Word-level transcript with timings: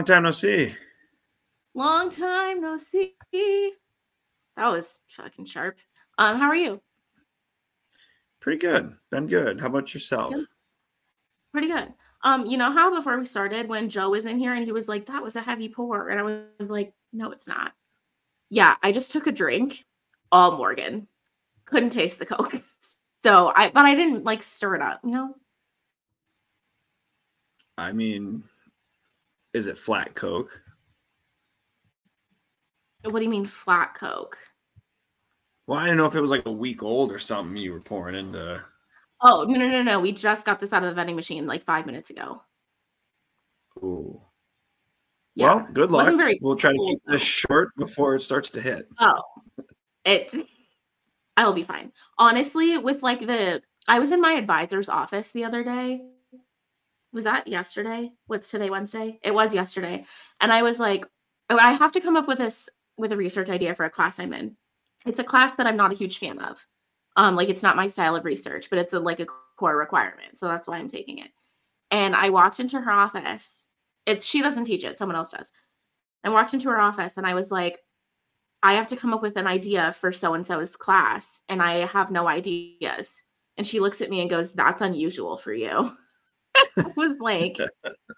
Long 0.00 0.06
time 0.06 0.22
no 0.22 0.30
see. 0.30 0.74
Long 1.74 2.08
time 2.08 2.62
no 2.62 2.78
see. 2.78 3.12
That 4.56 4.68
was 4.68 4.98
fucking 5.08 5.44
sharp. 5.44 5.76
Um, 6.16 6.38
how 6.38 6.46
are 6.46 6.56
you? 6.56 6.80
Pretty 8.40 8.58
good. 8.58 8.94
Been 9.10 9.26
good. 9.26 9.60
How 9.60 9.66
about 9.66 9.92
yourself? 9.92 10.32
Good. 10.32 10.46
Pretty 11.52 11.68
good. 11.68 11.92
Um, 12.22 12.46
you 12.46 12.56
know 12.56 12.72
how 12.72 12.96
before 12.96 13.18
we 13.18 13.26
started, 13.26 13.68
when 13.68 13.90
Joe 13.90 14.08
was 14.08 14.24
in 14.24 14.38
here 14.38 14.54
and 14.54 14.64
he 14.64 14.72
was 14.72 14.88
like, 14.88 15.04
"That 15.04 15.22
was 15.22 15.36
a 15.36 15.42
heavy 15.42 15.68
pour," 15.68 16.08
and 16.08 16.18
I 16.18 16.44
was 16.58 16.70
like, 16.70 16.94
"No, 17.12 17.30
it's 17.30 17.46
not." 17.46 17.72
Yeah, 18.48 18.76
I 18.82 18.92
just 18.92 19.12
took 19.12 19.26
a 19.26 19.32
drink, 19.32 19.84
all 20.32 20.56
Morgan. 20.56 21.08
Couldn't 21.66 21.90
taste 21.90 22.18
the 22.18 22.24
Coke, 22.24 22.62
so 23.22 23.52
I, 23.54 23.68
but 23.68 23.84
I 23.84 23.94
didn't 23.94 24.24
like 24.24 24.42
stir 24.42 24.76
it 24.76 24.82
up, 24.82 25.00
you 25.04 25.10
know. 25.10 25.34
I 27.76 27.92
mean, 27.92 28.44
is 29.52 29.66
it 29.66 29.78
flat 29.78 30.14
Coke? 30.14 30.60
What 33.02 33.18
do 33.18 33.24
you 33.24 33.30
mean 33.30 33.46
flat 33.46 33.94
Coke? 33.94 34.38
Well, 35.66 35.78
I 35.78 35.84
didn't 35.84 35.98
know 35.98 36.06
if 36.06 36.14
it 36.14 36.20
was 36.20 36.30
like 36.30 36.46
a 36.46 36.52
week 36.52 36.82
old 36.82 37.12
or 37.12 37.18
something 37.18 37.56
you 37.56 37.72
were 37.72 37.80
pouring 37.80 38.14
into. 38.14 38.62
Oh 39.22 39.44
no 39.48 39.58
no 39.58 39.68
no 39.68 39.82
no! 39.82 40.00
We 40.00 40.12
just 40.12 40.44
got 40.44 40.60
this 40.60 40.72
out 40.72 40.82
of 40.82 40.88
the 40.88 40.94
vending 40.94 41.16
machine 41.16 41.46
like 41.46 41.64
five 41.64 41.86
minutes 41.86 42.10
ago. 42.10 42.42
Ooh. 43.82 44.20
Yeah. 45.34 45.54
Well, 45.54 45.68
good 45.72 45.90
luck. 45.90 46.12
We'll 46.40 46.56
try 46.56 46.72
cool, 46.72 46.86
to 46.86 46.92
keep 46.92 47.02
this 47.06 47.22
short 47.22 47.74
before 47.76 48.14
it 48.14 48.20
starts 48.20 48.50
to 48.50 48.60
hit. 48.60 48.88
Oh, 48.98 49.22
it's. 50.04 50.36
I'll 51.36 51.52
be 51.52 51.62
fine. 51.62 51.92
Honestly, 52.18 52.76
with 52.76 53.02
like 53.02 53.20
the, 53.20 53.62
I 53.88 53.98
was 53.98 54.12
in 54.12 54.20
my 54.20 54.32
advisor's 54.32 54.88
office 54.88 55.32
the 55.32 55.44
other 55.44 55.64
day. 55.64 56.02
Was 57.12 57.24
that 57.24 57.48
yesterday? 57.48 58.12
What's 58.26 58.50
today? 58.50 58.70
Wednesday? 58.70 59.18
It 59.22 59.34
was 59.34 59.54
yesterday, 59.54 60.04
and 60.40 60.52
I 60.52 60.62
was 60.62 60.78
like, 60.78 61.04
oh, 61.48 61.58
I 61.58 61.72
have 61.72 61.92
to 61.92 62.00
come 62.00 62.16
up 62.16 62.28
with 62.28 62.38
this 62.38 62.68
with 62.96 63.12
a 63.12 63.16
research 63.16 63.48
idea 63.48 63.74
for 63.74 63.84
a 63.84 63.90
class 63.90 64.18
I'm 64.18 64.32
in. 64.32 64.56
It's 65.06 65.18
a 65.18 65.24
class 65.24 65.54
that 65.54 65.66
I'm 65.66 65.76
not 65.76 65.92
a 65.92 65.96
huge 65.96 66.18
fan 66.18 66.38
of. 66.38 66.64
Um, 67.16 67.34
like 67.34 67.48
it's 67.48 67.62
not 67.62 67.76
my 67.76 67.88
style 67.88 68.14
of 68.14 68.24
research, 68.24 68.70
but 68.70 68.78
it's 68.78 68.92
a 68.92 69.00
like 69.00 69.20
a 69.20 69.26
core 69.56 69.76
requirement. 69.76 70.38
So 70.38 70.46
that's 70.46 70.68
why 70.68 70.78
I'm 70.78 70.88
taking 70.88 71.18
it. 71.18 71.30
And 71.90 72.14
I 72.14 72.30
walked 72.30 72.60
into 72.60 72.80
her 72.80 72.92
office. 72.92 73.66
It's 74.06 74.24
she 74.24 74.42
doesn't 74.42 74.64
teach 74.64 74.84
it, 74.84 74.98
someone 74.98 75.16
else 75.16 75.30
does. 75.30 75.50
I 76.22 76.28
walked 76.28 76.54
into 76.54 76.68
her 76.68 76.80
office 76.80 77.16
and 77.16 77.26
I 77.26 77.34
was 77.34 77.50
like, 77.50 77.80
I 78.62 78.74
have 78.74 78.88
to 78.88 78.96
come 78.96 79.14
up 79.14 79.22
with 79.22 79.36
an 79.36 79.46
idea 79.46 79.92
for 79.98 80.12
so 80.12 80.34
and 80.34 80.46
so's 80.46 80.76
class, 80.76 81.42
and 81.48 81.62
I 81.62 81.86
have 81.86 82.10
no 82.10 82.28
ideas. 82.28 83.22
And 83.56 83.66
she 83.66 83.80
looks 83.80 84.00
at 84.00 84.10
me 84.10 84.20
and 84.20 84.28
goes, 84.28 84.52
That's 84.52 84.82
unusual 84.82 85.36
for 85.36 85.52
you. 85.52 85.96
I 86.76 86.92
was 86.96 87.18
like, 87.20 87.56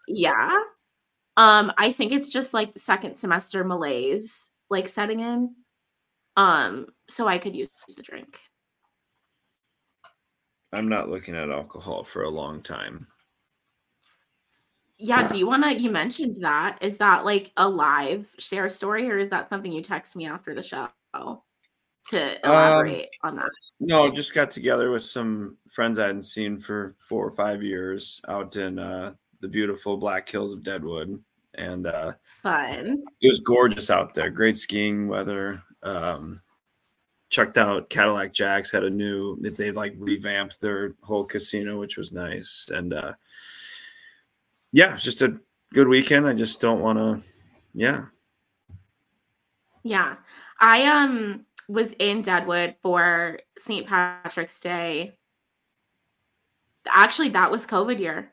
Yeah. 0.08 0.62
Um, 1.36 1.72
I 1.78 1.92
think 1.92 2.12
it's 2.12 2.28
just 2.28 2.52
like 2.52 2.74
the 2.74 2.80
second 2.80 3.16
semester 3.16 3.64
malaise 3.64 4.52
like 4.68 4.88
setting 4.88 5.20
in. 5.20 5.54
Um, 6.36 6.86
so 7.08 7.26
I 7.28 7.38
could 7.38 7.54
use 7.54 7.68
the 7.96 8.02
drink. 8.02 8.38
I'm 10.72 10.88
not 10.88 11.10
looking 11.10 11.36
at 11.36 11.50
alcohol 11.50 12.02
for 12.02 12.22
a 12.22 12.30
long 12.30 12.62
time. 12.62 13.06
Yeah, 14.98 15.28
do 15.28 15.36
you 15.36 15.46
want 15.46 15.64
to? 15.64 15.74
You 15.74 15.90
mentioned 15.90 16.36
that. 16.42 16.78
Is 16.80 16.98
that 16.98 17.24
like 17.24 17.50
a 17.56 17.68
live 17.68 18.26
share 18.38 18.68
story, 18.68 19.10
or 19.10 19.18
is 19.18 19.30
that 19.30 19.48
something 19.48 19.72
you 19.72 19.82
text 19.82 20.14
me 20.16 20.26
after 20.26 20.54
the 20.54 20.62
show 20.62 20.88
to 22.10 22.46
elaborate 22.46 23.08
um, 23.22 23.30
on 23.30 23.36
that? 23.36 23.50
No, 23.80 24.10
just 24.10 24.34
got 24.34 24.50
together 24.50 24.90
with 24.90 25.02
some 25.02 25.56
friends 25.70 25.98
I 25.98 26.06
hadn't 26.06 26.22
seen 26.22 26.58
for 26.58 26.94
four 27.00 27.26
or 27.26 27.32
five 27.32 27.62
years 27.62 28.20
out 28.28 28.56
in 28.56 28.78
uh, 28.78 29.14
the 29.40 29.48
beautiful 29.48 29.96
Black 29.96 30.28
Hills 30.28 30.52
of 30.52 30.62
Deadwood, 30.62 31.22
and 31.54 31.86
uh, 31.86 32.12
fun. 32.42 33.02
It 33.20 33.28
was 33.28 33.40
gorgeous 33.40 33.90
out 33.90 34.14
there. 34.14 34.30
Great 34.30 34.58
skiing 34.58 35.08
weather. 35.08 35.62
Um, 35.82 36.40
checked 37.32 37.56
out 37.56 37.88
Cadillac 37.88 38.30
Jacks 38.32 38.70
had 38.70 38.84
a 38.84 38.90
new 38.90 39.36
they 39.40 39.70
like 39.70 39.94
revamped 39.96 40.60
their 40.60 40.94
whole 41.02 41.24
casino, 41.24 41.80
which 41.80 41.96
was 41.96 42.12
nice. 42.12 42.68
And 42.70 42.92
uh 42.92 43.14
yeah, 44.70 44.96
just 44.96 45.22
a 45.22 45.38
good 45.72 45.88
weekend. 45.88 46.26
I 46.26 46.34
just 46.34 46.60
don't 46.60 46.80
want 46.80 46.98
to 46.98 47.26
yeah. 47.74 48.04
Yeah. 49.82 50.16
I 50.60 50.84
um 50.84 51.46
was 51.72 51.92
in 51.98 52.22
Deadwood 52.22 52.76
for 52.82 53.40
St. 53.58 53.86
Patrick's 53.86 54.60
Day. 54.60 55.14
Actually, 56.86 57.30
that 57.30 57.50
was 57.50 57.66
COVID 57.66 57.98
year. 57.98 58.32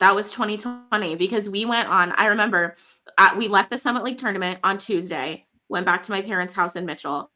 That 0.00 0.14
was 0.14 0.30
2020 0.32 1.16
because 1.16 1.48
we 1.48 1.64
went 1.64 1.88
on. 1.88 2.12
I 2.12 2.26
remember 2.26 2.76
uh, 3.18 3.34
we 3.36 3.48
left 3.48 3.70
the 3.70 3.78
Summit 3.78 4.04
League 4.04 4.18
tournament 4.18 4.60
on 4.62 4.78
Tuesday 4.78 5.46
went 5.68 5.86
back 5.86 6.02
to 6.04 6.12
my 6.12 6.22
parents' 6.22 6.54
house 6.54 6.76
in 6.76 6.86
Mitchell. 6.86 7.30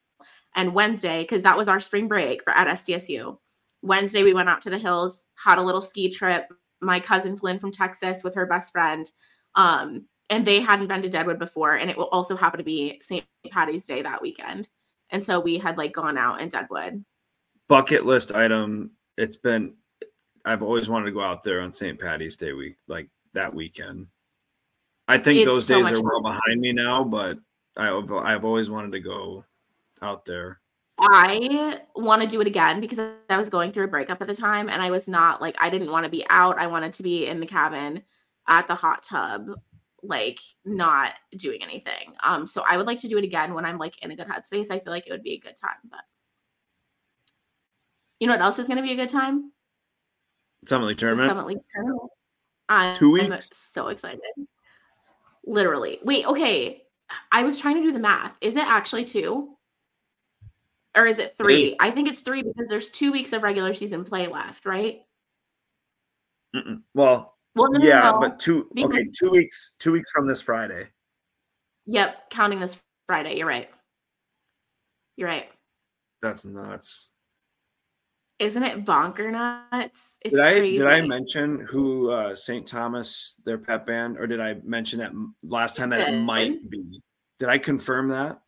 And 0.54 0.74
Wednesday, 0.74 1.22
because 1.22 1.42
that 1.42 1.56
was 1.56 1.68
our 1.68 1.80
spring 1.80 2.08
break 2.08 2.42
for 2.42 2.52
at 2.52 2.66
SDSU. 2.66 3.38
Wednesday, 3.82 4.22
we 4.22 4.34
went 4.34 4.48
out 4.48 4.62
to 4.62 4.70
the 4.70 4.78
hills, 4.78 5.26
had 5.42 5.58
a 5.58 5.62
little 5.62 5.80
ski 5.80 6.10
trip. 6.10 6.48
My 6.80 6.98
cousin 6.98 7.36
Flynn 7.36 7.58
from 7.58 7.72
Texas 7.72 8.24
with 8.24 8.34
her 8.34 8.46
best 8.46 8.72
friend. 8.72 9.10
Um, 9.54 10.06
and 10.30 10.46
they 10.46 10.60
hadn't 10.60 10.86
been 10.86 11.02
to 11.02 11.08
Deadwood 11.08 11.38
before. 11.38 11.74
And 11.74 11.90
it 11.90 11.98
will 11.98 12.08
also 12.08 12.36
happen 12.36 12.58
to 12.58 12.64
be 12.64 13.00
St. 13.02 13.24
Patty's 13.50 13.84
Day 13.84 14.02
that 14.02 14.22
weekend. 14.22 14.68
And 15.10 15.22
so 15.22 15.40
we 15.40 15.58
had 15.58 15.76
like 15.76 15.92
gone 15.92 16.16
out 16.16 16.40
in 16.40 16.48
Deadwood. 16.48 17.04
Bucket 17.68 18.06
list 18.06 18.32
item. 18.32 18.92
It's 19.18 19.36
been 19.36 19.74
I've 20.44 20.62
always 20.62 20.88
wanted 20.88 21.06
to 21.06 21.12
go 21.12 21.20
out 21.20 21.44
there 21.44 21.60
on 21.60 21.72
St. 21.72 21.98
Patty's 21.98 22.36
Day 22.36 22.52
week, 22.52 22.76
like 22.86 23.08
that 23.34 23.54
weekend. 23.54 24.06
I 25.08 25.18
think 25.18 25.40
it's 25.40 25.48
those 25.48 25.66
so 25.66 25.82
days 25.82 25.92
are 25.92 26.02
well 26.02 26.22
behind 26.22 26.60
me 26.60 26.72
now, 26.72 27.04
but 27.04 27.38
I've 27.76 28.10
I've 28.12 28.44
always 28.44 28.70
wanted 28.70 28.92
to 28.92 29.00
go 29.00 29.44
out 30.00 30.24
there. 30.24 30.60
I 30.98 31.80
want 31.96 32.22
to 32.22 32.28
do 32.28 32.40
it 32.40 32.46
again 32.46 32.80
because 32.80 32.98
I 33.28 33.36
was 33.36 33.48
going 33.48 33.72
through 33.72 33.84
a 33.84 33.88
breakup 33.88 34.20
at 34.20 34.28
the 34.28 34.34
time 34.34 34.68
and 34.68 34.82
I 34.82 34.90
was 34.90 35.08
not 35.08 35.40
like 35.40 35.56
I 35.58 35.70
didn't 35.70 35.90
want 35.90 36.04
to 36.04 36.10
be 36.10 36.24
out. 36.30 36.58
I 36.58 36.68
wanted 36.68 36.92
to 36.94 37.02
be 37.02 37.26
in 37.26 37.40
the 37.40 37.46
cabin 37.46 38.02
at 38.48 38.68
the 38.68 38.74
hot 38.74 39.02
tub 39.02 39.50
like 40.02 40.38
not 40.64 41.12
doing 41.36 41.62
anything. 41.62 42.14
Um 42.22 42.46
so 42.46 42.62
I 42.68 42.76
would 42.76 42.86
like 42.86 43.00
to 43.00 43.08
do 43.08 43.18
it 43.18 43.24
again 43.24 43.54
when 43.54 43.64
I'm 43.64 43.78
like 43.78 44.02
in 44.02 44.10
a 44.10 44.16
good 44.16 44.28
headspace. 44.28 44.70
I 44.70 44.80
feel 44.80 44.92
like 44.92 45.06
it 45.06 45.12
would 45.12 45.22
be 45.22 45.34
a 45.34 45.40
good 45.40 45.56
time, 45.56 45.78
but 45.90 46.00
you 48.20 48.26
know 48.26 48.34
what 48.34 48.42
else 48.42 48.58
is 48.58 48.66
going 48.66 48.76
to 48.76 48.82
be 48.82 48.92
a 48.92 48.96
good 48.96 49.08
time? 49.08 49.50
Summit 50.66 50.86
League 50.86 50.98
tournament. 50.98 51.28
The 51.28 51.34
Summit 51.34 51.46
League 51.46 51.58
tournament. 51.74 52.10
I'm, 52.68 52.96
Two 52.96 53.10
weeks. 53.10 53.26
I'm 53.26 53.40
so 53.40 53.88
excited. 53.88 54.20
Literally. 55.44 55.98
Wait, 56.04 56.26
okay. 56.26 56.82
I 57.32 57.42
was 57.42 57.58
trying 57.58 57.76
to 57.76 57.82
do 57.82 57.92
the 57.92 57.98
math. 57.98 58.32
Is 58.40 58.56
it 58.56 58.66
actually 58.66 59.06
two? 59.06 59.56
Or 60.94 61.06
is 61.06 61.18
it 61.18 61.34
three? 61.38 61.76
I 61.80 61.90
think 61.90 62.08
it's 62.08 62.20
three 62.20 62.42
because 62.42 62.68
there's 62.68 62.90
two 62.90 63.10
weeks 63.10 63.32
of 63.32 63.42
regular 63.42 63.74
season 63.74 64.04
play 64.04 64.28
left, 64.28 64.66
right? 64.66 65.00
Mm-mm. 66.54 66.82
Well, 66.94 67.36
well 67.54 67.70
no, 67.72 67.84
yeah, 67.84 68.10
no, 68.10 68.20
but 68.20 68.38
two 68.38 68.68
because, 68.74 68.90
okay, 68.90 69.06
two 69.18 69.30
weeks, 69.30 69.72
two 69.78 69.92
weeks 69.92 70.10
from 70.10 70.26
this 70.26 70.40
Friday. 70.40 70.88
Yep, 71.86 72.30
counting 72.30 72.60
this 72.60 72.78
Friday. 73.06 73.36
You're 73.36 73.46
right. 73.46 73.68
You're 75.16 75.28
right. 75.28 75.48
That's 76.22 76.44
nuts. 76.44 77.10
Isn't 78.38 78.62
it 78.62 78.86
bonker 78.86 79.30
nuts? 79.30 80.16
It's 80.22 80.34
did 80.34 80.42
I 80.42 80.52
crazy. 80.58 80.78
did 80.78 80.86
I 80.86 81.02
mention 81.02 81.60
who 81.60 82.10
uh, 82.10 82.34
St. 82.34 82.66
Thomas 82.66 83.34
their 83.44 83.58
pep 83.58 83.86
band, 83.86 84.18
or 84.18 84.26
did 84.26 84.40
I 84.40 84.56
mention 84.64 85.00
that 85.00 85.12
last 85.42 85.76
time 85.76 85.90
that 85.90 86.08
it 86.08 86.20
might 86.20 86.70
be? 86.70 87.00
Did 87.38 87.48
I 87.48 87.58
confirm 87.58 88.08
that? 88.08 88.40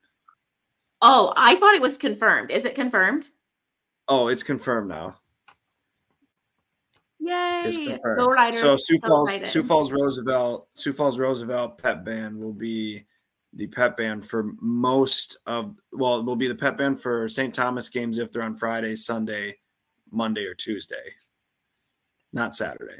Oh, 1.02 1.34
I 1.36 1.56
thought 1.56 1.74
it 1.74 1.82
was 1.82 1.98
confirmed. 1.98 2.50
Is 2.50 2.64
it 2.64 2.74
confirmed? 2.74 3.28
Oh, 4.08 4.28
it's 4.28 4.42
confirmed 4.42 4.88
now. 4.88 5.16
Yay! 7.24 7.62
It's 7.66 7.76
confirmed. 7.76 8.18
Go 8.18 8.26
Riders. 8.28 8.60
So 8.60 8.76
Sioux 8.76 8.98
Falls, 8.98 9.30
Sioux 9.44 9.62
Falls 9.62 9.92
Roosevelt, 9.92 10.68
Sioux 10.74 10.92
Falls 10.92 11.18
Roosevelt 11.20 11.78
pep 11.78 12.04
band 12.04 12.36
will 12.36 12.52
be 12.52 13.04
the 13.52 13.68
pep 13.68 13.96
band 13.96 14.28
for 14.28 14.52
most 14.60 15.38
of. 15.46 15.76
Well, 15.92 16.18
it 16.18 16.24
will 16.24 16.36
be 16.36 16.48
the 16.48 16.54
pep 16.56 16.76
band 16.78 17.00
for 17.00 17.28
St. 17.28 17.54
Thomas 17.54 17.88
games 17.88 18.18
if 18.18 18.32
they're 18.32 18.42
on 18.42 18.56
Friday, 18.56 18.96
Sunday, 18.96 19.58
Monday 20.10 20.44
or 20.46 20.54
Tuesday, 20.54 21.14
not 22.32 22.56
Saturday. 22.56 22.98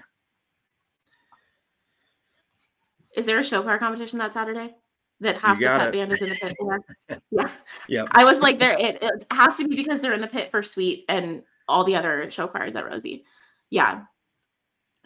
Is 3.16 3.26
there 3.26 3.40
a 3.40 3.44
show 3.44 3.60
choir 3.62 3.78
competition 3.78 4.20
that 4.20 4.34
Saturday? 4.34 4.70
That 5.18 5.36
half 5.36 5.58
the 5.58 5.66
pet 5.66 5.88
it. 5.88 5.92
band 5.94 6.12
is 6.12 6.22
in 6.22 6.28
the 6.28 6.36
pit 6.36 6.54
for? 6.60 6.78
yeah. 7.32 7.50
Yeah. 7.88 8.04
I 8.12 8.22
was 8.24 8.40
like, 8.40 8.60
there 8.60 8.78
it, 8.78 9.02
it, 9.02 9.26
has 9.32 9.56
to 9.56 9.66
be 9.66 9.74
because 9.74 10.00
they're 10.00 10.12
in 10.12 10.20
the 10.20 10.28
pit 10.28 10.52
for 10.52 10.62
sweet 10.62 11.06
and 11.08 11.42
all 11.66 11.82
the 11.84 11.96
other 11.96 12.30
show 12.30 12.46
choirs 12.46 12.76
at 12.76 12.86
Rosie. 12.86 13.24
Yeah. 13.68 14.02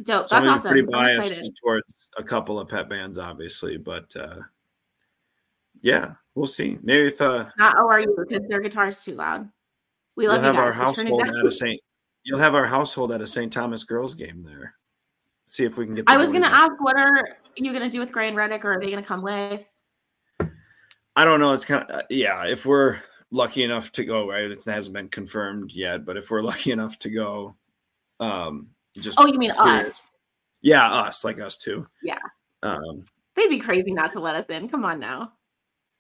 Dope. 0.03 0.29
So 0.29 0.37
That's 0.37 0.47
I'm 0.47 0.55
awesome. 0.55 0.71
Pretty 0.71 0.87
biased 0.87 1.51
towards 1.63 2.11
a 2.17 2.23
couple 2.23 2.61
of 2.61 2.69
pet 2.69 2.89
bands, 2.89 3.19
obviously, 3.19 3.77
but 3.77 4.15
uh 4.17 4.41
yeah, 5.83 6.15
we'll 6.35 6.47
see. 6.47 6.79
Maybe 6.83 7.09
if 7.09 7.21
uh 7.21 7.47
not 7.59 7.77
ORU 7.77 8.07
because 8.17 8.47
their 8.49 8.61
guitar's 8.61 9.03
too 9.03 9.15
loud. 9.15 9.49
We 10.17 10.29
love 10.29 10.43
we'll 10.43 10.53
have 10.53 10.57
our 10.57 10.73
household 10.73 11.29
at 11.29 11.47
a 11.47 11.53
St. 11.53 11.81
You'll 12.25 12.39
have 12.39 12.55
our 12.55 12.67
household 12.67 13.13
at 13.13 13.21
a 13.21 13.27
St. 13.27 13.53
Thomas 13.53 13.85
girls 13.85 14.15
game 14.15 14.41
there. 14.41 14.75
See 15.47 15.65
if 15.65 15.77
we 15.79 15.87
can 15.87 15.95
get. 15.95 16.05
I 16.09 16.17
was 16.17 16.31
going 16.31 16.43
to 16.43 16.53
ask, 16.53 16.73
what 16.81 16.97
are 16.97 17.39
you 17.55 17.71
going 17.71 17.85
to 17.85 17.89
do 17.89 18.01
with 18.01 18.11
Gray 18.11 18.27
and 18.27 18.37
Reddick, 18.37 18.65
or 18.65 18.73
are 18.73 18.81
they 18.81 18.87
going 18.91 19.03
to 19.03 19.07
come 19.07 19.23
with? 19.23 19.63
I 21.15 21.25
don't 21.25 21.39
know. 21.39 21.53
It's 21.53 21.65
kind 21.65 21.89
of 21.89 22.01
uh, 22.01 22.03
yeah. 22.11 22.45
If 22.47 22.67
we're 22.67 22.97
lucky 23.31 23.63
enough 23.63 23.93
to 23.93 24.05
go, 24.05 24.29
right? 24.29 24.51
It 24.51 24.65
hasn't 24.65 24.95
been 24.95 25.09
confirmed 25.09 25.73
yet, 25.73 26.05
but 26.05 26.17
if 26.17 26.31
we're 26.31 26.43
lucky 26.43 26.73
enough 26.73 26.99
to 27.01 27.11
go, 27.11 27.57
um, 28.19 28.71
just 29.03 29.19
oh, 29.21 29.27
you 29.27 29.39
mean 29.39 29.53
curious. 29.53 29.89
us? 29.89 30.13
Yeah, 30.63 30.91
us, 30.91 31.25
like 31.25 31.41
us 31.41 31.57
too. 31.57 31.87
Yeah. 32.03 32.19
Um, 32.63 33.05
they'd 33.35 33.49
be 33.49 33.59
crazy 33.59 33.93
not 33.93 34.13
to 34.13 34.21
let 34.21 34.35
us 34.35 34.47
in. 34.49 34.69
Come 34.69 34.85
on 34.85 34.99
now. 34.99 35.33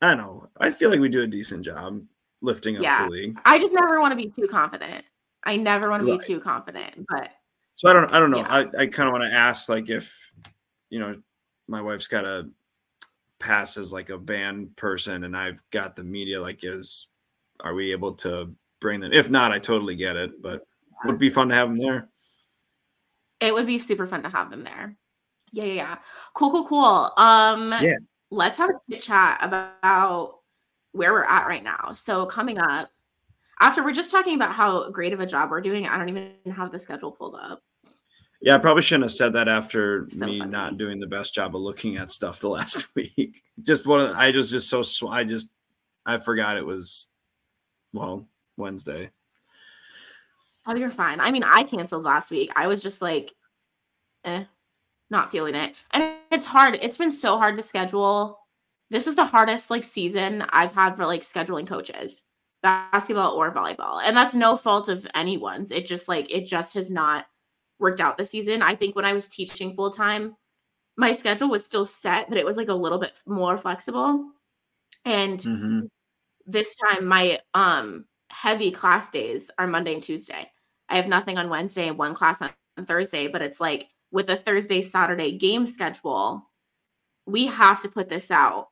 I 0.03 0.15
know. 0.15 0.49
I 0.59 0.71
feel 0.71 0.91
like 0.91 1.01
we 1.01 1.09
do 1.09 1.23
a 1.23 1.27
decent 1.27 1.65
job 1.65 2.03
lifting 2.43 2.77
up 2.77 2.83
yeah. 2.83 3.05
the 3.05 3.11
league. 3.11 3.39
I 3.45 3.59
just 3.59 3.73
never 3.73 4.01
want 4.01 4.13
to 4.13 4.17
be 4.17 4.31
too 4.31 4.49
confident. 4.49 5.05
I 5.45 5.57
never 5.57 5.91
want 5.91 6.05
to 6.05 6.11
right. 6.11 6.21
be 6.21 6.27
too 6.27 6.41
confident, 6.41 7.07
but 7.09 7.31
so 7.77 7.89
I 7.89 7.93
don't. 7.93 8.13
I 8.13 8.19
don't 8.19 8.31
know. 8.31 8.39
Yeah. 8.39 8.49
I 8.49 8.83
I 8.83 8.87
kind 8.87 9.09
of 9.09 9.13
want 9.13 9.25
to 9.25 9.33
ask, 9.33 9.69
like, 9.69 9.91
if 9.91 10.33
you 10.91 10.99
know, 10.99 11.15
my 11.69 11.81
wife's 11.81 12.09
got 12.09 12.25
a 12.25 12.49
pass 13.39 13.77
as 13.77 13.93
like 13.93 14.11
a 14.11 14.19
band 14.19 14.75
person, 14.77 15.25
and 15.25 15.37
I've 15.37 15.63
got 15.71 15.95
the 15.95 16.03
media. 16.03 16.41
Like, 16.41 16.61
is 16.65 17.09
are 17.61 17.75
we 17.75 17.93
able 17.93 18.15
to 18.15 18.55
bring 18.81 19.01
them? 19.01 19.13
If 19.13 19.31
not, 19.31 19.53
I 19.53 19.59
totally 19.59 19.95
get 19.95 20.17
it, 20.17 20.43
but 20.43 20.67
would 21.05 21.19
be 21.19 21.31
fun 21.31 21.49
to 21.51 21.55
have 21.55 21.69
them 21.69 21.79
there. 21.79 22.09
It 23.41 23.53
would 23.53 23.67
be 23.67 23.79
super 23.79 24.07
fun 24.07 24.23
to 24.23 24.29
have 24.29 24.51
them 24.51 24.65
there. 24.65 24.97
Yeah, 25.53 25.65
yeah, 25.65 25.75
yeah. 25.75 25.99
Cool, 26.35 26.51
cool, 26.51 26.67
cool. 26.67 27.13
Um, 27.17 27.73
yeah. 27.81 27.97
Let's 28.31 28.59
have 28.59 28.71
a 28.91 28.97
chat 28.97 29.39
about 29.41 30.41
where 30.93 31.13
we're 31.13 31.25
at 31.25 31.47
right 31.47 31.63
now. 31.63 31.93
So 31.95 32.27
coming 32.27 32.59
up, 32.59 32.91
after 33.61 33.83
we're 33.83 33.93
just 33.93 34.11
talking 34.11 34.35
about 34.35 34.53
how 34.53 34.91
great 34.91 35.13
of 35.13 35.21
a 35.21 35.27
job 35.27 35.51
we're 35.51 35.61
doing, 35.61 35.87
I 35.87 35.97
don't 35.97 36.09
even 36.09 36.33
have 36.55 36.73
the 36.73 36.79
schedule 36.79 37.13
pulled 37.13 37.37
up. 37.37 37.63
Yeah, 38.43 38.57
I 38.57 38.59
probably 38.59 38.83
shouldn't 38.83 39.05
have 39.05 39.13
said 39.13 39.33
that 39.33 39.49
after 39.49 40.07
so 40.11 40.27
me 40.27 40.39
funny. 40.41 40.51
not 40.51 40.77
doing 40.77 41.01
the 41.01 41.07
best 41.07 41.33
job 41.35 41.57
of 41.57 41.63
looking 41.63 41.97
at 41.97 42.11
stuff 42.11 42.41
the 42.41 42.49
last 42.51 42.89
week. 42.95 43.43
just 43.63 43.87
one, 43.87 44.01
of 44.01 44.17
I 44.17 44.33
just 44.33 44.51
just 44.51 44.69
so 44.69 45.09
I 45.09 45.25
just 45.25 45.49
I 46.05 46.19
forgot 46.19 46.57
it 46.57 46.67
was 46.67 47.09
well 47.93 48.29
Wednesday. 48.57 49.11
Oh, 50.67 50.75
you're 50.75 50.91
fine. 50.91 51.21
I 51.21 51.31
mean, 51.31 51.45
I 51.45 51.63
canceled 51.63 52.05
last 52.05 52.31
week. 52.31 52.51
I 52.57 52.67
was 52.67 52.83
just 52.83 53.01
like, 53.01 53.33
eh, 54.25 54.45
not 55.11 55.31
feeling 55.31 55.55
it. 55.55 55.77
And 55.93 56.17
it's 56.31 56.45
hard. 56.45 56.77
It's 56.81 56.99
been 56.99 57.13
so 57.13 57.39
hard 57.39 57.57
to 57.57 57.63
schedule. 57.63 58.41
This 58.91 59.07
is 59.07 59.17
the 59.17 59.25
hardest 59.25 59.71
like 59.71 59.85
season 59.85 60.43
I've 60.51 60.73
had 60.73 60.97
for 60.97 61.07
like 61.07 61.23
scheduling 61.23 61.67
coaches, 61.67 62.23
basketball 62.63 63.33
or 63.33 63.53
volleyball. 63.53 64.01
And 64.03 64.17
that's 64.17 64.35
no 64.35 64.57
fault 64.57 64.89
of 64.89 65.07
anyone's. 65.15 65.71
It 65.71 65.87
just 65.87 66.09
like 66.09 66.31
it 66.31 66.47
just 66.47 66.75
has 66.75 66.91
not 66.91 67.27
worked 67.79 68.01
out 68.01 68.19
this 68.19 68.31
season. 68.31 68.63
I 68.63 68.75
think 68.75 68.97
when 68.97 69.05
I 69.05 69.13
was 69.13 69.29
teaching 69.29 69.75
full 69.75 69.91
time, 69.91 70.37
my 70.97 71.13
schedule 71.13 71.49
was 71.49 71.65
still 71.65 71.85
set, 71.85 72.29
but 72.29 72.39
it 72.39 72.47
was 72.47 72.57
like 72.57 72.69
a 72.69 72.75
little 72.75 72.99
bit 72.99 73.13
more 73.27 73.59
flexible. 73.59 74.31
And 75.05 75.39
mm-hmm. 75.39 75.81
this 76.47 76.75
time 76.77 77.07
my 77.07 77.41
um 77.55 78.07
heavy 78.31 78.71
class 78.73 79.11
days 79.11 79.51
are 79.59 79.67
Monday 79.67 79.95
and 79.95 80.03
Tuesday. 80.03 80.51
I 80.89 80.97
have 80.97 81.09
nothing 81.09 81.39
on 81.39 81.51
Wednesday 81.51 81.89
and 81.89 81.99
one 81.99 82.15
class 82.15 82.41
on 82.43 82.51
Thursday, 82.87 83.29
but 83.29 83.43
it's 83.43 83.61
like 83.61 83.89
with 84.11 84.31
a 84.31 84.37
Thursday, 84.37 84.83
Saturday 84.83 85.37
game 85.37 85.67
schedule, 85.67 86.49
we 87.27 87.47
have 87.47 87.81
to 87.83 87.89
put 87.89 88.09
this 88.09 88.31
out 88.31 88.69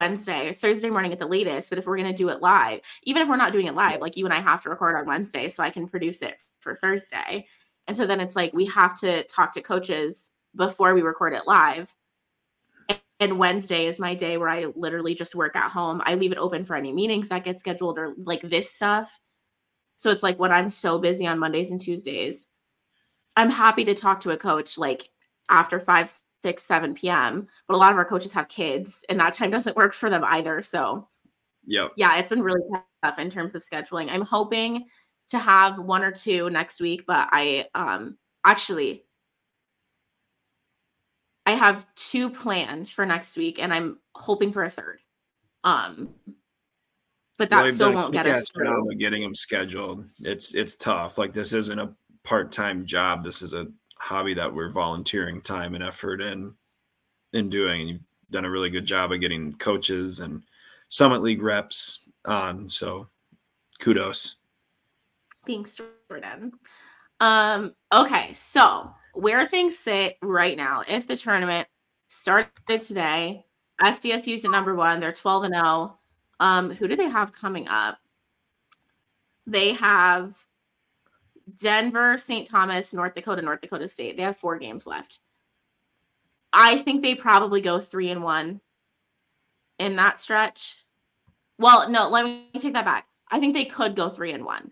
Wednesday, 0.00 0.52
Thursday 0.52 0.90
morning 0.90 1.12
at 1.12 1.18
the 1.18 1.26
latest. 1.26 1.70
But 1.70 1.78
if 1.78 1.86
we're 1.86 1.96
going 1.96 2.10
to 2.10 2.16
do 2.16 2.28
it 2.28 2.40
live, 2.40 2.80
even 3.04 3.22
if 3.22 3.28
we're 3.28 3.36
not 3.36 3.52
doing 3.52 3.66
it 3.66 3.74
live, 3.74 4.00
like 4.00 4.16
you 4.16 4.24
and 4.24 4.34
I 4.34 4.40
have 4.40 4.62
to 4.62 4.70
record 4.70 4.96
on 4.96 5.06
Wednesday 5.06 5.48
so 5.48 5.62
I 5.62 5.70
can 5.70 5.88
produce 5.88 6.22
it 6.22 6.40
for 6.60 6.76
Thursday. 6.76 7.46
And 7.86 7.96
so 7.96 8.06
then 8.06 8.20
it's 8.20 8.36
like 8.36 8.52
we 8.52 8.66
have 8.66 9.00
to 9.00 9.24
talk 9.24 9.52
to 9.54 9.62
coaches 9.62 10.30
before 10.54 10.94
we 10.94 11.02
record 11.02 11.32
it 11.32 11.46
live. 11.46 11.94
And 13.20 13.38
Wednesday 13.38 13.86
is 13.86 13.98
my 13.98 14.14
day 14.14 14.36
where 14.36 14.48
I 14.48 14.66
literally 14.76 15.14
just 15.14 15.34
work 15.34 15.56
at 15.56 15.72
home. 15.72 16.00
I 16.04 16.14
leave 16.14 16.30
it 16.30 16.38
open 16.38 16.64
for 16.64 16.76
any 16.76 16.92
meetings 16.92 17.28
that 17.28 17.44
get 17.44 17.58
scheduled 17.58 17.98
or 17.98 18.14
like 18.16 18.42
this 18.42 18.70
stuff. 18.70 19.18
So 19.98 20.10
it's 20.10 20.22
like 20.22 20.38
when 20.38 20.52
I'm 20.52 20.70
so 20.70 20.98
busy 20.98 21.26
on 21.26 21.38
Mondays 21.38 21.70
and 21.70 21.80
Tuesdays, 21.80 22.48
I'm 23.36 23.50
happy 23.50 23.84
to 23.84 23.94
talk 23.94 24.20
to 24.22 24.30
a 24.30 24.36
coach 24.36 24.78
like 24.78 25.10
after 25.50 25.78
5, 25.80 26.12
6, 26.42 26.62
7 26.62 26.94
p.m. 26.94 27.48
But 27.66 27.74
a 27.74 27.78
lot 27.78 27.92
of 27.92 27.98
our 27.98 28.04
coaches 28.04 28.32
have 28.32 28.48
kids 28.48 29.04
and 29.08 29.18
that 29.20 29.34
time 29.34 29.50
doesn't 29.50 29.76
work 29.76 29.92
for 29.92 30.08
them 30.08 30.24
either. 30.24 30.62
So, 30.62 31.08
yeah, 31.66 31.88
yeah, 31.96 32.16
it's 32.16 32.30
been 32.30 32.42
really 32.42 32.62
tough 33.04 33.18
in 33.18 33.28
terms 33.28 33.54
of 33.54 33.62
scheduling. 33.62 34.08
I'm 34.10 34.22
hoping 34.22 34.86
to 35.30 35.38
have 35.38 35.78
one 35.78 36.02
or 36.02 36.12
two 36.12 36.48
next 36.48 36.80
week, 36.80 37.04
but 37.06 37.28
I 37.32 37.66
um 37.74 38.16
actually 38.46 39.04
I 41.44 41.52
have 41.52 41.86
two 41.96 42.30
planned 42.30 42.88
for 42.88 43.04
next 43.04 43.36
week 43.36 43.58
and 43.58 43.72
I'm 43.74 43.98
hoping 44.14 44.52
for 44.52 44.62
a 44.62 44.70
third. 44.70 45.00
Um 45.64 46.14
but 47.38 47.50
that 47.50 47.62
well, 47.62 47.74
still 47.74 47.92
won't 47.92 48.12
get 48.12 48.26
us 48.26 48.50
through. 48.50 48.94
Getting 48.96 49.22
them 49.22 49.34
scheduled, 49.34 50.04
it's 50.20 50.54
it's 50.54 50.74
tough. 50.74 51.18
Like 51.18 51.32
this 51.32 51.52
isn't 51.52 51.78
a 51.78 51.94
part 52.24 52.52
time 52.52 52.84
job. 52.84 53.24
This 53.24 53.42
is 53.42 53.54
a 53.54 53.68
hobby 53.98 54.34
that 54.34 54.52
we're 54.52 54.70
volunteering 54.70 55.40
time 55.40 55.74
and 55.74 55.84
effort 55.84 56.20
in 56.20 56.52
in 57.32 57.48
doing. 57.48 57.80
And 57.80 57.88
you've 57.90 58.00
done 58.30 58.44
a 58.44 58.50
really 58.50 58.70
good 58.70 58.86
job 58.86 59.12
of 59.12 59.20
getting 59.20 59.54
coaches 59.54 60.20
and 60.20 60.42
Summit 60.88 61.22
League 61.22 61.42
reps 61.42 62.02
on. 62.24 62.68
So 62.68 63.08
kudos. 63.78 64.36
Thanks, 65.46 65.78
Jordan. 66.08 66.52
Um, 67.20 67.74
okay, 67.92 68.32
so 68.32 68.90
where 69.14 69.46
things 69.46 69.78
sit 69.78 70.16
right 70.22 70.56
now, 70.56 70.82
if 70.86 71.06
the 71.06 71.16
tournament 71.16 71.66
started 72.06 72.80
today, 72.80 73.44
SDSU's 73.80 74.44
at 74.44 74.50
number 74.50 74.74
one, 74.74 75.00
they're 75.00 75.12
12 75.12 75.44
and 75.44 75.54
0. 75.54 75.97
Um, 76.40 76.70
who 76.70 76.88
do 76.88 76.96
they 76.96 77.08
have 77.08 77.32
coming 77.32 77.68
up? 77.68 77.98
They 79.46 79.72
have 79.72 80.36
Denver, 81.58 82.18
St. 82.18 82.46
Thomas, 82.46 82.92
North 82.92 83.14
Dakota, 83.14 83.42
North 83.42 83.60
Dakota 83.60 83.88
State. 83.88 84.16
They 84.16 84.22
have 84.22 84.36
four 84.36 84.58
games 84.58 84.86
left. 84.86 85.20
I 86.52 86.78
think 86.78 87.02
they 87.02 87.14
probably 87.14 87.60
go 87.60 87.80
three 87.80 88.10
and 88.10 88.22
one 88.22 88.60
in 89.78 89.96
that 89.96 90.20
stretch. 90.20 90.84
Well, 91.58 91.90
no, 91.90 92.08
let 92.08 92.24
me 92.24 92.48
take 92.58 92.74
that 92.74 92.84
back. 92.84 93.06
I 93.30 93.40
think 93.40 93.54
they 93.54 93.64
could 93.64 93.96
go 93.96 94.08
three 94.08 94.32
and 94.32 94.44
one. 94.44 94.70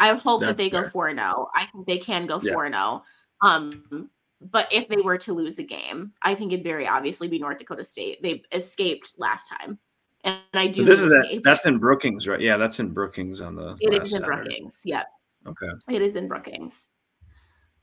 I 0.00 0.14
hope 0.14 0.40
That's 0.40 0.50
that 0.50 0.56
they 0.62 0.70
fair. 0.70 0.84
go 0.84 0.90
four 0.90 1.08
and 1.08 1.18
zero. 1.18 1.48
I 1.54 1.66
think 1.66 1.86
they 1.86 1.98
can 1.98 2.26
go 2.26 2.40
four 2.40 2.64
and 2.64 2.74
zero. 2.74 3.04
Um, 3.40 4.10
but 4.40 4.70
if 4.72 4.88
they 4.88 4.96
were 4.96 5.18
to 5.18 5.32
lose 5.32 5.58
a 5.58 5.62
game, 5.62 6.12
I 6.20 6.34
think 6.34 6.52
it'd 6.52 6.64
very 6.64 6.86
obviously 6.86 7.28
be 7.28 7.38
North 7.38 7.58
Dakota 7.58 7.84
State. 7.84 8.22
They 8.22 8.42
escaped 8.52 9.14
last 9.16 9.48
time 9.48 9.78
and 10.24 10.38
I 10.54 10.66
do. 10.66 10.82
But 10.82 10.90
this 10.90 11.00
is 11.00 11.10
that, 11.10 11.40
that's 11.44 11.66
in 11.66 11.78
Brookings, 11.78 12.26
right? 12.26 12.40
Yeah, 12.40 12.56
that's 12.56 12.80
in 12.80 12.92
Brookings 12.92 13.40
on 13.40 13.54
the. 13.54 13.76
It 13.80 14.02
is 14.02 14.12
in 14.12 14.20
Saturday. 14.20 14.48
Brookings. 14.48 14.80
Yeah. 14.84 15.02
Okay. 15.46 15.68
It 15.88 16.02
is 16.02 16.16
in 16.16 16.28
Brookings. 16.28 16.88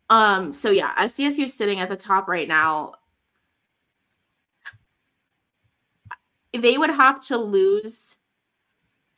Um. 0.10 0.54
So 0.54 0.72
yeah, 0.72 0.94
SDSU 0.96 1.46
is 1.46 1.54
sitting 1.54 1.80
at 1.80 1.90
the 1.90 1.96
top 1.96 2.28
right 2.28 2.48
now. 2.48 2.94
They 6.54 6.78
would 6.78 6.90
have 6.90 7.22
to 7.28 7.38
lose 7.38 8.18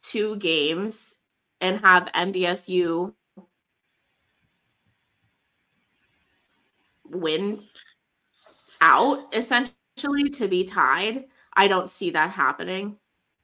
two 0.03 0.35
games 0.35 1.15
and 1.61 1.79
have 1.79 2.11
NDSU 2.13 3.13
win 7.05 7.59
out 8.81 9.33
essentially 9.33 10.29
to 10.33 10.47
be 10.47 10.65
tied. 10.65 11.25
I 11.55 11.67
don't 11.67 11.89
see 11.89 12.11
that 12.11 12.31
happening. 12.31 12.97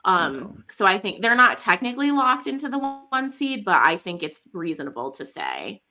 Um, 0.05 0.63
so 0.71 0.85
I 0.85 0.97
think 0.97 1.21
they're 1.21 1.35
not 1.35 1.57
technically 1.57 2.11
locked 2.11 2.47
into 2.47 2.69
the 2.69 2.79
one 3.09 3.31
seed, 3.31 3.65
but 3.65 3.81
I 3.83 3.97
think 3.97 4.23
it's 4.23 4.41
reasonable 4.53 5.11
to 5.11 5.25
say 5.25 5.81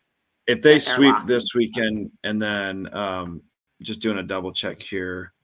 if 0.48 0.62
they 0.62 0.78
sweep 0.78 1.14
this 1.26 1.54
weekend 1.54 2.10
and 2.24 2.40
then 2.40 2.92
um, 2.94 3.42
just 3.82 4.00
doing 4.00 4.16
a 4.16 4.22
double 4.22 4.50
check 4.50 4.80
here, 4.80 5.34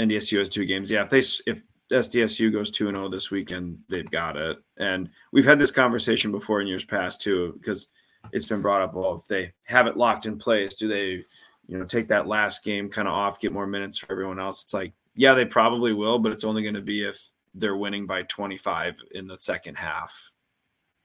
NDSU 0.00 0.38
has 0.38 0.48
two 0.48 0.64
games. 0.64 0.90
Yeah, 0.90 1.02
if 1.02 1.10
they 1.10 1.18
if 1.46 1.62
SDSU 1.92 2.50
goes 2.50 2.70
two 2.70 2.88
and 2.88 2.96
zero 2.96 3.06
oh 3.06 3.10
this 3.10 3.30
weekend, 3.30 3.78
they've 3.90 4.10
got 4.10 4.38
it. 4.38 4.56
And 4.78 5.10
we've 5.30 5.44
had 5.44 5.58
this 5.58 5.70
conversation 5.70 6.32
before 6.32 6.62
in 6.62 6.66
years 6.66 6.84
past 6.84 7.20
too, 7.20 7.54
because 7.58 7.88
it's 8.32 8.46
been 8.46 8.62
brought 8.62 8.80
up. 8.80 8.94
Well, 8.94 9.16
if 9.16 9.26
they 9.26 9.52
have 9.64 9.86
it 9.86 9.96
locked 9.98 10.24
in 10.24 10.38
place, 10.38 10.72
do 10.72 10.88
they, 10.88 11.24
you 11.66 11.78
know, 11.78 11.84
take 11.84 12.08
that 12.08 12.26
last 12.26 12.64
game 12.64 12.88
kind 12.88 13.08
of 13.08 13.14
off, 13.14 13.40
get 13.40 13.52
more 13.52 13.66
minutes 13.66 13.98
for 13.98 14.10
everyone 14.10 14.40
else? 14.40 14.62
It's 14.62 14.74
like 14.74 14.94
yeah, 15.18 15.34
they 15.34 15.44
probably 15.44 15.92
will, 15.92 16.20
but 16.20 16.30
it's 16.30 16.44
only 16.44 16.62
going 16.62 16.76
to 16.76 16.80
be 16.80 17.02
if 17.02 17.20
they're 17.52 17.76
winning 17.76 18.06
by 18.06 18.22
25 18.22 19.00
in 19.10 19.26
the 19.26 19.36
second 19.36 19.76
half. 19.76 20.30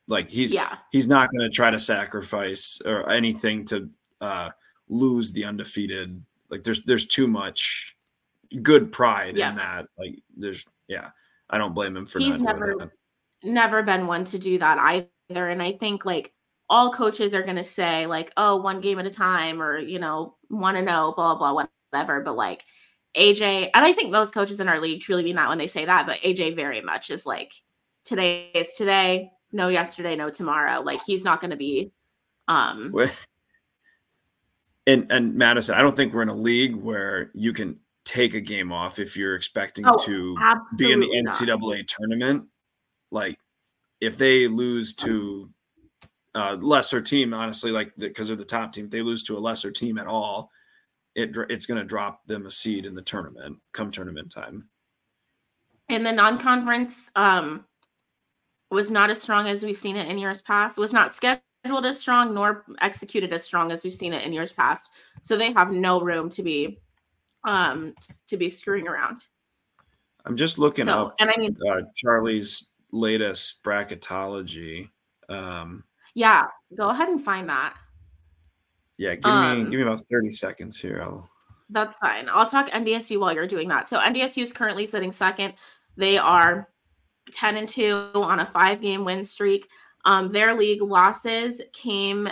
Like 0.08 0.30
he's 0.30 0.54
yeah. 0.54 0.78
he's 0.92 1.08
not 1.08 1.32
going 1.32 1.50
to 1.50 1.50
try 1.50 1.72
to 1.72 1.80
sacrifice 1.80 2.80
or 2.86 3.10
anything 3.10 3.66
to 3.66 3.90
uh, 4.22 4.52
lose 4.88 5.32
the 5.32 5.46
undefeated. 5.46 6.22
Like 6.50 6.64
there's 6.64 6.84
there's 6.84 7.08
too 7.08 7.28
much 7.28 7.96
good 8.62 8.92
pride 8.92 9.36
yeah. 9.36 9.50
in 9.50 9.56
that. 9.56 9.88
Like 9.98 10.22
there's 10.38 10.64
yeah, 10.88 11.10
I 11.50 11.58
don't 11.58 11.74
blame 11.74 11.98
him 11.98 12.06
for. 12.06 12.20
He's 12.20 12.40
never 12.40 12.92
never 13.44 13.82
been 13.82 14.06
one 14.06 14.26
to 14.26 14.38
do 14.38 14.60
that 14.60 14.78
either, 15.30 15.50
and 15.50 15.64
I 15.64 15.72
think 15.72 16.06
like 16.06 16.34
all 16.70 16.94
coaches 16.94 17.34
are 17.34 17.44
going 17.44 17.56
to 17.56 17.64
say 17.64 18.06
like, 18.06 18.32
oh, 18.38 18.58
one 18.58 18.80
game 18.80 19.00
at 19.00 19.06
a 19.06 19.12
time 19.12 19.62
or, 19.62 19.78
you 19.78 20.00
know, 20.00 20.36
want 20.50 20.78
to 20.78 20.82
know, 20.82 21.14
blah, 21.16 21.36
blah, 21.36 21.54
blah, 21.54 21.66
whatever. 21.92 22.22
But 22.22 22.36
like 22.36 22.64
AJ, 23.16 23.70
and 23.74 23.86
I 23.86 23.94
think 23.94 24.12
most 24.12 24.34
coaches 24.34 24.60
in 24.60 24.68
our 24.68 24.80
league 24.80 25.02
truly 25.02 25.24
mean 25.24 25.36
that 25.36 25.50
when 25.50 25.58
they 25.58 25.68
say 25.68 25.86
that, 25.86 26.06
but 26.06 26.20
AJ 26.20 26.56
very 26.56 26.82
much 26.82 27.10
is 27.10 27.26
like, 27.26 27.54
today 28.06 28.52
is 28.54 28.74
today, 28.76 29.32
no 29.52 29.68
yesterday, 29.68 30.16
no 30.16 30.30
tomorrow. 30.30 30.82
Like 30.82 31.02
he's 31.06 31.24
not 31.24 31.40
going 31.40 31.52
to 31.52 31.58
be, 31.58 31.92
um, 32.48 32.94
and, 34.86 35.12
and 35.12 35.36
Madison, 35.36 35.76
I 35.76 35.82
don't 35.82 35.96
think 35.96 36.14
we're 36.14 36.24
in 36.24 36.30
a 36.30 36.36
league 36.36 36.76
where 36.76 37.32
you 37.34 37.54
can 37.54 37.80
take 38.04 38.34
a 38.34 38.42
game 38.42 38.72
off 38.72 39.00
if 39.00 39.16
you're 39.16 39.36
expecting 39.36 39.86
oh, 39.88 39.98
to 39.98 40.36
be 40.78 40.92
in 40.92 41.00
the 41.00 41.08
NCAA 41.08 41.78
not. 41.78 41.88
tournament. 41.88 42.46
Like 43.12 43.40
if 44.02 44.18
they 44.18 44.48
lose 44.48 44.94
to 44.96 45.50
a 46.36 46.56
lesser 46.56 47.02
team, 47.02 47.34
honestly, 47.34 47.72
like 47.72 47.94
because 47.98 48.28
they're 48.28 48.38
the 48.38 48.44
top 48.44 48.74
team, 48.74 48.86
if 48.86 48.92
they 48.92 49.02
lose 49.02 49.24
to 49.26 49.38
a 49.38 49.40
lesser 49.40 49.72
team 49.72 49.98
at 49.98 50.08
all, 50.08 50.52
it 51.16 51.36
it's 51.50 51.66
going 51.66 51.80
to 51.80 51.86
drop 51.86 52.26
them 52.28 52.46
a 52.46 52.52
seed 52.52 52.86
in 52.86 52.96
the 52.96 53.02
tournament 53.02 53.58
come 53.72 53.92
tournament 53.92 54.32
time. 54.32 54.70
And 55.90 56.06
the 56.06 56.12
non-conference, 56.12 57.12
um, 57.16 57.66
was 58.74 58.92
not 58.92 59.10
as 59.10 59.22
strong 59.22 59.48
as 59.48 59.64
we've 59.64 59.78
seen 59.78 59.96
it 59.96 60.10
in 60.10 60.18
years 60.18 60.42
past. 60.42 60.78
Was 60.78 60.92
not 60.92 61.14
scheduled 61.14 61.86
as 61.86 62.00
strong 62.00 62.34
nor 62.34 62.66
executed 62.82 63.32
as 63.32 63.44
strong 63.44 63.72
as 63.72 63.84
we've 63.84 63.94
seen 63.94 64.12
it 64.12 64.24
in 64.24 64.34
years 64.34 64.52
past. 64.52 64.90
So 65.22 65.38
they 65.38 65.54
have 65.54 65.72
no 65.72 66.02
room 66.02 66.30
to 66.32 66.44
be 66.44 66.80
um 67.46 67.94
to 68.28 68.38
be 68.38 68.50
screwing 68.50 68.88
around. 68.88 69.28
I'm 70.26 70.36
just 70.36 70.58
looking 70.58 70.86
so, 70.86 71.08
up 71.08 71.16
and 71.20 71.30
I 71.30 71.40
mean 71.40 71.56
uh, 71.70 71.82
Charlie's 71.96 72.70
latest 72.92 73.64
bracketology. 73.64 74.90
Um 75.30 75.84
yeah, 76.16 76.46
go 76.76 76.90
ahead 76.90 77.10
and 77.10 77.24
find 77.24 77.50
that. 77.50 77.76
Yeah, 78.98 79.16
give 79.16 79.26
um, 79.26 79.66
me 79.66 79.72
give 79.72 79.80
me 79.80 79.82
about 79.82 80.06
30 80.10 80.32
seconds 80.32 80.80
here. 80.80 81.02
I'll 81.02 81.30
That's 81.70 81.98
fine. 81.98 82.28
I'll 82.32 82.50
talk 82.50 82.70
NDSU 82.70 83.20
while 83.20 83.34
you're 83.34 83.48
doing 83.48 83.68
that. 83.70 83.90
So 83.90 83.98
NDSU 83.98 84.44
is 84.44 84.54
currently 84.54 84.86
sitting 84.86 85.12
second. 85.12 85.56
They 85.98 86.18
are 86.18 86.70
10 87.32 87.58
and 87.58 87.70
2 87.70 88.12
on 88.16 88.40
a 88.40 88.46
5-game 88.46 89.06
win 89.06 89.26
streak. 89.26 89.68
Um 90.06 90.30
their 90.30 90.54
league 90.54 90.82
losses 90.82 91.62
came 91.72 92.30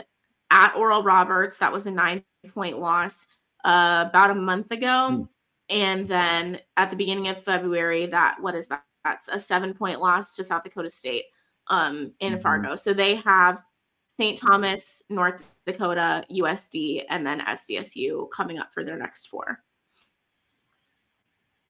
at 0.50 0.76
Oral 0.76 1.04
Roberts. 1.04 1.58
That 1.58 1.72
was 1.72 1.88
a 1.88 1.92
9-point 1.92 2.80
loss 2.80 3.26
uh, 3.64 4.06
about 4.10 4.32
a 4.32 4.36
month 4.36 4.72
ago. 4.72 5.10
Hmm. 5.10 5.24
And 5.70 6.08
then 6.08 6.60
at 6.76 6.90
the 6.90 6.96
beginning 6.96 7.30
of 7.30 7.42
February, 7.44 8.06
that 8.08 8.38
what 8.42 8.56
is 8.56 8.68
that? 8.68 8.84
That's 9.04 9.28
a 9.30 9.40
seven 9.40 9.74
point 9.74 10.00
loss 10.00 10.36
to 10.36 10.44
South 10.44 10.64
Dakota 10.64 10.90
State 10.90 11.24
um, 11.68 12.14
in 12.20 12.34
mm-hmm. 12.34 12.42
Fargo. 12.42 12.76
So 12.76 12.94
they 12.94 13.16
have 13.16 13.62
St. 14.18 14.38
Thomas, 14.38 15.02
North 15.10 15.52
Dakota, 15.66 16.26
USD, 16.32 17.06
and 17.10 17.26
then 17.26 17.40
SDSU 17.42 18.30
coming 18.32 18.60
up 18.60 18.74
for 18.74 18.84
their 18.84 18.98
next 18.98 19.28
four. 19.28 19.64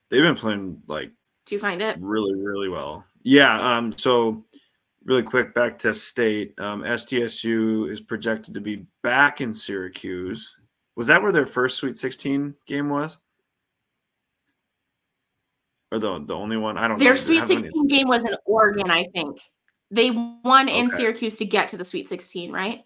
They've 0.10 0.24
been 0.24 0.36
playing 0.36 0.82
like. 0.88 1.12
Do 1.46 1.56
you 1.56 1.60
find 1.60 1.82
it 1.82 1.98
really, 2.00 2.36
really 2.36 2.70
well? 2.70 3.06
Yeah. 3.24 3.78
Um. 3.78 3.96
So, 3.98 4.44
really 5.06 5.24
quick, 5.24 5.54
back 5.54 5.80
to 5.80 5.94
state. 5.94 6.60
Um, 6.60 6.84
SDSU 6.84 7.90
is 7.90 8.02
projected 8.02 8.54
to 8.54 8.62
be 8.62 8.86
back 9.02 9.42
in 9.42 9.54
Syracuse 9.54 10.56
was 10.96 11.08
that 11.08 11.22
where 11.22 11.32
their 11.32 11.46
first 11.46 11.78
Sweet 11.78 11.98
16 11.98 12.56
game 12.68 12.90
was? 12.90 13.18
Or 15.92 16.00
the 16.00 16.20
the 16.20 16.36
only 16.36 16.58
one? 16.58 16.78
I 16.78 16.88
don't 16.88 17.00
their 17.00 17.14
know. 17.14 17.16
Sweet 17.16 17.48
16 17.48 17.88
game 17.88 18.08
was 18.08 18.24
in 18.24 18.36
Oregon, 18.46 18.90
I 18.90 19.06
think. 19.14 19.40
They 19.92 20.12
won 20.12 20.70
in. 20.70 20.90
Syracuse 20.90 21.38
to 21.38 21.46
get 21.46 21.70
to 21.70 21.78
the 21.78 21.86
Sweet 21.86 22.08
16, 22.08 22.52
right? 22.52 22.86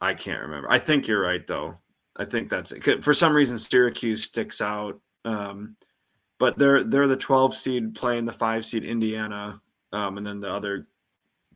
I 0.00 0.14
can't 0.14 0.42
remember. 0.42 0.70
I 0.70 0.78
think 0.78 1.06
you're 1.06 1.20
right 1.20 1.46
though. 1.46 1.74
I 2.16 2.24
think 2.24 2.48
that's 2.48 2.72
it. 2.72 3.04
For 3.04 3.14
some 3.14 3.34
reason, 3.34 3.58
Syracuse 3.58 4.24
sticks 4.24 4.60
out. 4.60 5.00
Um, 5.24 5.76
but 6.38 6.56
they're 6.56 6.84
they're 6.84 7.08
the 7.08 7.16
12 7.16 7.56
seed 7.56 7.94
playing 7.94 8.24
the 8.24 8.32
five 8.32 8.64
seed 8.64 8.84
Indiana, 8.84 9.60
um, 9.92 10.18
and 10.18 10.26
then 10.26 10.40
the 10.40 10.50
other 10.50 10.86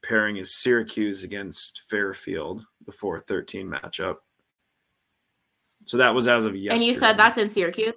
pairing 0.02 0.36
is 0.36 0.54
Syracuse 0.54 1.22
against 1.22 1.82
Fairfield, 1.88 2.66
the 2.86 2.92
4-13 2.92 3.66
matchup. 3.66 4.16
So 5.86 5.96
that 5.96 6.14
was 6.14 6.26
as 6.28 6.44
of 6.44 6.56
yesterday. 6.56 6.74
And 6.74 6.84
you 6.84 6.94
said 6.98 7.16
that's 7.16 7.38
in 7.38 7.50
Syracuse? 7.50 7.94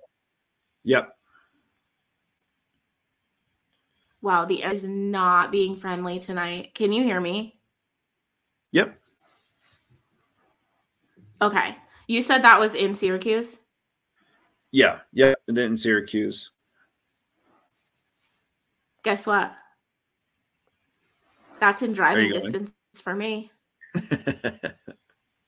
Yep. 0.84 1.14
Wow, 4.25 4.46
the 4.46 4.63
is 4.63 4.84
not 4.84 5.51
being 5.51 5.75
friendly 5.75 6.17
tonight. 6.17 6.74
Can 6.74 6.91
you 6.91 7.03
hear 7.03 7.22
me? 7.22 7.60
Yep. 8.72 9.00
Okay. 11.44 11.77
You 12.08 12.24
said 12.24 12.41
that 12.41 12.60
was 12.60 12.74
in 12.74 12.96
Syracuse? 12.96 13.60
Yeah. 14.72 15.01
Yeah. 15.13 15.36
In 15.48 15.77
Syracuse. 15.77 16.50
Guess 19.03 19.27
what? 19.27 19.51
That's 21.60 21.84
in 21.84 21.94
driving 21.94 22.32
distance 22.32 22.72
for 22.96 23.13
me. 23.13 23.51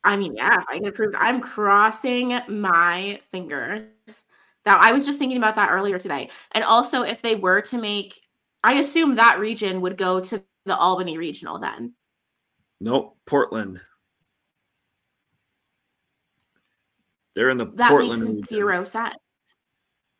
I 0.03 0.17
mean, 0.17 0.35
yeah, 0.35 0.61
I 0.69 0.77
get 0.77 0.89
approved, 0.89 1.15
I'm 1.17 1.41
crossing 1.41 2.39
my 2.47 3.19
fingers. 3.31 3.87
That 4.65 4.77
I 4.83 4.91
was 4.91 5.03
just 5.03 5.17
thinking 5.17 5.39
about 5.39 5.55
that 5.55 5.71
earlier 5.71 5.97
today. 5.97 6.29
And 6.51 6.63
also, 6.63 7.01
if 7.01 7.23
they 7.23 7.33
were 7.33 7.61
to 7.61 7.79
make, 7.79 8.21
I 8.63 8.73
assume 8.75 9.15
that 9.15 9.39
region 9.39 9.81
would 9.81 9.97
go 9.97 10.19
to 10.19 10.43
the 10.65 10.75
Albany 10.75 11.17
regional 11.17 11.59
then. 11.59 11.93
Nope, 12.79 13.17
Portland. 13.25 13.81
They're 17.35 17.49
in 17.49 17.57
the 17.57 17.67
that 17.75 17.89
Portland 17.89 18.21
makes 18.21 18.31
region. 18.31 18.43
zero 18.45 18.83
sense. 18.83 19.15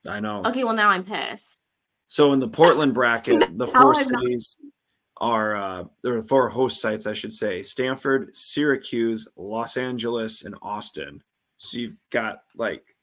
I 0.08 0.20
know. 0.20 0.44
Okay, 0.46 0.64
well 0.64 0.74
now 0.74 0.90
I'm 0.90 1.04
pissed. 1.04 1.64
So 2.08 2.32
in 2.34 2.40
the 2.40 2.48
Portland 2.48 2.94
bracket, 2.94 3.44
the 3.58 3.68
four 3.68 3.94
cities 3.94 4.56
are 5.18 5.56
uh, 5.56 5.84
there 6.04 6.16
are 6.16 6.22
four 6.22 6.48
host 6.48 6.80
sites, 6.80 7.08
I 7.08 7.14
should 7.14 7.34
say: 7.34 7.64
Stanford, 7.64 8.36
Syracuse, 8.36 9.28
Los 9.36 9.78
Angeles, 9.78 10.44
and 10.44 10.56
Austin. 10.62 11.22
So 11.58 11.80
you've 11.80 11.96
got 12.12 12.44
like 12.56 12.96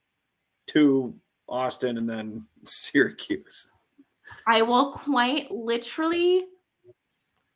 two 0.66 1.14
Austin 1.48 1.98
and 1.98 2.08
then 2.08 2.46
Syracuse. 2.64 3.68
I 4.46 4.62
will 4.62 4.92
quite 4.92 5.50
literally, 5.50 6.46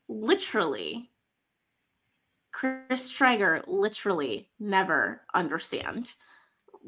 literally, 0.09 1.11
Chris 2.53 3.11
Traeger 3.11 3.63
literally 3.67 4.49
never 4.59 5.23
understand 5.35 6.15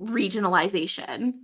regionalization. 0.00 1.34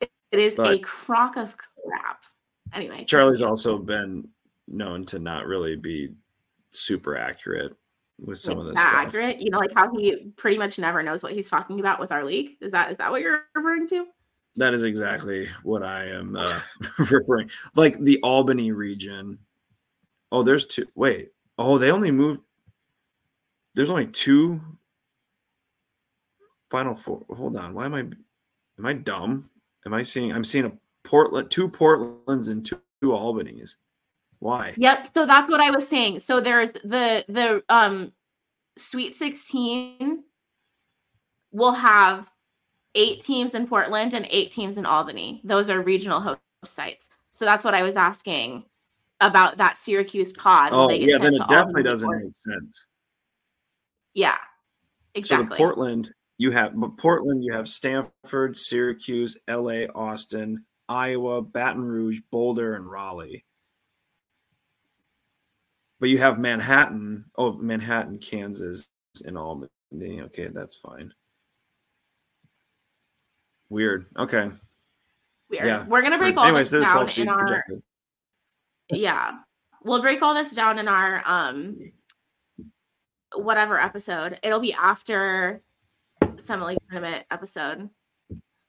It 0.00 0.10
is 0.38 0.54
but 0.54 0.74
a 0.74 0.78
crock 0.78 1.36
of 1.36 1.56
crap. 1.56 2.24
Anyway, 2.72 3.04
Charlie's 3.04 3.42
also 3.42 3.78
been 3.78 4.28
known 4.68 5.04
to 5.06 5.18
not 5.18 5.46
really 5.46 5.76
be 5.76 6.10
super 6.70 7.16
accurate 7.16 7.76
with 8.24 8.38
some 8.38 8.58
like 8.58 8.66
of 8.68 8.74
this 8.74 8.82
stuff. 8.82 8.94
accurate 8.94 9.40
you 9.40 9.50
know 9.50 9.58
like 9.58 9.72
how 9.74 9.90
he 9.94 10.32
pretty 10.36 10.58
much 10.58 10.78
never 10.78 11.02
knows 11.02 11.22
what 11.22 11.32
he's 11.32 11.48
talking 11.48 11.80
about 11.80 11.98
with 11.98 12.12
our 12.12 12.24
league 12.24 12.56
is 12.60 12.70
that 12.72 12.90
is 12.90 12.98
that 12.98 13.10
what 13.10 13.20
you're 13.22 13.42
referring 13.54 13.88
to 13.88 14.06
that 14.56 14.74
is 14.74 14.82
exactly 14.82 15.48
what 15.62 15.82
i 15.82 16.04
am 16.04 16.36
uh, 16.36 16.60
referring 17.10 17.50
like 17.74 17.98
the 18.00 18.20
albany 18.22 18.72
region 18.72 19.38
oh 20.32 20.42
there's 20.42 20.66
two 20.66 20.86
wait 20.94 21.30
oh 21.58 21.78
they 21.78 21.90
only 21.90 22.10
moved 22.10 22.40
there's 23.74 23.90
only 23.90 24.06
two 24.06 24.60
final 26.70 26.94
four 26.94 27.22
hold 27.30 27.56
on 27.56 27.74
why 27.74 27.84
am 27.84 27.94
i 27.94 28.00
am 28.00 28.86
i 28.86 28.92
dumb 28.92 29.48
am 29.86 29.94
i 29.94 30.02
seeing 30.02 30.32
i'm 30.32 30.44
seeing 30.44 30.64
a 30.64 30.72
portland 31.04 31.50
two 31.50 31.68
portlands 31.68 32.48
and 32.48 32.64
two, 32.64 32.80
two 33.00 33.12
albany's 33.12 33.76
why? 34.40 34.72
Yep. 34.76 35.06
So 35.06 35.26
that's 35.26 35.48
what 35.48 35.60
I 35.60 35.70
was 35.70 35.86
saying. 35.86 36.20
So 36.20 36.40
there's 36.40 36.72
the 36.72 37.24
the 37.28 37.62
um 37.68 38.12
Sweet 38.76 39.14
16 39.14 40.24
will 41.52 41.72
have 41.72 42.29
eight 42.94 43.20
teams 43.20 43.54
in 43.54 43.66
Portland 43.66 44.14
and 44.14 44.26
eight 44.30 44.52
teams 44.52 44.76
in 44.76 44.86
Albany. 44.86 45.40
Those 45.44 45.70
are 45.70 45.80
regional 45.80 46.20
host 46.20 46.40
sites. 46.64 47.08
So 47.30 47.44
that's 47.44 47.64
what 47.64 47.74
I 47.74 47.82
was 47.82 47.96
asking 47.96 48.64
about 49.20 49.58
that 49.58 49.78
Syracuse 49.78 50.32
pod. 50.32 50.70
Oh, 50.72 50.90
yeah, 50.90 51.18
then 51.18 51.34
it 51.34 51.48
definitely 51.48 51.84
doesn't 51.84 52.10
make 52.10 52.36
sense. 52.36 52.86
Yeah, 54.14 54.36
exactly. 55.14 55.46
So 55.46 55.50
the 55.50 55.56
Portland, 55.56 56.12
you 56.38 56.50
have, 56.50 56.72
but 56.74 56.96
Portland, 56.96 57.44
you 57.44 57.52
have 57.52 57.68
Stanford, 57.68 58.56
Syracuse, 58.56 59.36
LA, 59.48 59.84
Austin, 59.94 60.64
Iowa, 60.88 61.42
Baton 61.42 61.82
Rouge, 61.82 62.20
Boulder, 62.30 62.74
and 62.74 62.90
Raleigh 62.90 63.44
but 66.00 66.08
you 66.08 66.18
have 66.18 66.38
Manhattan. 66.38 67.26
Oh, 67.36 67.52
Manhattan, 67.52 68.18
Kansas, 68.18 68.88
and 69.24 69.38
Albany. 69.38 69.68
Okay, 69.94 70.48
that's 70.48 70.76
fine. 70.76 71.12
Weird. 73.70 74.06
Okay. 74.18 74.50
Weird. 75.48 75.66
Yeah. 75.66 75.86
We're 75.86 76.02
gonna 76.02 76.18
break 76.18 76.36
all 76.36 76.44
Anyways, 76.44 76.70
this 76.70 76.84
down 76.84 77.08
in 77.16 77.28
our. 77.28 77.46
Projected. 77.46 77.82
Yeah, 78.90 79.38
we'll 79.84 80.02
break 80.02 80.20
all 80.20 80.34
this 80.34 80.52
down 80.52 80.78
in 80.78 80.88
our 80.88 81.22
um 81.24 81.92
whatever 83.34 83.80
episode. 83.80 84.38
It'll 84.42 84.60
be 84.60 84.72
after 84.72 85.62
some 86.42 86.60
like 86.60 86.78
tournament 86.90 87.24
episode. 87.30 87.88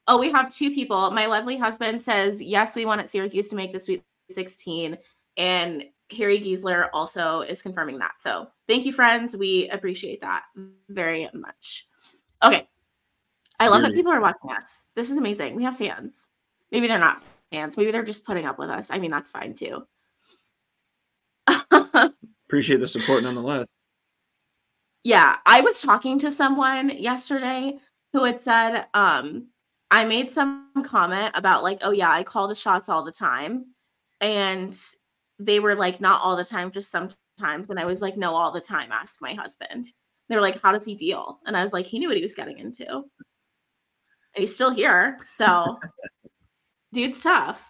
Oh, 0.08 0.20
we 0.20 0.32
have 0.32 0.54
two 0.54 0.72
people. 0.72 1.12
My 1.12 1.26
lovely 1.28 1.58
husband 1.58 2.02
says, 2.02 2.42
yes, 2.42 2.76
we 2.76 2.86
want 2.86 3.02
at 3.02 3.10
Syracuse 3.10 3.50
to 3.50 3.56
make 3.56 3.72
the 3.72 3.80
Sweet 3.80 4.04
16. 4.30 4.98
And 5.38 5.86
Harry 6.12 6.40
Giesler 6.40 6.90
also 6.94 7.42
is 7.42 7.62
confirming 7.62 8.00
that. 8.00 8.14
So 8.20 8.48
thank 8.68 8.86
you, 8.86 8.92
friends. 8.92 9.38
We 9.38 9.70
appreciate 9.70 10.22
that 10.22 10.44
very 10.90 11.30
much. 11.34 11.88
Okay. 12.44 12.68
I 13.62 13.68
love 13.68 13.84
that 13.84 13.94
people 13.94 14.12
are 14.12 14.20
watching 14.20 14.50
us. 14.50 14.88
This 14.96 15.12
is 15.12 15.18
amazing. 15.18 15.56
We 15.56 15.64
have 15.66 15.78
fans. 15.78 16.28
Maybe 16.72 16.88
they're 16.88 16.98
not 16.98 17.22
fans. 17.52 17.78
Maybe 17.78 17.92
they're 17.92 18.02
just 18.02 18.26
putting 18.26 18.48
up 18.48 18.58
with 18.58 18.72
us. 18.72 18.88
I 18.90 18.98
mean, 18.98 19.12
that's 19.12 19.30
fine 19.30 19.54
too. 19.54 19.86
Appreciate 22.48 22.80
the 22.80 22.88
support 22.88 23.22
nonetheless. 23.22 23.72
Yeah, 25.04 25.38
I 25.46 25.62
was 25.62 25.80
talking 25.80 26.18
to 26.20 26.32
someone 26.32 26.90
yesterday 26.90 27.78
who 28.14 28.24
had 28.24 28.40
said, 28.40 28.88
um, 28.96 29.50
I 29.92 30.06
made 30.06 30.32
some 30.32 30.72
comment 30.84 31.32
about 31.36 31.62
like, 31.62 31.80
oh 31.84 31.92
yeah, 31.92 32.12
I 32.12 32.24
call 32.24 32.48
the 32.48 32.56
shots 32.56 32.90
all 32.90 33.04
the 33.04 33.12
time. 33.12 33.76
And 34.22 34.76
they 35.38 35.60
were 35.60 35.76
like, 35.76 36.02
not 36.02 36.22
all 36.24 36.36
the 36.36 36.46
time, 36.46 36.72
just 36.72 36.90
sometimes. 36.90 37.70
And 37.70 37.80
I 37.80 37.86
was 37.86 38.02
like, 38.02 38.18
no, 38.18 38.34
all 38.34 38.52
the 38.52 38.60
time, 38.60 38.92
ask 38.92 39.22
my 39.22 39.36
husband. 39.36 39.86
They 40.30 40.36
were 40.36 40.42
like, 40.42 40.60
how 40.64 40.72
does 40.72 40.86
he 40.86 40.96
deal? 40.96 41.38
And 41.46 41.56
I 41.56 41.62
was 41.62 41.74
like, 41.74 41.86
he 41.86 42.00
knew 42.00 42.08
what 42.08 42.18
he 42.18 42.24
was 42.24 42.34
getting 42.34 42.58
into. 42.58 43.04
He's 44.36 44.54
still 44.54 44.72
here. 44.72 45.18
So 45.24 45.80
dude's 46.94 47.24
tough. 47.24 47.62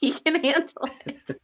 He 0.00 0.12
can 0.12 0.42
handle 0.42 0.88
it. 1.06 1.40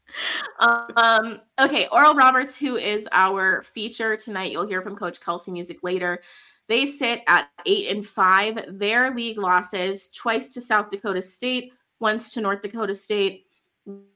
um, 0.59 1.41
okay, 1.61 1.89
Oral 1.93 2.15
Roberts, 2.15 2.59
who 2.59 2.77
is 2.77 3.07
our 3.13 3.61
feature 3.61 4.17
tonight, 4.17 4.51
you'll 4.51 4.67
hear 4.67 4.81
from 4.81 4.97
Coach 4.97 5.21
Kelsi 5.21 5.49
Musick 5.49 5.83
later. 5.83 6.23
They 6.69 6.87
sit 6.87 7.23
at 7.27 7.49
eight 7.67 7.95
and 7.95 8.05
five. 8.05 8.59
Their 8.69 9.15
league 9.15 9.39
losses 9.39 10.09
twice 10.09 10.49
to 10.55 10.61
South 10.61 10.91
Dakota 10.91 11.23
State, 11.23 11.73
once 12.01 12.33
to 12.33 12.41
North 12.41 12.63
Dakota 12.63 12.95
State, 12.95 13.45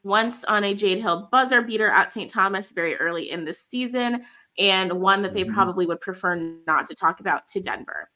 once 0.02 0.42
on 0.45 0.64
a 0.64 0.75
Jade 0.75 1.00
Hill 1.00 1.28
buzzer 1.30 1.62
beater 1.62 1.90
at 1.90 2.12
St. 2.12 2.30
Thomas 2.30 2.73
very 2.73 2.97
early 2.97 3.30
in 3.30 3.45
the 3.45 3.54
season, 3.54 4.25
and 4.59 4.92
one 4.95 5.23
that 5.23 5.33
they 5.33 5.45
mm-hmm. 5.45 5.54
probably 5.54 5.87
would 5.87 6.00
prefer 6.00 6.35
not 6.66 6.88
to 6.88 6.95
talk 6.95 7.21
about 7.21 7.47
to 7.49 7.61
Denver. 7.61 8.11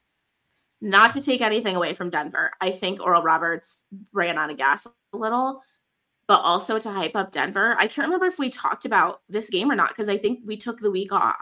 Not 0.85 1.15
to 1.15 1.23
take 1.23 1.41
anything 1.41 1.77
away 1.77 1.95
from 1.95 2.11
Denver. 2.11 2.51
I 2.61 2.71
think 2.71 3.01
Oral 3.01 3.23
Roberts 3.23 3.85
ran 4.13 4.37
out 4.37 4.51
of 4.51 4.59
gas 4.59 4.87
a 4.87 5.17
little, 5.17 5.63
but 6.29 6.41
also 6.41 6.79
to 6.79 6.91
hype 6.91 7.17
up 7.17 7.33
Denver. 7.33 7.75
I 7.79 7.87
can't 7.87 8.07
remember 8.07 8.27
if 8.27 8.39
we 8.39 8.51
talked 8.51 8.85
about 8.85 9.23
this 9.27 9.49
game 9.49 9.71
or 9.71 9.77
not 9.77 9.89
because 9.89 10.11
I 10.11 10.19
think 10.19 10.41
we 10.45 10.59
took 10.59 10.79
the 10.81 10.91
week 10.91 11.11
off 11.11 11.37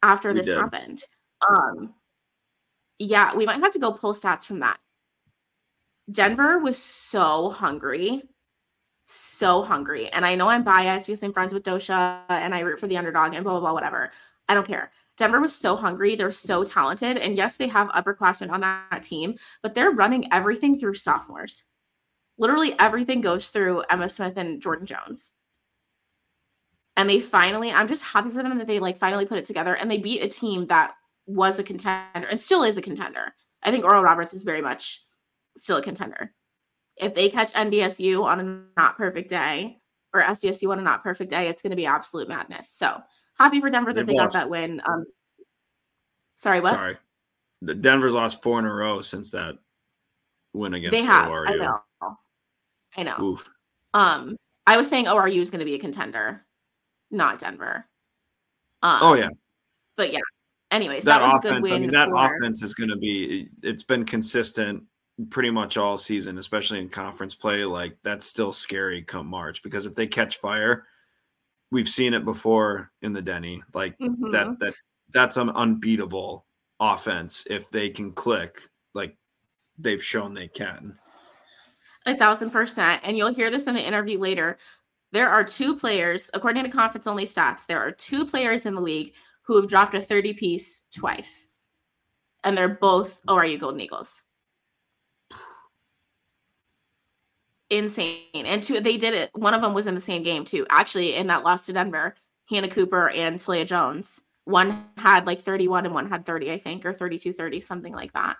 after 0.00 0.28
we 0.28 0.38
this 0.38 0.46
did. 0.46 0.58
happened. 0.58 1.02
Um, 1.48 1.92
yeah, 3.00 3.34
we 3.34 3.46
might 3.46 3.60
have 3.60 3.72
to 3.72 3.80
go 3.80 3.90
pull 3.90 4.14
stats 4.14 4.44
from 4.44 4.60
that. 4.60 4.78
Denver 6.12 6.60
was 6.60 6.78
so 6.78 7.50
hungry, 7.50 8.22
so 9.06 9.62
hungry. 9.62 10.08
And 10.08 10.24
I 10.24 10.36
know 10.36 10.48
I'm 10.48 10.62
biased 10.62 11.08
because 11.08 11.20
I'm 11.24 11.32
friends 11.32 11.52
with 11.52 11.64
Doshia 11.64 12.20
and 12.28 12.54
I 12.54 12.60
root 12.60 12.78
for 12.78 12.86
the 12.86 12.96
underdog 12.96 13.34
and 13.34 13.42
blah, 13.42 13.54
blah, 13.54 13.60
blah, 13.60 13.72
whatever. 13.72 14.12
I 14.48 14.54
don't 14.54 14.68
care. 14.68 14.92
Denver 15.16 15.40
was 15.40 15.54
so 15.54 15.76
hungry. 15.76 16.16
They're 16.16 16.32
so 16.32 16.64
talented. 16.64 17.16
And 17.18 17.36
yes, 17.36 17.56
they 17.56 17.68
have 17.68 17.88
upperclassmen 17.88 18.50
on 18.50 18.60
that 18.60 19.02
team, 19.02 19.36
but 19.62 19.74
they're 19.74 19.90
running 19.90 20.32
everything 20.32 20.78
through 20.78 20.94
sophomores. 20.94 21.62
Literally 22.36 22.74
everything 22.78 23.20
goes 23.20 23.50
through 23.50 23.84
Emma 23.88 24.08
Smith 24.08 24.36
and 24.36 24.60
Jordan 24.60 24.86
Jones. 24.86 25.32
And 26.96 27.08
they 27.08 27.20
finally, 27.20 27.70
I'm 27.70 27.88
just 27.88 28.02
happy 28.02 28.30
for 28.30 28.42
them 28.42 28.58
that 28.58 28.66
they 28.66 28.80
like 28.80 28.98
finally 28.98 29.26
put 29.26 29.38
it 29.38 29.44
together 29.44 29.74
and 29.74 29.90
they 29.90 29.98
beat 29.98 30.22
a 30.22 30.28
team 30.28 30.66
that 30.66 30.94
was 31.26 31.58
a 31.58 31.62
contender 31.62 32.28
and 32.28 32.40
still 32.40 32.62
is 32.62 32.76
a 32.76 32.82
contender. 32.82 33.34
I 33.62 33.70
think 33.70 33.84
Oral 33.84 34.02
Roberts 34.02 34.34
is 34.34 34.44
very 34.44 34.60
much 34.60 35.04
still 35.56 35.78
a 35.78 35.82
contender. 35.82 36.32
If 36.96 37.14
they 37.14 37.30
catch 37.30 37.52
NDSU 37.52 38.22
on 38.22 38.40
a 38.40 38.80
not 38.80 38.96
perfect 38.96 39.28
day 39.28 39.78
or 40.12 40.22
SDSU 40.22 40.70
on 40.70 40.78
a 40.78 40.82
not 40.82 41.02
perfect 41.02 41.30
day, 41.30 41.48
it's 41.48 41.62
going 41.62 41.70
to 41.70 41.76
be 41.76 41.86
absolute 41.86 42.28
madness. 42.28 42.70
So 42.70 43.00
happy 43.38 43.60
for 43.60 43.70
Denver 43.70 43.92
that 43.92 44.06
They've 44.06 44.14
they 44.14 44.18
got 44.18 44.32
that 44.32 44.50
win. 44.50 44.80
Um, 44.86 45.04
sorry, 46.36 46.60
what? 46.60 46.74
Sorry, 46.74 46.96
the 47.62 47.74
Denver's 47.74 48.12
lost 48.12 48.42
four 48.42 48.58
in 48.58 48.64
a 48.64 48.72
row 48.72 49.00
since 49.00 49.30
that 49.30 49.54
win 50.52 50.74
against 50.74 50.96
they 50.96 51.02
have. 51.02 51.28
ORU. 51.28 51.48
I 51.48 51.56
know. 51.56 52.16
I 52.96 53.02
know. 53.02 53.20
Oof. 53.20 53.50
Um, 53.92 54.36
I 54.66 54.76
was 54.76 54.88
saying 54.88 55.06
ORU 55.06 55.40
is 55.40 55.50
going 55.50 55.60
to 55.60 55.64
be 55.64 55.74
a 55.74 55.78
contender, 55.78 56.44
not 57.10 57.38
Denver. 57.38 57.86
Um, 58.82 58.98
oh 59.02 59.14
yeah. 59.14 59.30
But 59.96 60.12
yeah, 60.12 60.20
anyways, 60.70 61.04
that, 61.04 61.20
that 61.20 61.46
offense. 61.46 61.70
I 61.70 61.78
mean, 61.78 61.90
that 61.92 62.08
for... 62.08 62.26
offense 62.26 62.62
is 62.62 62.74
going 62.74 62.90
to 62.90 62.96
be. 62.96 63.48
It's 63.62 63.84
been 63.84 64.04
consistent 64.04 64.84
pretty 65.30 65.50
much 65.50 65.76
all 65.76 65.96
season, 65.96 66.38
especially 66.38 66.80
in 66.80 66.88
conference 66.88 67.34
play. 67.34 67.64
Like 67.64 67.96
that's 68.02 68.26
still 68.26 68.52
scary 68.52 69.02
come 69.02 69.26
March 69.26 69.62
because 69.62 69.86
if 69.86 69.94
they 69.94 70.06
catch 70.06 70.38
fire, 70.38 70.86
we've 71.70 71.88
seen 71.88 72.14
it 72.14 72.24
before 72.24 72.90
in 73.02 73.12
the 73.12 73.22
Denny. 73.22 73.62
Like 73.72 73.98
mm-hmm. 73.98 74.30
that. 74.30 74.58
That 74.60 74.74
that's 75.14 75.36
an 75.36 75.48
unbeatable 75.50 76.44
offense 76.80 77.46
if 77.48 77.70
they 77.70 77.88
can 77.88 78.12
click. 78.12 78.68
Like 78.92 79.16
they've 79.78 80.04
shown 80.04 80.34
they 80.34 80.48
can. 80.48 80.98
A 82.04 82.16
thousand 82.16 82.50
percent. 82.50 83.00
And 83.04 83.16
you'll 83.16 83.32
hear 83.32 83.50
this 83.50 83.66
in 83.66 83.74
the 83.74 83.86
interview 83.86 84.18
later. 84.18 84.58
There 85.12 85.30
are 85.30 85.44
two 85.44 85.76
players, 85.76 86.28
according 86.34 86.64
to 86.64 86.68
conference 86.68 87.06
only 87.06 87.26
stats, 87.26 87.66
there 87.66 87.78
are 87.78 87.92
two 87.92 88.26
players 88.26 88.66
in 88.66 88.74
the 88.74 88.80
league 88.80 89.12
who 89.42 89.56
have 89.56 89.68
dropped 89.68 89.94
a 89.94 90.02
30 90.02 90.34
piece 90.34 90.82
twice. 90.92 91.48
And 92.42 92.58
they're 92.58 92.68
both 92.68 93.20
ORU 93.28 93.58
Golden 93.60 93.80
Eagles. 93.80 94.22
Insane. 97.74 98.20
And 98.34 98.62
two, 98.62 98.80
they 98.80 98.96
did 98.96 99.14
it. 99.14 99.30
One 99.34 99.52
of 99.52 99.60
them 99.60 99.74
was 99.74 99.88
in 99.88 99.96
the 99.96 100.00
same 100.00 100.22
game 100.22 100.44
too. 100.44 100.64
Actually, 100.70 101.16
in 101.16 101.26
that 101.26 101.42
loss 101.42 101.66
to 101.66 101.72
Denver, 101.72 102.14
Hannah 102.48 102.68
Cooper 102.68 103.08
and 103.08 103.40
Talia 103.40 103.64
Jones. 103.64 104.20
One 104.44 104.84
had 104.96 105.26
like 105.26 105.40
31 105.40 105.86
and 105.86 105.94
one 105.94 106.08
had 106.08 106.24
30, 106.24 106.52
I 106.52 106.58
think, 106.58 106.86
or 106.86 106.92
32 106.92 107.32
30, 107.32 107.60
something 107.60 107.92
like 107.92 108.12
that. 108.12 108.36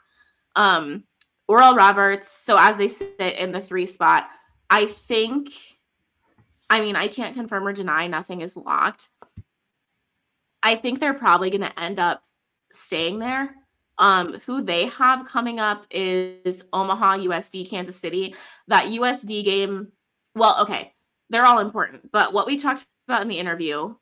Um, 0.55 1.05
Oral 1.49 1.75
Roberts. 1.75 2.29
So 2.29 2.57
as 2.57 2.77
they 2.77 2.89
sit 2.89 3.19
in 3.19 3.51
the 3.51 3.61
three 3.61 3.87
spot, 3.87 4.29
I 4.71 4.87
think, 4.87 5.51
I 6.71 6.81
mean, 6.81 6.95
I 6.95 7.09
can't 7.09 7.35
confirm 7.35 7.67
or 7.67 7.73
deny, 7.73 8.07
nothing 8.07 8.41
is 8.41 8.57
locked. 8.57 9.09
I 10.63 10.77
think 10.77 11.01
they're 11.01 11.13
probably 11.13 11.51
going 11.51 11.61
to 11.63 11.81
end 11.81 11.99
up 11.99 12.23
staying 12.71 13.19
there. 13.19 13.55
Um, 13.99 14.41
who 14.47 14.61
they 14.63 14.87
have 14.87 15.27
coming 15.27 15.61
up 15.61 15.87
is 15.91 16.65
Omaha, 16.73 17.19
USD, 17.19 17.69
Kansas 17.71 17.97
City. 17.97 18.35
That 18.69 18.87
USD 18.87 19.45
game, 19.45 19.93
well, 20.35 20.63
okay, 20.63 20.93
they're 21.31 21.47
all 21.47 21.61
important. 21.61 22.11
But 22.11 22.33
what 22.33 22.47
we 22.47 22.59
talked 22.59 22.85
about 23.09 23.23
in 23.23 23.29
the 23.29 23.39
interview, 23.39 23.95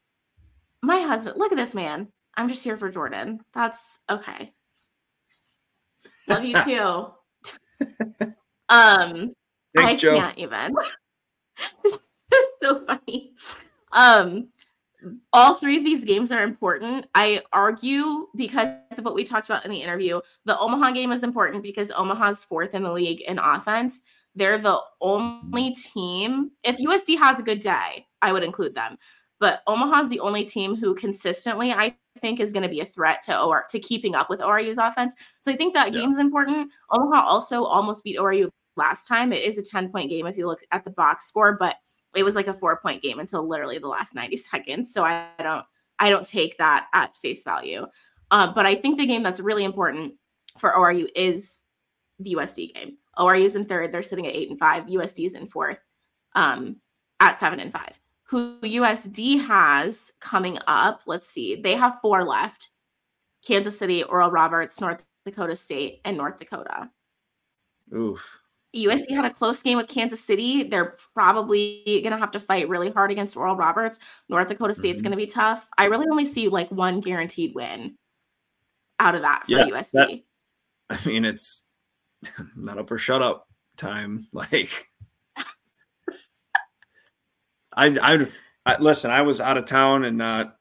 my 0.82 1.00
husband, 1.00 1.36
look 1.36 1.52
at 1.52 1.58
this 1.58 1.74
man. 1.74 2.08
I'm 2.36 2.48
just 2.48 2.64
here 2.64 2.76
for 2.78 2.90
Jordan. 2.90 3.40
That's 3.52 3.98
okay. 4.08 4.52
Love 6.28 6.44
you 6.44 6.54
too. 6.64 7.06
um, 8.68 9.34
Thanks, 9.76 9.92
I 9.92 9.96
Joe. 9.96 10.16
can't 10.18 10.38
even. 10.38 10.74
so 12.62 12.86
funny. 12.86 13.32
Um, 13.92 14.48
all 15.32 15.54
three 15.54 15.78
of 15.78 15.84
these 15.84 16.04
games 16.04 16.32
are 16.32 16.42
important. 16.42 17.06
I 17.14 17.40
argue 17.52 18.28
because 18.36 18.68
of 18.96 19.04
what 19.04 19.14
we 19.14 19.24
talked 19.24 19.48
about 19.48 19.64
in 19.64 19.70
the 19.70 19.82
interview. 19.82 20.20
The 20.44 20.58
Omaha 20.58 20.92
game 20.92 21.12
is 21.12 21.22
important 21.22 21.62
because 21.62 21.90
Omaha's 21.90 22.44
fourth 22.44 22.74
in 22.74 22.82
the 22.82 22.92
league 22.92 23.22
in 23.22 23.38
offense. 23.38 24.02
They're 24.34 24.58
the 24.58 24.80
only 25.00 25.74
team. 25.74 26.52
If 26.62 26.78
USD 26.78 27.18
has 27.18 27.38
a 27.38 27.42
good 27.42 27.60
day, 27.60 28.06
I 28.22 28.32
would 28.32 28.42
include 28.42 28.74
them. 28.74 28.96
But 29.40 29.60
Omaha's 29.66 30.08
the 30.08 30.20
only 30.20 30.44
team 30.44 30.76
who 30.76 30.94
consistently, 30.94 31.72
I 31.72 31.96
think, 32.20 32.38
is 32.38 32.52
going 32.52 32.62
to 32.62 32.68
be 32.68 32.80
a 32.80 32.86
threat 32.86 33.22
to 33.22 33.42
OR 33.42 33.64
to 33.70 33.80
keeping 33.80 34.14
up 34.14 34.30
with 34.30 34.40
ORU's 34.40 34.78
offense. 34.78 35.14
So 35.40 35.50
I 35.50 35.56
think 35.56 35.74
that 35.74 35.92
yeah. 35.92 36.00
game's 36.00 36.18
important. 36.18 36.70
Omaha 36.90 37.26
also 37.26 37.64
almost 37.64 38.04
beat 38.04 38.18
ORU 38.18 38.50
last 38.76 39.06
time. 39.06 39.32
It 39.32 39.42
is 39.42 39.58
a 39.58 39.62
10 39.62 39.90
point 39.90 40.10
game 40.10 40.26
if 40.26 40.36
you 40.36 40.46
look 40.46 40.60
at 40.70 40.84
the 40.84 40.90
box 40.90 41.26
score, 41.26 41.56
but 41.58 41.76
it 42.14 42.22
was 42.22 42.34
like 42.34 42.46
a 42.46 42.52
four 42.52 42.78
point 42.80 43.02
game 43.02 43.18
until 43.18 43.46
literally 43.46 43.78
the 43.78 43.88
last 43.88 44.14
90 44.14 44.36
seconds. 44.50 44.92
So 44.92 45.04
I 45.04 45.28
don't 45.42 45.64
I 45.98 46.10
don't 46.10 46.26
take 46.26 46.58
that 46.58 46.88
at 46.92 47.16
face 47.16 47.44
value. 47.44 47.86
Uh, 48.30 48.52
but 48.52 48.66
I 48.66 48.74
think 48.74 48.98
the 48.98 49.06
game 49.06 49.22
that's 49.22 49.40
really 49.40 49.64
important 49.64 50.14
for 50.58 50.72
ORU 50.72 51.08
is 51.14 51.62
the 52.18 52.34
USD 52.34 52.74
game. 52.74 52.96
ORU's 53.18 53.56
in 53.56 53.66
third, 53.66 53.92
they're 53.92 54.02
sitting 54.02 54.26
at 54.26 54.34
eight 54.34 54.50
and 54.50 54.58
five. 54.58 54.86
USD's 54.86 55.34
in 55.34 55.46
fourth, 55.46 55.86
um, 56.34 56.76
at 57.20 57.38
seven 57.38 57.60
and 57.60 57.72
five 57.72 57.98
who 58.32 58.58
USD 58.62 59.44
has 59.46 60.10
coming 60.18 60.58
up. 60.66 61.02
Let's 61.04 61.28
see. 61.28 61.54
They 61.54 61.76
have 61.76 61.98
four 62.00 62.24
left 62.24 62.70
Kansas 63.46 63.78
City, 63.78 64.02
Oral 64.04 64.30
Roberts, 64.30 64.80
North 64.80 65.04
Dakota 65.26 65.54
State, 65.54 66.00
and 66.06 66.16
North 66.16 66.38
Dakota. 66.38 66.88
Oof. 67.94 68.40
USD 68.74 69.14
had 69.14 69.24
a 69.24 69.30
close 69.30 69.62
game 69.62 69.76
with 69.76 69.88
Kansas 69.88 70.22
City. 70.22 70.62
They're 70.64 70.96
probably 71.14 71.82
going 71.84 72.12
to 72.12 72.18
have 72.18 72.30
to 72.32 72.40
fight 72.40 72.68
really 72.68 72.90
hard 72.90 73.10
against 73.10 73.36
Oral 73.36 73.56
Roberts. 73.56 73.98
North 74.28 74.48
Dakota 74.48 74.72
State's 74.72 74.98
mm-hmm. 74.98 75.08
going 75.08 75.10
to 75.10 75.16
be 75.16 75.26
tough. 75.26 75.68
I 75.76 75.86
really 75.86 76.06
only 76.10 76.24
see 76.24 76.48
like 76.48 76.70
one 76.70 77.00
guaranteed 77.00 77.54
win 77.54 77.96
out 78.98 79.14
of 79.14 79.22
that 79.22 79.44
for 79.44 79.52
yeah, 79.52 79.66
USD. 79.66 79.92
That, 79.92 80.20
I 80.88 81.08
mean, 81.08 81.24
it's 81.24 81.64
not 82.56 82.78
up 82.78 82.90
or 82.90 82.98
shut 82.98 83.22
up 83.22 83.48
time. 83.76 84.26
Like, 84.32 84.88
I, 87.74 87.86
I, 87.86 88.28
I 88.66 88.78
listen. 88.78 89.10
I 89.10 89.22
was 89.22 89.40
out 89.40 89.56
of 89.56 89.64
town 89.64 90.04
and 90.04 90.18
not 90.18 90.56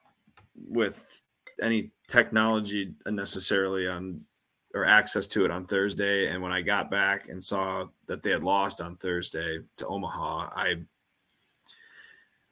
with 0.56 1.22
any 1.62 1.92
technology 2.08 2.94
necessarily 3.06 3.88
on 3.88 4.22
or 4.74 4.86
access 4.86 5.28
to 5.28 5.46
it 5.46 5.52
on 5.52 5.66
Thursday. 5.66 6.28
And 6.28 6.42
when 6.42 6.52
I 6.52 6.62
got 6.62 6.90
back 6.90 7.30
and 7.30 7.44
saw 7.44 7.88
that 8.08 8.24
they 8.24 8.32
had 8.32 8.44
lost 8.44 8.82
on 8.82 8.96
Thursday 8.96 9.60
to 9.78 9.88
Omaha, 9.88 10.50
I 10.56 10.76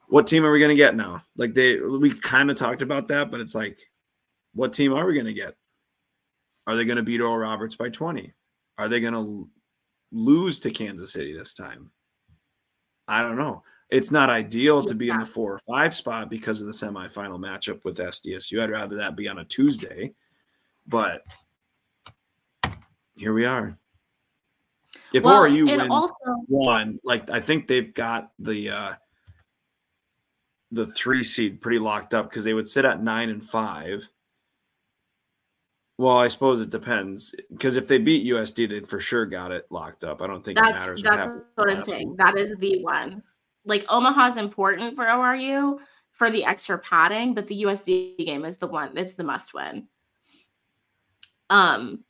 what 0.08 0.26
team 0.26 0.44
are 0.44 0.50
we 0.50 0.58
going 0.58 0.70
to 0.70 0.74
get 0.74 0.96
now? 0.96 1.22
Like 1.36 1.54
they 1.54 1.78
we 1.78 2.10
kind 2.10 2.50
of 2.50 2.56
talked 2.56 2.82
about 2.82 3.08
that, 3.08 3.30
but 3.30 3.40
it's 3.40 3.54
like 3.54 3.78
what 4.54 4.72
team 4.72 4.92
are 4.92 5.06
we 5.06 5.14
going 5.14 5.26
to 5.26 5.32
get? 5.32 5.54
Are 6.66 6.76
they 6.76 6.84
going 6.84 6.96
to 6.96 7.02
beat 7.02 7.20
Oral 7.20 7.38
Roberts 7.38 7.76
by 7.76 7.88
20? 7.88 8.32
Are 8.78 8.88
they 8.88 9.00
going 9.00 9.14
to 9.14 9.48
lose 10.12 10.58
to 10.60 10.70
Kansas 10.70 11.12
City 11.12 11.36
this 11.36 11.54
time? 11.54 11.90
I 13.08 13.22
don't 13.22 13.36
know. 13.36 13.62
It's 13.90 14.12
not 14.12 14.30
ideal 14.30 14.84
to 14.84 14.94
be 14.94 15.08
in 15.10 15.18
the 15.18 15.26
four 15.26 15.52
or 15.52 15.58
five 15.58 15.94
spot 15.94 16.30
because 16.30 16.60
of 16.60 16.68
the 16.68 16.72
semifinal 16.72 17.40
matchup 17.40 17.84
with 17.84 17.98
SDSU. 17.98 18.62
I'd 18.62 18.70
rather 18.70 18.96
that 18.96 19.16
be 19.16 19.26
on 19.26 19.38
a 19.38 19.44
Tuesday, 19.44 20.12
but 20.86 21.22
here 23.20 23.34
we 23.34 23.44
are. 23.44 23.76
If 25.12 25.24
well, 25.24 25.42
ORU 25.42 25.66
wins 25.66 25.90
also, 25.90 26.14
one, 26.48 26.98
like 27.04 27.30
I 27.30 27.40
think 27.40 27.68
they've 27.68 27.92
got 27.92 28.32
the 28.38 28.70
uh 28.70 28.92
the 30.70 30.86
three 30.86 31.22
seed 31.22 31.60
pretty 31.60 31.78
locked 31.78 32.14
up 32.14 32.30
because 32.30 32.44
they 32.44 32.54
would 32.54 32.66
sit 32.66 32.84
at 32.84 33.02
nine 33.02 33.28
and 33.28 33.44
five. 33.44 34.08
Well, 35.98 36.16
I 36.16 36.28
suppose 36.28 36.62
it 36.62 36.70
depends 36.70 37.34
because 37.50 37.76
if 37.76 37.86
they 37.86 37.98
beat 37.98 38.26
USD, 38.26 38.68
they 38.70 38.80
for 38.80 39.00
sure 39.00 39.26
got 39.26 39.52
it 39.52 39.66
locked 39.68 40.02
up. 40.02 40.22
I 40.22 40.26
don't 40.26 40.42
think 40.42 40.56
that's, 40.56 40.70
it 40.70 40.74
matters. 40.74 41.02
That's 41.02 41.26
what, 41.26 41.46
what 41.56 41.70
I'm 41.70 41.84
saying. 41.84 42.14
That 42.16 42.38
is 42.38 42.54
the 42.58 42.82
one. 42.82 43.20
Like 43.66 43.84
Omaha's 43.90 44.38
important 44.38 44.96
for 44.96 45.04
ORU 45.04 45.78
for 46.12 46.30
the 46.30 46.44
extra 46.44 46.78
padding, 46.78 47.34
but 47.34 47.46
the 47.46 47.64
USD 47.64 48.16
game 48.24 48.46
is 48.46 48.56
the 48.56 48.66
one. 48.66 48.96
It's 48.96 49.16
the 49.16 49.24
must 49.24 49.52
win. 49.52 49.88
Um, 51.50 52.04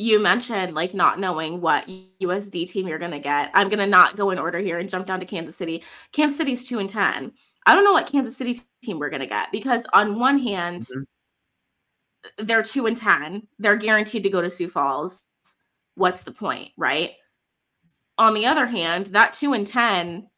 you 0.00 0.18
mentioned 0.18 0.74
like 0.74 0.94
not 0.94 1.20
knowing 1.20 1.60
what 1.60 1.86
USD 2.22 2.70
team 2.70 2.88
you're 2.88 2.98
going 2.98 3.10
to 3.10 3.18
get. 3.18 3.50
I'm 3.52 3.68
going 3.68 3.80
to 3.80 3.86
not 3.86 4.16
go 4.16 4.30
in 4.30 4.38
order 4.38 4.58
here 4.58 4.78
and 4.78 4.88
jump 4.88 5.06
down 5.06 5.20
to 5.20 5.26
Kansas 5.26 5.56
City. 5.56 5.84
Kansas 6.12 6.38
City's 6.38 6.66
2 6.66 6.78
and 6.78 6.88
10. 6.88 7.32
I 7.66 7.74
don't 7.74 7.84
know 7.84 7.92
what 7.92 8.06
Kansas 8.06 8.34
City 8.34 8.58
team 8.82 8.98
we're 8.98 9.10
going 9.10 9.20
to 9.20 9.26
get 9.26 9.52
because 9.52 9.86
on 9.92 10.18
one 10.18 10.38
hand 10.38 10.84
mm-hmm. 10.84 12.46
they're 12.46 12.62
2 12.62 12.86
and 12.86 12.96
10. 12.96 13.46
They're 13.58 13.76
guaranteed 13.76 14.22
to 14.22 14.30
go 14.30 14.40
to 14.40 14.48
Sioux 14.48 14.70
Falls. 14.70 15.26
What's 15.96 16.22
the 16.22 16.32
point, 16.32 16.70
right? 16.78 17.10
On 18.16 18.32
the 18.32 18.46
other 18.46 18.66
hand, 18.66 19.08
that 19.08 19.34
2 19.34 19.52
and 19.52 19.66
10 19.66 20.30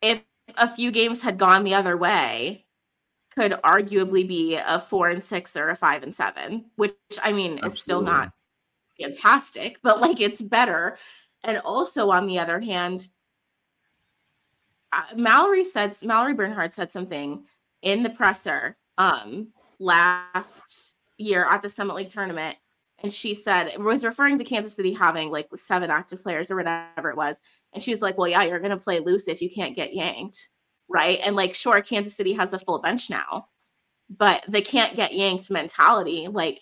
if 0.00 0.24
a 0.56 0.66
few 0.66 0.90
games 0.90 1.22
had 1.22 1.38
gone 1.38 1.62
the 1.62 1.74
other 1.74 1.96
way, 1.96 2.61
could 3.34 3.52
arguably 3.64 4.26
be 4.26 4.56
a 4.56 4.78
four 4.78 5.08
and 5.08 5.24
six 5.24 5.56
or 5.56 5.68
a 5.68 5.76
five 5.76 6.02
and 6.02 6.14
seven, 6.14 6.66
which 6.76 6.94
I 7.22 7.32
mean 7.32 7.52
Absolutely. 7.52 7.74
is 7.74 7.82
still 7.82 8.02
not 8.02 8.32
fantastic, 9.00 9.78
but 9.82 10.00
like 10.00 10.20
it's 10.20 10.42
better. 10.42 10.98
And 11.44 11.58
also 11.58 12.10
on 12.10 12.26
the 12.26 12.38
other 12.38 12.60
hand, 12.60 13.08
uh, 14.92 15.02
Mallory 15.16 15.64
said 15.64 15.96
Mallory 16.02 16.34
Bernhard 16.34 16.74
said 16.74 16.92
something 16.92 17.44
in 17.82 18.02
the 18.02 18.10
presser 18.10 18.76
um 18.98 19.48
last 19.78 20.94
year 21.16 21.46
at 21.48 21.62
the 21.62 21.70
Summit 21.70 21.96
League 21.96 22.10
tournament. 22.10 22.56
And 23.02 23.12
she 23.12 23.34
said 23.34 23.76
was 23.78 24.04
referring 24.04 24.38
to 24.38 24.44
Kansas 24.44 24.76
City 24.76 24.92
having 24.92 25.30
like 25.30 25.48
seven 25.56 25.90
active 25.90 26.22
players 26.22 26.50
or 26.50 26.56
whatever 26.56 27.10
it 27.10 27.16
was. 27.16 27.40
And 27.72 27.82
she 27.82 27.90
was 27.90 28.02
like, 28.02 28.16
Well, 28.16 28.28
yeah, 28.28 28.44
you're 28.44 28.60
gonna 28.60 28.76
play 28.76 29.00
loose 29.00 29.26
if 29.26 29.42
you 29.42 29.50
can't 29.50 29.74
get 29.74 29.94
yanked 29.94 30.50
right? 30.92 31.18
And 31.22 31.34
like, 31.34 31.54
sure, 31.54 31.80
Kansas 31.80 32.14
City 32.14 32.32
has 32.34 32.52
a 32.52 32.58
full 32.58 32.80
bench 32.80 33.10
now, 33.10 33.48
but 34.10 34.44
they 34.48 34.60
can't 34.60 34.96
get 34.96 35.14
yanked 35.14 35.50
mentality. 35.50 36.28
Like, 36.28 36.60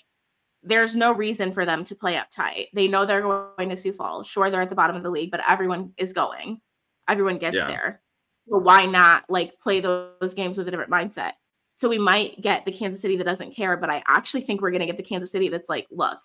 there's 0.62 0.94
no 0.94 1.12
reason 1.12 1.52
for 1.52 1.64
them 1.64 1.84
to 1.84 1.94
play 1.94 2.14
uptight. 2.14 2.68
They 2.74 2.86
know 2.86 3.06
they're 3.06 3.22
going 3.22 3.70
to 3.70 3.76
Sioux 3.76 3.92
Falls. 3.92 4.26
Sure, 4.26 4.50
they're 4.50 4.60
at 4.60 4.68
the 4.68 4.74
bottom 4.74 4.96
of 4.96 5.02
the 5.02 5.10
league, 5.10 5.30
but 5.30 5.42
everyone 5.48 5.92
is 5.96 6.12
going. 6.12 6.60
Everyone 7.08 7.38
gets 7.38 7.56
yeah. 7.56 7.66
there. 7.66 8.02
So 8.48 8.58
why 8.58 8.86
not 8.86 9.24
like 9.28 9.58
play 9.60 9.80
those 9.80 10.34
games 10.34 10.58
with 10.58 10.68
a 10.68 10.70
different 10.70 10.90
mindset? 10.90 11.32
So 11.76 11.88
we 11.88 11.98
might 11.98 12.40
get 12.42 12.66
the 12.66 12.72
Kansas 12.72 13.00
City 13.00 13.16
that 13.16 13.24
doesn't 13.24 13.56
care, 13.56 13.76
but 13.76 13.88
I 13.88 14.02
actually 14.06 14.42
think 14.42 14.60
we're 14.60 14.70
going 14.70 14.80
to 14.80 14.86
get 14.86 14.98
the 14.98 15.02
Kansas 15.02 15.32
City 15.32 15.48
that's 15.48 15.68
like, 15.68 15.86
look, 15.90 16.18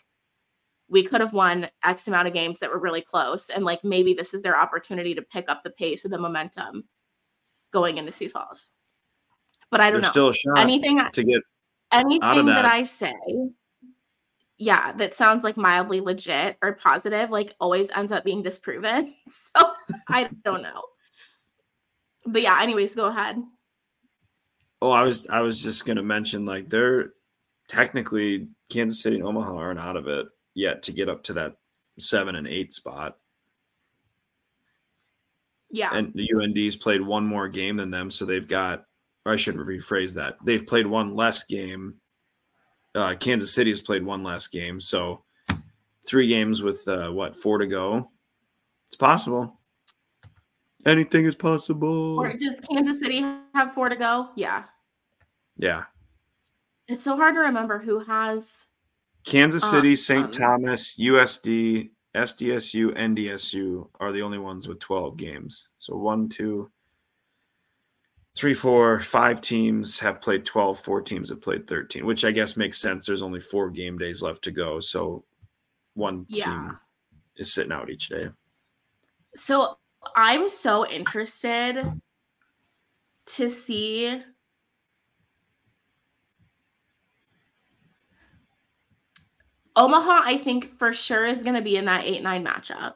we 0.90 1.02
could 1.02 1.22
have 1.22 1.34
won 1.34 1.70
X 1.84 2.08
amount 2.08 2.28
of 2.28 2.34
games 2.34 2.60
that 2.60 2.70
were 2.70 2.80
really 2.80 3.02
close. 3.02 3.50
And 3.50 3.64
like 3.64 3.84
maybe 3.84 4.14
this 4.14 4.34
is 4.34 4.42
their 4.42 4.60
opportunity 4.60 5.16
to 5.16 5.22
pick 5.22 5.46
up 5.48 5.64
the 5.64 5.70
pace 5.70 6.04
of 6.04 6.12
the 6.12 6.18
momentum 6.18 6.84
going 7.76 7.98
into 7.98 8.12
Sioux 8.12 8.30
Falls. 8.30 8.72
But 9.70 9.82
I 9.82 9.92
don't 9.92 10.02
There's 10.02 10.16
know. 10.16 10.32
Still 10.32 10.58
anything 10.58 11.02
to 11.12 11.24
get 11.24 11.42
anything 11.92 12.46
that. 12.46 12.64
that 12.64 12.66
I 12.66 12.84
say, 12.84 13.14
yeah, 14.58 14.94
that 14.94 15.14
sounds 15.14 15.44
like 15.44 15.58
mildly 15.58 16.00
legit 16.00 16.58
or 16.62 16.74
positive, 16.74 17.30
like 17.30 17.54
always 17.60 17.90
ends 17.94 18.14
up 18.14 18.24
being 18.24 18.42
disproven. 18.42 19.14
So 19.28 19.72
I 20.08 20.30
don't 20.44 20.62
know. 20.64 20.82
But 22.26 22.42
yeah, 22.42 22.62
anyways, 22.62 22.96
go 22.96 23.08
ahead. 23.08 23.38
Oh, 24.82 24.92
I 24.92 25.04
was 25.04 25.28
I 25.28 25.42
was 25.42 25.62
just 25.62 25.86
gonna 25.86 26.04
mention 26.04 26.46
like 26.46 26.70
they're 26.70 27.12
technically 27.68 28.48
Kansas 28.70 29.02
City 29.02 29.18
and 29.18 29.26
Omaha 29.26 29.56
aren't 29.56 29.80
out 29.80 29.98
of 29.98 30.08
it 30.08 30.28
yet 30.54 30.84
to 30.84 30.94
get 30.94 31.10
up 31.10 31.24
to 31.24 31.34
that 31.34 31.54
seven 32.00 32.36
and 32.36 32.48
eight 32.48 32.74
spot. 32.74 33.18
Yeah. 35.76 35.90
And 35.94 36.14
the 36.14 36.30
UND's 36.34 36.78
played 36.78 37.02
one 37.02 37.26
more 37.26 37.50
game 37.50 37.76
than 37.76 37.92
them, 37.92 38.10
so 38.10 38.24
they've 38.24 38.48
got. 38.48 38.86
I 39.26 39.36
should 39.36 39.56
rephrase 39.56 40.14
that. 40.14 40.38
They've 40.46 40.66
played 40.66 40.88
one 40.88 41.16
less 41.16 41.44
game. 41.44 41.96
Uh, 42.94 43.16
Kansas 43.16 43.54
City 43.54 43.72
has 43.72 43.82
played 43.82 44.06
one 44.06 44.24
less 44.24 44.48
game, 44.48 44.80
so 44.80 45.24
three 46.08 46.28
games 46.28 46.62
with 46.62 46.88
uh, 46.88 47.10
what 47.10 47.38
four 47.38 47.58
to 47.58 47.68
go. 47.68 48.10
It's 48.88 48.96
possible. 48.96 49.60
Anything 50.86 51.26
is 51.26 51.36
possible. 51.36 52.20
Or 52.20 52.32
does 52.32 52.62
Kansas 52.62 53.00
City 53.00 53.26
have 53.54 53.74
four 53.74 53.90
to 53.90 53.98
go? 53.98 54.30
Yeah. 54.36 54.64
Yeah. 55.58 55.86
It's 56.88 57.04
so 57.04 57.18
hard 57.18 57.34
to 57.36 57.42
remember 57.42 57.80
who 57.80 58.00
has 58.00 58.68
Kansas 59.26 59.70
City, 59.70 59.90
um, 59.90 59.96
St. 59.96 60.32
Thomas, 60.32 60.96
USD, 60.98 61.90
SDSU, 62.16 62.98
NDSU 62.98 63.88
are 64.00 64.12
the 64.12 64.22
only 64.22 64.38
ones 64.38 64.68
with 64.68 64.80
12 64.80 65.18
games. 65.18 65.68
So 65.80 65.96
one, 65.96 66.30
two, 66.30 66.72
three, 68.36 68.54
four, 68.54 69.00
five 69.00 69.42
teams 69.42 70.00
have 70.00 70.22
played 70.22 70.46
12, 70.46 70.80
four 70.80 71.02
teams 71.02 71.30
have 71.30 71.42
played 71.42 71.68
13, 71.68 72.06
which 72.06 72.26
I 72.26 72.32
guess 72.32 72.58
makes 72.58 72.80
sense. 72.80 73.06
There's 73.06 73.24
only 73.24 73.40
four 73.40 73.70
game 73.70 73.98
days 73.98 74.22
left 74.22 74.44
to 74.44 74.52
go. 74.52 74.80
So 74.80 75.24
one 75.94 76.26
yeah. 76.28 76.46
team 76.46 76.80
is 77.38 77.54
sitting 77.54 77.72
out 77.72 77.90
each 77.90 78.10
day. 78.10 78.30
So 79.36 79.78
I'm 80.16 80.50
so 80.50 80.88
interested 80.88 82.02
to 83.26 83.50
see 83.50 84.22
Omaha, 89.76 90.22
I 90.24 90.38
think 90.38 90.78
for 90.78 90.94
sure 90.94 91.26
is 91.26 91.44
going 91.44 91.56
to 91.56 91.62
be 91.62 91.76
in 91.76 91.86
that 91.86 92.06
8 92.06 92.24
9 92.24 92.46
matchup. 92.46 92.94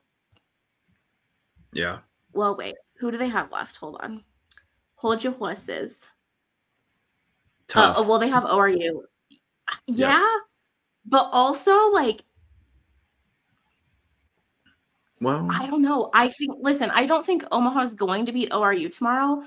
Yeah. 1.74 2.00
Well, 2.34 2.56
wait. 2.56 2.76
Who 3.00 3.12
do 3.12 3.18
they 3.18 3.28
have 3.28 3.52
left? 3.52 3.78
Hold 3.78 3.98
on. 4.02 4.24
Hold 4.96 5.24
your 5.24 5.34
horses. 5.34 5.98
Tough. 7.68 7.98
Uh, 7.98 8.04
well, 8.04 8.20
they 8.20 8.30
have 8.30 8.44
ORU. 8.44 9.02
Yeah. 9.88 10.20
Yep. 10.20 10.22
But 11.06 11.30
also, 11.32 11.92
like, 11.92 12.24
well, 15.22 15.48
I 15.50 15.68
don't 15.68 15.82
know. 15.82 16.10
I 16.14 16.30
think, 16.30 16.54
listen, 16.62 16.92
I 16.92 17.06
don't 17.06 17.26
think 17.26 17.44
Omaha 17.52 17.82
is 17.82 17.94
going 17.94 18.26
to 18.26 18.32
beat 18.32 18.52
ORU 18.52 18.96
tomorrow. 18.96 19.44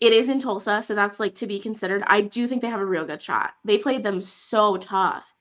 It 0.00 0.12
is 0.12 0.28
in 0.28 0.40
Tulsa, 0.40 0.82
so 0.82 0.94
that's 0.94 1.20
like 1.20 1.34
to 1.36 1.46
be 1.46 1.60
considered. 1.60 2.02
I 2.06 2.22
do 2.22 2.48
think 2.48 2.62
they 2.62 2.70
have 2.70 2.80
a 2.80 2.86
real 2.86 3.04
good 3.04 3.22
shot. 3.22 3.52
They 3.64 3.78
played 3.78 4.02
them 4.02 4.22
so 4.22 4.78
tough 4.78 5.34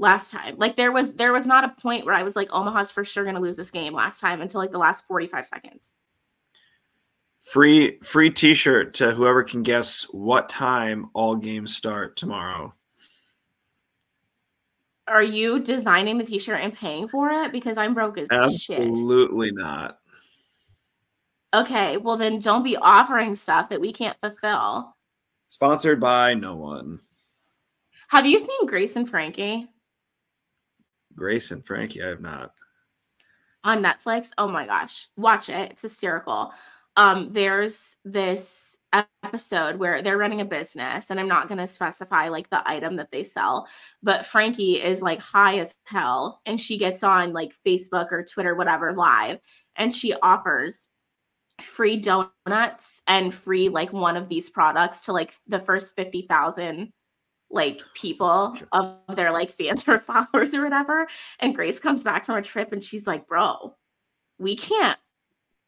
last 0.00 0.30
time. 0.30 0.56
Like 0.56 0.74
there 0.74 0.90
was 0.90 1.14
there 1.14 1.32
was 1.32 1.46
not 1.46 1.62
a 1.62 1.80
point 1.80 2.06
where 2.06 2.14
I 2.14 2.22
was 2.22 2.34
like 2.34 2.52
Omaha's 2.52 2.90
for 2.90 3.04
sure 3.04 3.22
going 3.22 3.36
to 3.36 3.42
lose 3.42 3.56
this 3.56 3.70
game 3.70 3.92
last 3.92 4.18
time 4.18 4.40
until 4.40 4.60
like 4.60 4.72
the 4.72 4.78
last 4.78 5.06
45 5.06 5.46
seconds. 5.46 5.92
Free 7.42 7.98
free 8.02 8.30
t-shirt 8.30 8.94
to 8.94 9.12
whoever 9.12 9.44
can 9.44 9.62
guess 9.62 10.04
what 10.10 10.48
time 10.48 11.10
all 11.14 11.36
games 11.36 11.76
start 11.76 12.16
tomorrow. 12.16 12.72
Are 15.06 15.22
you 15.22 15.60
designing 15.60 16.18
the 16.18 16.24
t-shirt 16.24 16.60
and 16.60 16.72
paying 16.72 17.08
for 17.08 17.30
it? 17.30 17.52
Because 17.52 17.76
I'm 17.76 17.94
broke 17.94 18.18
as 18.18 18.28
shit. 18.30 18.80
Absolutely 18.80 19.48
shit. 19.48 19.56
not. 19.56 19.98
Okay, 21.52 21.96
well 21.98 22.16
then 22.16 22.38
don't 22.38 22.62
be 22.62 22.76
offering 22.76 23.34
stuff 23.34 23.68
that 23.68 23.80
we 23.80 23.92
can't 23.92 24.16
fulfill. 24.22 24.96
Sponsored 25.48 26.00
by 26.00 26.34
no 26.34 26.54
one. 26.54 27.00
Have 28.08 28.24
you 28.24 28.38
seen 28.38 28.66
Grace 28.66 28.96
and 28.96 29.08
Frankie? 29.08 29.68
Grace 31.14 31.50
and 31.50 31.64
Frankie, 31.64 32.02
I 32.02 32.08
have 32.08 32.20
not. 32.20 32.52
On 33.64 33.82
Netflix. 33.82 34.30
Oh 34.38 34.48
my 34.48 34.66
gosh. 34.66 35.08
Watch 35.16 35.48
it. 35.48 35.72
It's 35.72 35.82
hysterical. 35.82 36.52
Um, 36.96 37.32
there's 37.32 37.96
this 38.04 38.76
episode 38.92 39.76
where 39.76 40.02
they're 40.02 40.18
running 40.18 40.40
a 40.40 40.44
business 40.44 41.10
and 41.10 41.20
I'm 41.20 41.28
not 41.28 41.46
going 41.46 41.58
to 41.58 41.66
specify 41.66 42.28
like 42.28 42.50
the 42.50 42.68
item 42.68 42.96
that 42.96 43.12
they 43.12 43.22
sell, 43.22 43.68
but 44.02 44.26
Frankie 44.26 44.82
is 44.82 45.00
like 45.00 45.20
high 45.20 45.58
as 45.58 45.74
hell 45.84 46.40
and 46.46 46.60
she 46.60 46.78
gets 46.78 47.02
on 47.04 47.32
like 47.32 47.54
Facebook 47.66 48.10
or 48.10 48.24
Twitter 48.24 48.54
whatever 48.54 48.92
live 48.92 49.38
and 49.76 49.94
she 49.94 50.14
offers 50.14 50.88
free 51.62 52.00
donuts 52.00 53.02
and 53.06 53.34
free 53.34 53.68
like 53.68 53.92
one 53.92 54.16
of 54.16 54.28
these 54.28 54.50
products 54.50 55.02
to 55.04 55.12
like 55.12 55.34
the 55.46 55.60
first 55.60 55.94
50,000 55.94 56.92
like 57.50 57.80
people 57.94 58.56
of 58.72 58.98
their 59.16 59.32
like 59.32 59.50
fans 59.50 59.86
or 59.88 59.98
followers 60.00 60.54
or 60.54 60.62
whatever 60.62 61.08
and 61.40 61.54
Grace 61.54 61.80
comes 61.80 62.04
back 62.04 62.24
from 62.24 62.36
a 62.36 62.42
trip 62.42 62.72
and 62.72 62.82
she's 62.82 63.06
like, 63.06 63.26
"Bro, 63.26 63.74
we 64.38 64.56
can't 64.56 64.98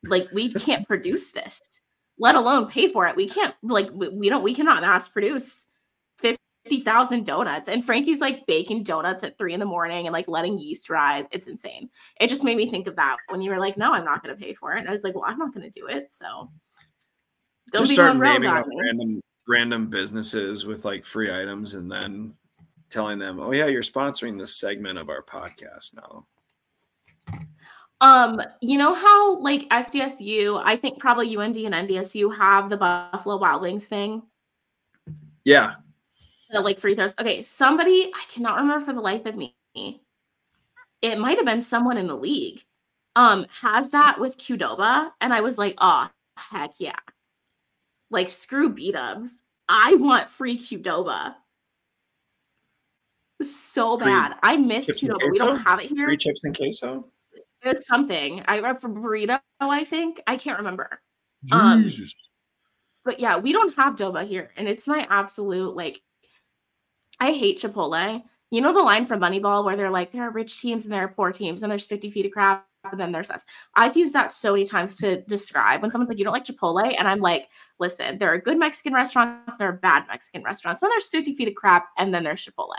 like 0.05 0.27
we 0.33 0.53
can't 0.53 0.87
produce 0.89 1.33
this." 1.33 1.81
let 2.19 2.37
alone 2.37 2.69
pay 2.69 2.89
for 2.89 3.07
it. 3.07 3.17
We 3.17 3.29
can't 3.29 3.55
like 3.63 3.91
we 3.93 4.29
don't 4.29 4.43
we 4.45 4.55
cannot 4.55 4.83
mass 4.83 5.09
produce 5.09 5.67
50,000 6.65 7.27
donuts. 7.27 7.69
And 7.69 7.85
Frankie's 7.85 8.21
like 8.21 8.47
baking 8.47 8.85
donuts 8.85 9.25
at 9.25 9.37
three 9.37 9.55
in 9.55 9.61
the 9.61 9.67
morning 9.67 10.07
and 10.07 10.13
like 10.13 10.29
letting 10.29 10.59
yeast 10.59 10.89
rise. 10.89 11.25
It's 11.33 11.49
insane. 11.49 11.91
It 12.21 12.29
just 12.29 12.45
made 12.45 12.57
me 12.57 12.71
think 12.71 12.87
of 12.87 12.97
that 12.97 13.17
when 13.29 13.43
you 13.43 13.51
were 13.51 13.59
like, 13.59 13.77
no, 13.77 13.93
I'm 13.93 14.05
not 14.05 14.23
going 14.23 14.37
to 14.37 14.41
pay 14.41 14.55
for 14.55 14.73
it. 14.73 14.79
And 14.79 14.89
I 14.89 14.93
was 14.93 15.03
like, 15.03 15.15
well, 15.15 15.25
I'm 15.27 15.39
not 15.39 15.53
going 15.53 15.69
to 15.69 15.81
do 15.81 15.87
it. 15.89 16.13
So 16.13 16.51
don't 17.73 17.83
just 17.83 17.95
start 17.95 18.17
naming 18.17 18.21
random, 18.21 19.21
random 19.49 19.89
businesses 19.89 20.67
with 20.67 20.85
like 20.85 21.05
free 21.05 21.33
items 21.33 21.75
and 21.75 21.91
then 21.91 22.35
telling 22.91 23.19
them, 23.19 23.41
oh, 23.41 23.53
yeah, 23.53 23.67
you're 23.67 23.83
sponsoring 23.83 24.39
this 24.39 24.55
segment 24.55 24.99
of 24.99 25.09
our 25.09 25.23
podcast 25.23 25.95
now. 25.97 26.27
Um, 28.01 28.43
you 28.61 28.79
know 28.79 28.95
how 28.95 29.39
like 29.39 29.69
SDSU, 29.69 30.61
I 30.65 30.77
think 30.77 30.99
probably 30.99 31.37
UND 31.37 31.57
and 31.57 31.89
NDSU 31.89 32.37
have 32.37 32.69
the 32.69 32.77
Buffalo 32.77 33.39
Wild 33.39 33.63
Wings 33.63 33.87
thing. 33.87 34.23
Yeah. 35.45 35.75
The, 36.51 36.61
like 36.61 36.81
free 36.81 36.97
throws. 36.97 37.15
Okay, 37.19 37.45
somebody 37.45 38.13
I 38.15 38.25
cannot 38.33 38.57
remember 38.57 38.85
for 38.85 38.93
the 38.93 39.01
life 39.01 39.25
of 39.25 39.37
me. 39.37 39.55
It 41.01 41.19
might 41.19 41.37
have 41.37 41.47
been 41.47 41.63
someone 41.63 41.97
in 41.97 42.09
the 42.09 42.17
league. 42.17 42.63
Um, 43.15 43.47
has 43.61 43.91
that 43.91 44.19
with 44.19 44.37
Qdoba, 44.37 45.11
and 45.21 45.33
I 45.33 45.41
was 45.41 45.57
like, 45.57 45.75
oh 45.79 46.09
heck 46.37 46.75
yeah. 46.79 46.97
Like 48.13 48.31
screw 48.31 48.69
beat 48.69 48.95
ups. 48.95 49.43
I 49.69 49.95
want 49.95 50.31
free 50.31 50.59
Qdoba. 50.59 51.35
So 53.43 53.97
bad. 53.97 54.35
I 54.43 54.57
miss 54.57 54.87
Qdoba. 54.87 55.17
We 55.19 55.39
don't 55.39 55.59
have 55.59 55.81
it 55.81 55.87
here. 55.87 56.07
Free 56.07 56.17
chips 56.17 56.45
and 56.45 56.57
queso. 56.57 57.09
It's 57.63 57.87
something. 57.87 58.43
I 58.47 58.61
read 58.61 58.81
from 58.81 58.95
burrito, 58.97 59.41
I 59.61 59.85
think. 59.85 60.21
I 60.27 60.37
can't 60.37 60.59
remember. 60.59 61.01
Um, 61.51 61.85
Jesus. 61.85 62.31
Um, 62.31 62.33
but 63.05 63.21
yeah, 63.21 63.39
we 63.39 63.53
don't 63.53 63.75
have 63.77 63.97
Doba 63.97 64.27
here. 64.27 64.51
And 64.57 64.69
it's 64.69 64.87
my 64.87 65.07
absolute 65.09 65.75
like 65.75 66.01
I 67.19 67.33
hate 67.33 67.59
Chipotle. 67.59 68.23
You 68.51 68.61
know 68.61 68.75
the 68.75 68.83
line 68.83 69.07
from 69.07 69.21
Moneyball 69.21 69.65
where 69.65 69.77
they're 69.77 69.91
like, 69.91 70.11
there 70.11 70.25
are 70.25 70.31
rich 70.31 70.61
teams 70.61 70.85
and 70.85 70.93
there 70.93 71.05
are 71.05 71.09
poor 71.09 71.33
teams, 71.33 71.63
and 71.63 71.71
there's 71.71 71.87
50 71.87 72.11
feet 72.11 72.27
of 72.27 72.33
crap, 72.33 72.67
and 72.91 73.01
then 73.01 73.13
there's 73.13 73.31
us. 73.31 73.45
I've 73.75 73.97
used 73.97 74.15
that 74.15 74.33
so 74.33 74.53
many 74.53 74.67
times 74.67 74.97
to 74.99 75.23
describe 75.23 75.83
when 75.83 75.91
someone's 75.91 76.09
like, 76.09 76.19
you 76.19 76.25
don't 76.25 76.33
like 76.33 76.45
Chipotle, 76.45 76.95
and 76.99 77.07
I'm 77.07 77.21
like, 77.21 77.49
listen, 77.79 78.19
there 78.19 78.33
are 78.33 78.39
good 78.39 78.59
Mexican 78.59 78.93
restaurants, 78.93 79.57
there 79.57 79.69
are 79.69 79.75
bad 79.75 80.05
Mexican 80.09 80.43
restaurants. 80.43 80.81
Then 80.81 80.91
there's 80.91 81.07
50 81.07 81.35
feet 81.35 81.49
of 81.49 81.55
crap, 81.55 81.89
and 81.97 82.13
then 82.13 82.25
there's 82.25 82.45
Chipotle. 82.45 82.75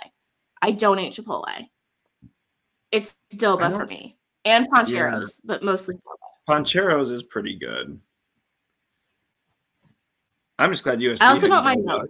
I 0.62 0.72
don't 0.72 1.00
eat 1.00 1.14
Chipotle. 1.14 1.68
It's 2.92 3.16
Doba 3.36 3.76
for 3.76 3.86
me 3.86 4.18
and 4.46 4.70
Pancheros, 4.70 5.40
yeah. 5.40 5.46
but 5.46 5.64
mostly 5.64 5.96
Pancheros 6.48 7.12
is 7.12 7.24
pretty 7.24 7.58
good. 7.58 8.00
I'm 10.60 10.72
just 10.72 10.84
glad 10.84 11.00
USD. 11.00 11.22
I 11.22 11.30
also 11.30 11.48
don't 11.48 11.64
mind 11.64 11.88
Doba. 11.88 12.06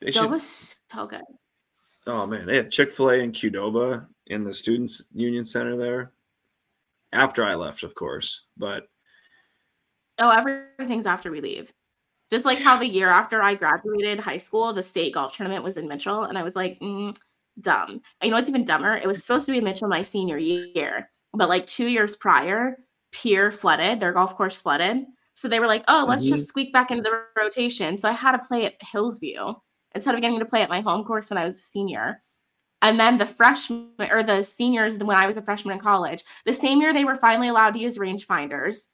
They 0.00 0.10
Doba's 0.10 0.76
so 0.92 1.06
good. 1.06 1.22
Oh 2.06 2.26
man, 2.26 2.46
they 2.46 2.56
had 2.56 2.70
Chick 2.70 2.90
Fil 2.90 3.10
A 3.10 3.20
and 3.20 3.32
Qdoba 3.32 4.06
in 4.26 4.44
the 4.44 4.52
Students 4.52 5.06
Union 5.14 5.44
Center 5.44 5.76
there. 5.76 6.12
After 7.12 7.44
I 7.44 7.54
left, 7.54 7.82
of 7.82 7.94
course, 7.94 8.44
but 8.56 8.84
oh, 10.18 10.30
everything's 10.30 11.06
after 11.06 11.30
we 11.30 11.40
leave. 11.40 11.72
Just 12.30 12.46
like 12.46 12.58
how 12.58 12.78
the 12.78 12.86
year 12.86 13.10
after 13.10 13.42
I 13.42 13.54
graduated 13.54 14.18
high 14.18 14.38
school, 14.38 14.72
the 14.72 14.82
state 14.82 15.12
golf 15.12 15.36
tournament 15.36 15.64
was 15.64 15.76
in 15.76 15.88
Mitchell, 15.88 16.22
and 16.22 16.38
I 16.38 16.42
was 16.42 16.56
like, 16.56 16.80
mm, 16.80 17.14
dumb. 17.60 17.90
And 17.90 18.02
you 18.22 18.30
know 18.30 18.36
what's 18.36 18.48
even 18.48 18.64
dumber? 18.64 18.96
It 18.96 19.06
was 19.06 19.20
supposed 19.22 19.46
to 19.46 19.52
be 19.52 19.58
in 19.58 19.64
Mitchell 19.64 19.88
my 19.88 20.02
senior 20.02 20.38
year, 20.38 21.10
but 21.34 21.50
like 21.50 21.66
two 21.66 21.86
years 21.86 22.16
prior, 22.16 22.78
Pierre 23.12 23.50
flooded, 23.50 24.00
their 24.00 24.12
golf 24.12 24.36
course 24.36 24.60
flooded. 24.60 25.04
So 25.34 25.48
they 25.48 25.60
were 25.60 25.66
like, 25.66 25.84
oh, 25.88 26.06
let's 26.08 26.24
mm-hmm. 26.24 26.36
just 26.36 26.48
squeak 26.48 26.72
back 26.72 26.90
into 26.90 27.02
the 27.02 27.22
rotation. 27.36 27.98
So 27.98 28.08
I 28.08 28.12
had 28.12 28.32
to 28.32 28.46
play 28.46 28.64
at 28.64 28.74
Hillsview 28.80 29.54
instead 29.94 30.14
of 30.14 30.20
getting 30.20 30.38
to 30.38 30.44
play 30.44 30.62
at 30.62 30.70
my 30.70 30.80
home 30.80 31.04
course 31.04 31.30
when 31.30 31.38
I 31.38 31.44
was 31.44 31.56
a 31.56 31.62
senior. 31.62 32.20
And 32.82 32.98
then 32.98 33.16
the 33.16 33.26
freshmen 33.26 33.90
or 34.10 34.22
the 34.22 34.42
seniors, 34.42 34.98
when 34.98 35.16
I 35.16 35.26
was 35.26 35.36
a 35.36 35.42
freshman 35.42 35.74
in 35.74 35.80
college, 35.80 36.24
the 36.44 36.52
same 36.52 36.80
year 36.80 36.92
they 36.92 37.04
were 37.04 37.16
finally 37.16 37.48
allowed 37.48 37.74
to 37.74 37.80
use 37.80 37.96
rangefinders 37.96 38.88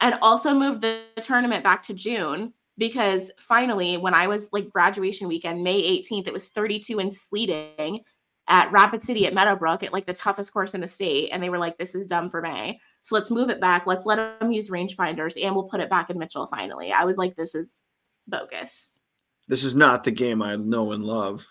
and 0.00 0.16
also 0.20 0.52
moved 0.52 0.82
the 0.82 1.02
tournament 1.22 1.62
back 1.64 1.84
to 1.84 1.94
June 1.94 2.52
because 2.76 3.30
finally, 3.38 3.96
when 3.96 4.14
I 4.14 4.26
was 4.26 4.48
like 4.52 4.70
graduation 4.70 5.28
weekend, 5.28 5.62
May 5.62 5.82
18th, 5.82 6.26
it 6.26 6.32
was 6.32 6.48
32 6.48 6.98
and 6.98 7.12
sleeting 7.12 8.00
at 8.48 8.72
Rapid 8.72 9.02
City 9.02 9.26
at 9.26 9.34
Meadowbrook 9.34 9.82
at 9.82 9.92
like 9.92 10.06
the 10.06 10.14
toughest 10.14 10.52
course 10.52 10.74
in 10.74 10.80
the 10.80 10.88
state. 10.88 11.28
And 11.30 11.42
they 11.42 11.50
were 11.50 11.58
like, 11.58 11.76
this 11.78 11.94
is 11.94 12.06
dumb 12.06 12.30
for 12.30 12.40
May. 12.40 12.80
So 13.02 13.14
let's 13.14 13.30
move 13.30 13.50
it 13.50 13.60
back. 13.60 13.86
Let's 13.86 14.06
let 14.06 14.16
them 14.40 14.52
use 14.52 14.70
rangefinders 14.70 15.40
and 15.42 15.54
we'll 15.54 15.64
put 15.64 15.80
it 15.80 15.90
back 15.90 16.10
in 16.10 16.18
Mitchell 16.18 16.46
finally. 16.46 16.92
I 16.92 17.04
was 17.04 17.16
like, 17.16 17.36
this 17.36 17.54
is 17.54 17.82
bogus. 18.26 18.98
This 19.48 19.64
is 19.64 19.74
not 19.74 20.04
the 20.04 20.10
game 20.10 20.42
I 20.42 20.56
know 20.56 20.92
and 20.92 21.04
love. 21.04 21.46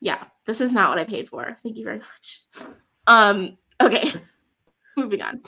Yeah, 0.00 0.24
this 0.46 0.60
is 0.60 0.72
not 0.72 0.90
what 0.90 0.98
I 0.98 1.04
paid 1.04 1.28
for. 1.28 1.56
Thank 1.62 1.76
you 1.76 1.84
very 1.84 1.98
much. 1.98 2.42
Um, 3.06 3.58
okay, 3.80 4.12
moving 4.96 5.22
on. 5.22 5.42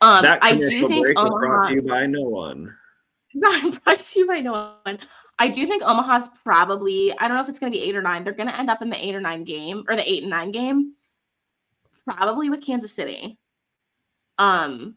Um, 0.00 0.22
that 0.22 0.38
I 0.42 0.54
do 0.56 0.88
think 0.88 1.18
Omaha, 1.18 1.38
brought 1.38 1.68
to 1.68 1.74
you 1.74 1.82
by 1.82 2.06
no 2.06 2.22
one. 2.22 2.74
Not 3.34 3.82
brought 3.84 3.98
to 3.98 4.18
you 4.18 4.26
by 4.26 4.40
no 4.40 4.76
one. 4.82 4.98
I 5.38 5.48
do 5.48 5.66
think 5.66 5.82
Omaha's 5.82 6.28
probably, 6.42 7.12
I 7.18 7.28
don't 7.28 7.36
know 7.36 7.42
if 7.42 7.48
it's 7.48 7.58
going 7.58 7.70
to 7.70 7.78
be 7.78 7.84
eight 7.84 7.96
or 7.96 8.02
nine. 8.02 8.24
They're 8.24 8.32
going 8.32 8.48
to 8.48 8.58
end 8.58 8.70
up 8.70 8.80
in 8.80 8.88
the 8.88 9.04
eight 9.04 9.14
or 9.14 9.20
nine 9.20 9.44
game 9.44 9.84
or 9.88 9.96
the 9.96 10.10
eight 10.10 10.22
and 10.22 10.30
nine 10.30 10.52
game, 10.52 10.94
probably 12.06 12.48
with 12.48 12.64
Kansas 12.64 12.94
City. 12.94 13.38
Um, 14.38 14.96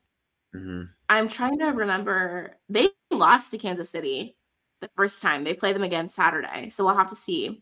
mm-hmm. 0.56 0.84
I'm 1.10 1.28
trying 1.28 1.60
to 1.60 1.68
remember. 1.68 2.58
They 2.70 2.90
lost 3.12 3.52
to 3.52 3.58
Kansas 3.58 3.90
City 3.90 4.38
the 4.82 4.90
first 4.96 5.22
time. 5.22 5.44
They 5.44 5.54
play 5.54 5.74
them 5.74 5.84
again 5.84 6.08
Saturday. 6.10 6.70
So 6.70 6.86
we'll 6.86 6.96
have 6.96 7.10
to 7.10 7.16
see 7.16 7.62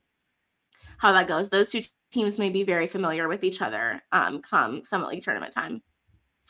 how 0.97 1.13
that 1.13 1.27
goes. 1.27 1.49
Those 1.49 1.69
two 1.69 1.81
teams 2.11 2.37
may 2.39 2.49
be 2.49 2.63
very 2.63 2.87
familiar 2.87 3.27
with 3.27 3.43
each 3.43 3.61
other 3.61 4.01
um, 4.11 4.41
come 4.41 4.83
Summit 4.83 5.09
League 5.09 5.23
tournament 5.23 5.53
time 5.53 5.81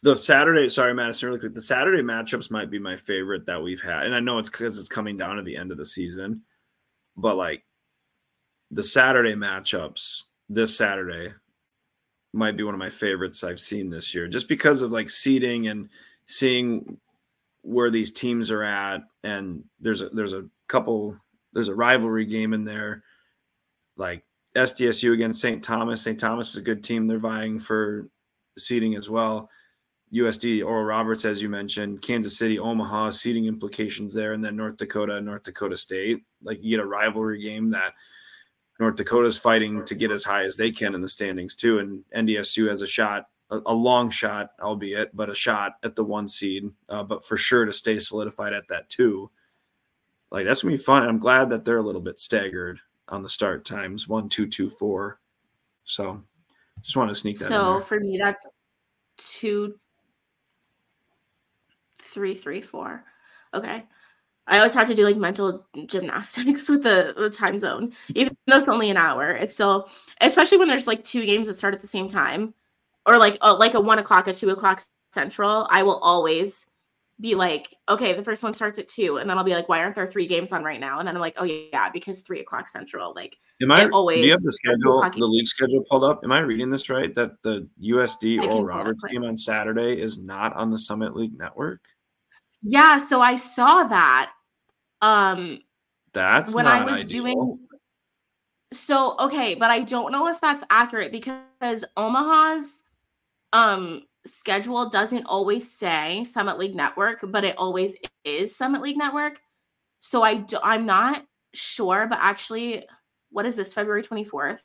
the 0.04 0.16
Saturday, 0.16 0.70
sorry, 0.70 0.94
Madison, 0.94 1.30
really 1.30 1.40
quick. 1.40 1.54
The 1.54 1.62
Saturday 1.62 2.04
matchups 2.04 2.52
might 2.52 2.70
be 2.70 2.80
my 2.80 2.96
favorite 2.96 3.46
that 3.48 3.62
we've 3.62 3.82
had, 3.82 4.06
and 4.06 4.14
I 4.14 4.20
know 4.20 4.38
it's 4.38 4.50
because 4.50 4.78
it's 4.78 4.90
coming 4.90 5.18
down 5.18 5.38
to 5.38 5.42
the 5.42 5.58
end 5.58 5.72
of 5.72 5.78
the 5.78 5.86
season, 5.86 6.44
but 7.16 7.36
like 7.36 7.64
the 8.70 8.84
Saturday 8.84 9.34
matchups 9.34 10.24
this 10.50 10.78
Saturday 10.78 11.34
might 12.34 12.58
be 12.58 12.64
one 12.64 12.76
of 12.76 12.80
my 12.80 12.90
favorites 12.90 13.44
I've 13.44 13.60
seen 13.60 13.90
this 13.90 14.14
year, 14.14 14.28
just 14.28 14.48
because 14.48 14.82
of 14.82 14.92
like 14.92 15.10
seeding 15.10 15.68
and 15.68 15.90
seeing 16.26 16.98
where 17.64 17.90
these 17.90 18.12
teams 18.12 18.52
are 18.52 18.64
at, 18.64 19.02
and 19.24 19.64
there's 19.80 20.04
a 20.04 20.10
there's 20.10 20.34
a 20.34 20.46
couple 20.68 21.18
there's 21.54 21.70
a 21.70 21.76
rivalry 21.76 22.26
game 22.26 22.54
in 22.54 22.66
there, 22.66 23.04
like 23.96 24.24
SDSU 24.58 25.14
against 25.14 25.42
St. 25.42 25.64
Thomas. 25.64 26.02
St. 26.02 26.20
Thomas 26.20 26.50
is 26.50 26.58
a 26.58 26.62
good 26.62 26.84
team; 26.84 27.08
they're 27.08 27.20
vying 27.20 27.60
for 27.60 28.10
seeding 28.58 28.96
as 28.96 29.10
well 29.10 29.50
USD, 30.14 30.66
Oral 30.66 30.86
Roberts, 30.86 31.26
as 31.26 31.42
you 31.42 31.50
mentioned, 31.50 32.02
Kansas 32.02 32.38
City, 32.38 32.58
Omaha, 32.58 33.10
seating 33.12 33.46
implications 33.46 34.14
there, 34.14 34.34
and 34.34 34.44
then 34.44 34.56
North 34.56 34.78
Dakota, 34.78 35.20
North 35.20 35.44
Dakota 35.44 35.76
State. 35.76 36.24
Like 36.42 36.64
you 36.64 36.78
get 36.78 36.84
a 36.84 36.88
rivalry 36.88 37.42
game 37.42 37.72
that 37.72 37.94
North 38.80 38.96
Dakota 38.96 39.28
is 39.28 39.38
fighting 39.38 39.84
to 39.86 39.96
get 39.96 40.12
as 40.12 40.24
high 40.24 40.46
as 40.46 40.56
they 40.56 40.72
can 40.72 40.96
in 40.96 41.02
the 41.02 41.10
standings 41.10 41.56
too, 41.56 41.80
and 41.80 42.04
NDSU 42.16 42.70
has 42.70 42.82
a 42.82 42.88
shot, 42.88 43.26
a, 43.50 43.60
a 43.66 43.74
long 43.74 44.10
shot, 44.10 44.52
albeit, 44.62 45.14
but 45.16 45.30
a 45.30 45.36
shot 45.36 45.74
at 45.84 45.96
the 45.96 46.06
one 46.06 46.28
seed, 46.28 46.72
uh, 46.88 47.04
but 47.04 47.26
for 47.26 47.36
sure 47.36 47.66
to 47.66 47.74
stay 47.74 48.00
solidified 48.00 48.54
at 48.54 48.68
that 48.70 48.90
two. 48.90 49.30
Like 50.32 50.46
that's 50.46 50.62
gonna 50.62 50.78
be 50.78 50.82
fun. 50.82 51.04
I'm 51.04 51.20
glad 51.20 51.50
that 51.50 51.66
they're 51.66 51.78
a 51.78 51.86
little 51.86 52.02
bit 52.02 52.20
staggered 52.20 52.80
on 53.10 53.24
the 53.24 53.30
start 53.30 53.66
times 53.66 54.08
one 54.08 54.30
two 54.30 54.48
two 54.48 54.70
four. 54.70 55.20
So 55.86 56.22
just 56.82 56.96
want 56.96 57.10
to 57.10 57.16
sneak 57.16 57.40
that. 57.40 57.48
So 57.48 57.80
for 57.80 58.00
me, 58.00 58.18
that's 58.18 58.46
two, 59.18 59.80
three, 61.98 62.36
three, 62.36 62.62
four. 62.62 63.04
Okay. 63.54 63.84
I 64.50 64.58
always 64.58 64.74
have 64.74 64.88
to 64.88 64.96
do 64.96 65.04
like 65.04 65.18
mental 65.18 65.68
gymnastics 65.88 66.70
with 66.70 66.84
the, 66.84 67.14
the 67.18 67.30
time 67.30 67.60
zone, 67.60 67.94
even 68.16 68.36
though 68.48 68.58
it's 68.58 68.70
only 68.70 68.90
an 68.90 68.98
hour. 68.98 69.32
It's 69.32 69.54
still, 69.54 69.90
especially 70.22 70.58
when 70.58 70.68
there's 70.68 70.88
like 70.88 71.04
two 71.04 71.26
games 71.26 71.48
that 71.48 71.56
start 71.56 71.74
at 71.74 71.82
the 71.82 71.88
same 71.88 72.08
time, 72.08 72.54
or 73.06 73.18
like 73.18 73.38
a, 73.42 73.54
like 73.54 73.74
a 73.74 73.82
one 73.82 74.00
o'clock, 74.00 74.28
a 74.28 74.34
two 74.34 74.50
o'clock 74.50 74.82
central. 75.12 75.68
I 75.70 75.84
will 75.84 75.98
always 75.98 76.67
be 77.20 77.36
like, 77.36 77.76
okay, 77.90 78.14
the 78.14 78.22
first 78.22 78.44
one 78.44 78.54
starts 78.54 78.78
at 78.78 78.88
two, 78.88 79.18
and 79.18 79.30
then 79.30 79.38
I'll 79.38 79.44
be 79.44 79.54
like, 79.54 79.68
why 79.68 79.80
aren't 79.80 79.96
there 79.96 80.10
three 80.10 80.28
games 80.28 80.52
on 80.52 80.64
right 80.64 80.80
now? 80.80 81.00
And 81.00 81.08
then 81.08 81.16
I'm 81.16 81.22
like, 81.22 81.36
oh 81.38 81.44
yeah, 81.44 81.90
because 81.92 82.22
three 82.22 82.42
o'clock 82.42 82.68
central. 82.68 83.14
Like, 83.16 83.36
am 83.62 83.72
I 83.72 83.88
always? 83.90 84.22
Do 84.22 84.26
you 84.26 84.32
have 84.32 84.42
the 84.42 84.52
schedule, 84.52 85.10
the 85.18 85.26
league 85.26 85.48
schedule 85.48 85.84
pulled 85.90 86.04
up? 86.04 86.22
Am 86.24 86.32
I 86.32 86.40
reading 86.40 86.70
this 86.70 86.90
right? 86.90 87.14
That 87.16 87.42
the 87.42 87.68
USD 87.84 88.44
Oral 88.44 88.66
Roberts 88.66 89.04
game 89.04 89.24
on 89.24 89.36
Saturday 89.36 90.00
is 90.00 90.24
not 90.24 90.56
on 90.56 90.70
the 90.70 90.78
Summit 90.78 91.16
League 91.16 91.38
network. 91.38 91.80
Yeah, 92.62 92.98
so 92.98 93.22
I 93.22 93.36
saw 93.36 93.84
that. 93.86 94.32
Um, 95.02 95.60
that's 96.14 96.54
when 96.54 96.68
I 96.68 96.84
was 96.84 97.02
ideal. 97.02 97.24
doing. 97.24 97.60
So 98.74 99.16
okay, 99.20 99.56
but 99.56 99.72
I 99.72 99.82
don't 99.82 100.12
know 100.12 100.28
if 100.28 100.40
that's 100.42 100.64
accurate 100.70 101.12
because 101.12 101.84
Omaha's 101.96 102.84
um 103.54 104.04
schedule 104.28 104.90
doesn't 104.90 105.26
always 105.26 105.72
say 105.72 106.24
Summit 106.24 106.58
League 106.58 106.76
Network, 106.76 107.20
but 107.24 107.44
it 107.44 107.58
always 107.58 107.96
is 108.24 108.56
Summit 108.56 108.82
League 108.82 108.98
Network. 108.98 109.40
So 110.00 110.24
I 110.24 110.36
do, 110.36 110.58
I'm 110.62 110.86
not 110.86 111.26
sure, 111.54 112.08
but 112.08 112.20
actually, 112.22 112.86
what 113.32 113.46
is 113.46 113.56
this? 113.56 113.74
February 113.74 114.04
24th 114.04 114.60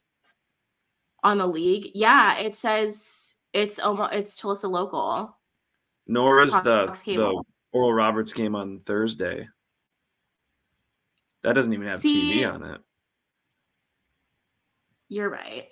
on 1.23 1.39
the 1.39 1.47
league? 1.47 1.91
Yeah, 1.95 2.39
it 2.39 2.57
says 2.57 3.37
it's 3.53 3.79
almost 3.79 4.13
it's 4.13 4.37
Tulsa 4.37 4.69
local. 4.69 5.37
Nor 6.07 6.43
is 6.43 6.53
the 6.53 6.93
the 7.05 7.43
Oral 7.73 7.93
Roberts 7.93 8.33
game 8.33 8.55
on 8.55 8.81
Thursday. 8.81 9.49
That 11.43 11.55
doesn't 11.55 11.73
even 11.73 11.89
have 11.89 12.01
See, 12.01 12.43
TV 12.43 12.53
on 12.53 12.63
it. 12.63 12.81
You're 15.09 15.31
right. 15.31 15.69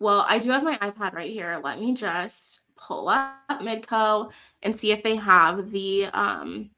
Well, 0.00 0.24
I 0.28 0.38
do 0.38 0.50
have 0.50 0.62
my 0.62 0.78
iPad 0.78 1.14
right 1.14 1.30
here. 1.30 1.60
Let 1.62 1.80
me 1.80 1.94
just 1.94 2.60
pull 2.78 3.08
up 3.08 3.34
Midco 3.60 4.30
and 4.62 4.76
see 4.76 4.92
if 4.92 5.02
they 5.02 5.16
have 5.16 5.70
the 5.70 6.06
um 6.06 6.70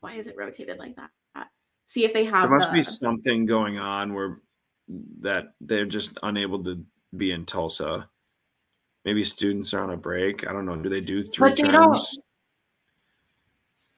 why 0.00 0.14
is 0.14 0.26
it 0.26 0.36
rotated 0.36 0.78
like 0.78 0.96
that? 0.96 1.10
See 1.86 2.04
if 2.04 2.12
they 2.12 2.24
have 2.24 2.48
there 2.48 2.58
must 2.58 2.70
the, 2.70 2.74
be 2.74 2.82
something 2.82 3.46
going 3.46 3.78
on 3.78 4.14
where 4.14 4.40
that 5.20 5.54
they're 5.60 5.86
just 5.86 6.18
unable 6.22 6.62
to 6.64 6.84
be 7.16 7.32
in 7.32 7.44
Tulsa. 7.44 8.08
Maybe 9.04 9.24
students 9.24 9.72
are 9.74 9.82
on 9.82 9.90
a 9.90 9.96
break. 9.96 10.46
I 10.46 10.52
don't 10.52 10.66
know. 10.66 10.76
Do 10.76 10.88
they 10.88 11.00
do 11.00 11.24
three 11.24 11.54
terms? 11.54 12.20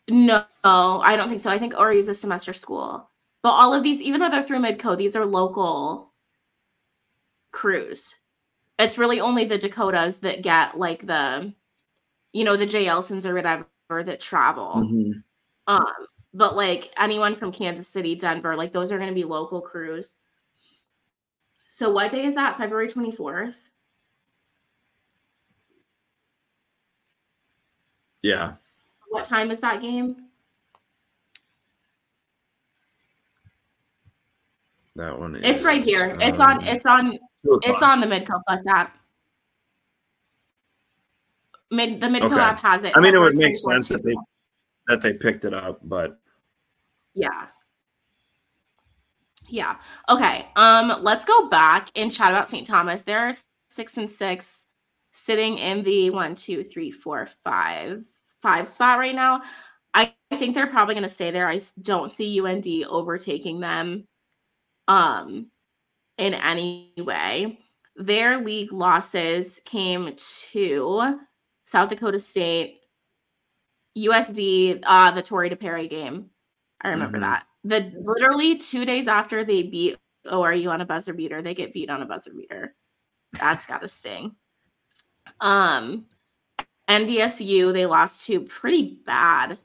No, 0.09 0.45
I 0.65 1.17
don't 1.17 1.29
think 1.29 1.41
so. 1.41 1.51
I 1.51 1.59
think 1.59 1.75
ORU 1.75 1.99
is 1.99 2.09
a 2.09 2.15
semester 2.15 2.53
school. 2.53 3.09
But 3.43 3.51
all 3.51 3.75
of 3.75 3.83
these, 3.83 4.01
even 4.01 4.21
though 4.21 4.31
they're 4.31 4.43
through 4.43 4.61
Midco, 4.61 4.97
these 4.97 5.17
are 5.17 5.27
local 5.27 6.13
crews. 7.51 8.15
It's 8.83 8.99
really 8.99 9.21
only 9.21 9.45
the 9.45 9.59
Dakotas 9.59 10.19
that 10.21 10.43
get 10.43 10.79
like 10.79 11.07
the, 11.07 11.53
you 12.33 12.45
know, 12.45 12.57
the 12.57 12.67
J. 12.67 12.87
Elsons 12.87 13.27
or 13.27 13.35
whatever 13.35 13.67
that 13.91 14.21
travel. 14.21 14.75
Mm-hmm. 14.77 15.13
Um, 15.67 16.07
but 16.35 16.57
like 16.57 16.91
anyone 16.99 17.35
from 17.35 17.53
Kansas 17.53 17.89
City, 17.89 18.15
Denver, 18.15 18.57
like 18.57 18.73
those 18.73 18.91
are 18.91 18.99
going 18.99 19.11
to 19.11 19.15
be 19.15 19.25
local 19.25 19.61
crews. 19.61 20.17
So 21.67 21.93
what 21.93 22.11
day 22.11 22.27
is 22.27 22.35
that? 22.35 22.59
February 22.59 22.89
24th? 22.89 23.55
Yeah. 28.23 28.55
What 29.09 29.25
time 29.25 29.51
is 29.51 29.61
that 29.61 29.83
game? 29.83 30.29
That 34.97 35.19
one. 35.19 35.37
Is, 35.37 35.43
it's 35.45 35.65
right 35.65 35.83
here. 35.83 36.17
It's 36.21 36.39
um, 36.39 36.59
on. 36.59 36.65
It's 36.67 36.87
on. 36.87 37.19
It's 37.45 37.83
on 37.83 38.01
the 38.01 38.07
Midco 38.07 38.41
Plus 38.47 38.61
app. 38.69 38.97
Mid 41.71 42.01
the 42.01 42.07
Midco 42.07 42.33
okay. 42.33 42.41
app 42.41 42.61
has 42.61 42.85
it. 42.85 42.93
I 42.97 43.01
mean, 43.01 43.15
it 43.15 43.19
would 43.19 43.37
make 43.37 43.57
sense 43.57 43.89
that 43.89 44.03
they 44.03 44.15
that 44.89 45.01
they 45.01 45.13
picked 45.15 45.45
it 45.45 45.55
up, 45.55 45.81
but 45.83 46.19
yeah. 47.15 47.47
Yeah. 49.49 49.77
Okay. 50.09 50.47
Um, 50.57 50.99
let's 51.03 51.25
go 51.25 51.49
back 51.49 51.91
and 51.95 52.11
chat 52.11 52.31
about 52.31 52.49
St. 52.49 52.67
Thomas. 52.67 53.03
They're 53.03 53.33
six 53.69 53.97
and 53.97 54.11
six, 54.11 54.67
sitting 55.11 55.59
in 55.59 55.83
the 55.83 56.11
one, 56.11 56.35
two, 56.35 56.65
three, 56.65 56.91
four, 56.91 57.27
five, 57.27 58.03
five 58.41 58.69
spot 58.69 58.99
right 58.99 59.15
now. 59.15 59.43
I 59.95 60.15
think 60.31 60.55
they're 60.55 60.69
probably 60.69 60.95
going 60.95 61.03
to 61.03 61.11
stay 61.11 61.31
there. 61.31 61.49
I 61.49 61.61
don't 61.83 62.11
see 62.11 62.41
UND 62.41 62.67
overtaking 62.89 63.61
them 63.61 64.07
um 64.89 65.47
in 66.19 66.35
any 66.35 66.93
way. 66.99 67.59
Their 67.97 68.39
league 68.39 68.73
losses 68.73 69.61
came 69.65 70.15
to 70.51 71.19
South 71.67 71.89
Dakota 71.89 72.19
State, 72.19 72.81
USD, 73.97 74.81
uh, 74.85 75.11
the 75.11 75.23
Tori 75.23 75.51
DePerry 75.51 75.89
game. 75.89 76.31
I 76.81 76.89
remember 76.89 77.19
mm-hmm. 77.19 77.31
that. 77.31 77.47
The 77.65 77.93
literally 78.01 78.59
two 78.59 78.85
days 78.85 79.07
after 79.09 79.45
they 79.45 79.63
beat 79.63 79.97
ORU 80.27 80.71
on 80.71 80.81
a 80.81 80.87
buzzer 80.87 81.13
beater, 81.13 81.43
they 81.43 81.55
get 81.55 81.73
beat 81.73 81.91
on 81.91 82.03
a 82.03 82.07
buzzer 82.07 82.33
beater. 82.33 82.75
That's 83.39 83.67
gotta 83.67 83.89
sting. 83.89 84.37
Um, 85.41 86.07
NDSU, 86.89 87.73
they 87.73 87.87
lost 87.87 88.27
to 88.27 88.41
pretty 88.41 89.01
bad. 89.07 89.59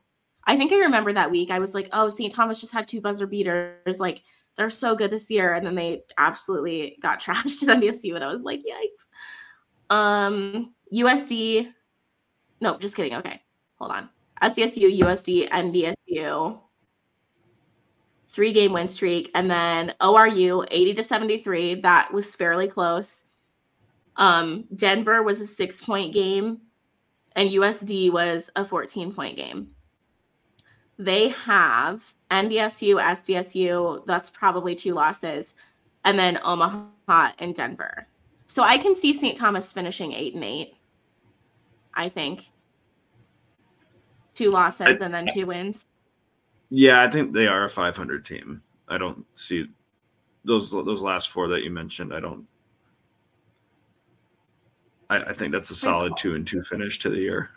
I 0.45 0.55
think 0.57 0.71
I 0.71 0.77
remember 0.77 1.11
that 1.13 1.31
week. 1.31 1.51
I 1.51 1.59
was 1.59 1.73
like, 1.73 1.89
oh, 1.91 2.09
St. 2.09 2.33
Thomas 2.33 2.61
just 2.61 2.71
had 2.71 2.87
two 2.87 3.01
buzzer 3.01 3.27
beaters. 3.27 3.99
Like, 3.99 4.23
they're 4.57 4.69
so 4.69 4.95
good 4.95 5.11
this 5.11 5.29
year. 5.29 5.53
And 5.53 5.65
then 5.65 5.75
they 5.75 6.03
absolutely 6.17 6.97
got 7.01 7.21
trashed 7.21 7.67
at 7.67 7.77
NDSU. 7.77 8.15
And 8.15 8.23
I 8.23 8.33
was 8.33 8.41
like, 8.41 8.61
yikes. 8.61 9.95
Um, 9.95 10.73
USD. 10.93 11.71
No, 12.59 12.77
just 12.77 12.95
kidding. 12.95 13.13
Okay. 13.15 13.41
Hold 13.79 13.91
on. 13.91 14.09
SDSU, 14.41 14.99
USD, 14.99 15.49
NDSU. 15.49 16.59
Three 18.27 18.53
game 18.53 18.73
win 18.73 18.89
streak. 18.89 19.31
And 19.33 19.49
then 19.49 19.93
ORU, 20.01 20.67
80 20.69 20.93
to 20.95 21.03
73. 21.03 21.81
That 21.81 22.13
was 22.13 22.35
fairly 22.35 22.67
close. 22.67 23.23
Um, 24.17 24.65
Denver 24.75 25.21
was 25.23 25.39
a 25.41 25.47
six 25.47 25.79
point 25.79 26.13
game, 26.13 26.59
and 27.35 27.49
USD 27.49 28.11
was 28.11 28.49
a 28.55 28.65
14 28.65 29.13
point 29.13 29.37
game. 29.37 29.69
They 30.99 31.29
have 31.29 32.13
NDSU, 32.31 33.01
SDSU, 33.01 34.05
that's 34.05 34.29
probably 34.29 34.75
two 34.75 34.93
losses, 34.93 35.55
and 36.03 36.17
then 36.17 36.39
Omaha 36.43 37.31
and 37.39 37.53
Denver. 37.55 38.07
So 38.47 38.63
I 38.63 38.77
can 38.77 38.95
see 38.95 39.13
St. 39.13 39.37
Thomas 39.37 39.71
finishing 39.71 40.13
eight 40.13 40.33
and 40.33 40.43
eight. 40.43 40.75
I 41.93 42.09
think 42.09 42.49
two 44.33 44.49
losses 44.49 44.87
I, 44.87 45.05
and 45.05 45.13
then 45.13 45.27
two 45.33 45.47
wins. 45.47 45.85
Yeah, 46.69 47.03
I 47.03 47.09
think 47.09 47.33
they 47.33 47.47
are 47.47 47.65
a 47.65 47.69
500 47.69 48.25
team. 48.25 48.61
I 48.87 48.97
don't 48.97 49.25
see 49.33 49.67
those 50.45 50.71
those 50.71 51.01
last 51.01 51.29
four 51.29 51.47
that 51.49 51.63
you 51.63 51.69
mentioned. 51.69 52.13
I 52.13 52.19
don't. 52.19 52.47
I, 55.09 55.17
I 55.17 55.33
think 55.33 55.51
that's 55.51 55.69
a 55.69 55.75
solid 55.75 56.15
two 56.17 56.35
and 56.35 56.47
two 56.47 56.61
finish 56.63 56.99
to 56.99 57.09
the 57.09 57.17
year. 57.17 57.51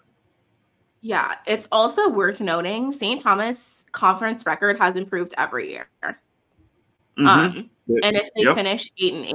Yeah, 1.02 1.36
it's 1.46 1.66
also 1.72 2.10
worth 2.10 2.40
noting 2.40 2.92
St. 2.92 3.20
Thomas 3.20 3.86
conference 3.92 4.44
record 4.44 4.78
has 4.78 4.96
improved 4.96 5.34
every 5.38 5.70
year. 5.70 5.88
Mm-hmm. 6.02 7.26
Um, 7.26 7.70
and 8.02 8.16
if 8.16 8.28
they 8.34 8.42
yep. 8.42 8.54
finish 8.54 8.90
eight 8.98 9.14
and 9.14 9.24
eight, 9.24 9.34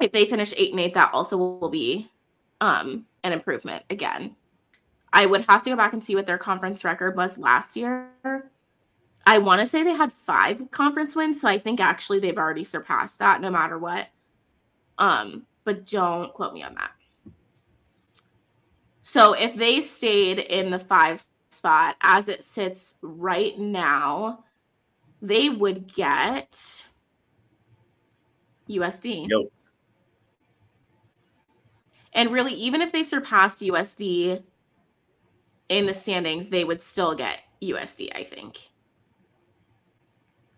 if 0.00 0.12
they 0.12 0.26
finish 0.26 0.54
eight 0.56 0.70
and 0.70 0.80
eight, 0.80 0.94
that 0.94 1.12
also 1.12 1.36
will 1.36 1.68
be 1.68 2.08
um, 2.60 3.06
an 3.24 3.32
improvement 3.32 3.84
again. 3.90 4.36
I 5.12 5.26
would 5.26 5.44
have 5.48 5.62
to 5.64 5.70
go 5.70 5.76
back 5.76 5.92
and 5.92 6.04
see 6.04 6.14
what 6.14 6.26
their 6.26 6.38
conference 6.38 6.84
record 6.84 7.16
was 7.16 7.38
last 7.38 7.76
year. 7.76 8.08
I 9.26 9.38
want 9.38 9.60
to 9.60 9.66
say 9.66 9.82
they 9.82 9.94
had 9.94 10.12
five 10.12 10.70
conference 10.70 11.16
wins, 11.16 11.40
so 11.40 11.48
I 11.48 11.58
think 11.58 11.80
actually 11.80 12.20
they've 12.20 12.38
already 12.38 12.64
surpassed 12.64 13.18
that 13.18 13.40
no 13.40 13.50
matter 13.50 13.78
what. 13.78 14.06
Um, 14.98 15.46
but 15.64 15.86
don't 15.86 16.32
quote 16.32 16.54
me 16.54 16.62
on 16.62 16.74
that. 16.74 16.90
So 19.10 19.32
if 19.32 19.56
they 19.56 19.80
stayed 19.80 20.38
in 20.38 20.68
the 20.68 20.78
five 20.78 21.24
spot 21.48 21.96
as 22.02 22.28
it 22.28 22.44
sits 22.44 22.94
right 23.00 23.58
now, 23.58 24.44
they 25.22 25.48
would 25.48 25.94
get 25.94 26.84
USD. 28.68 29.26
Yep. 29.30 29.50
And 32.12 32.30
really, 32.30 32.52
even 32.52 32.82
if 32.82 32.92
they 32.92 33.02
surpassed 33.02 33.62
USD 33.62 34.42
in 35.70 35.86
the 35.86 35.94
standings, 35.94 36.50
they 36.50 36.64
would 36.64 36.82
still 36.82 37.14
get 37.14 37.40
USD, 37.62 38.10
I 38.14 38.24
think. 38.24 38.58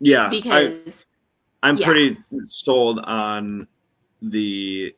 Yeah, 0.01 0.29
because 0.29 1.07
I, 1.63 1.69
am 1.69 1.77
yeah. 1.77 1.87
pretty 1.87 2.19
sold 2.43 2.99
on 2.99 3.69
the 4.21 4.93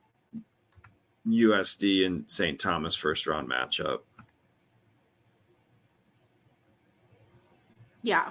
USD 1.26 2.06
and 2.06 2.24
St. 2.26 2.58
Thomas 2.58 2.94
first 2.94 3.26
round 3.26 3.48
matchup. 3.48 4.00
Yeah. 8.02 8.30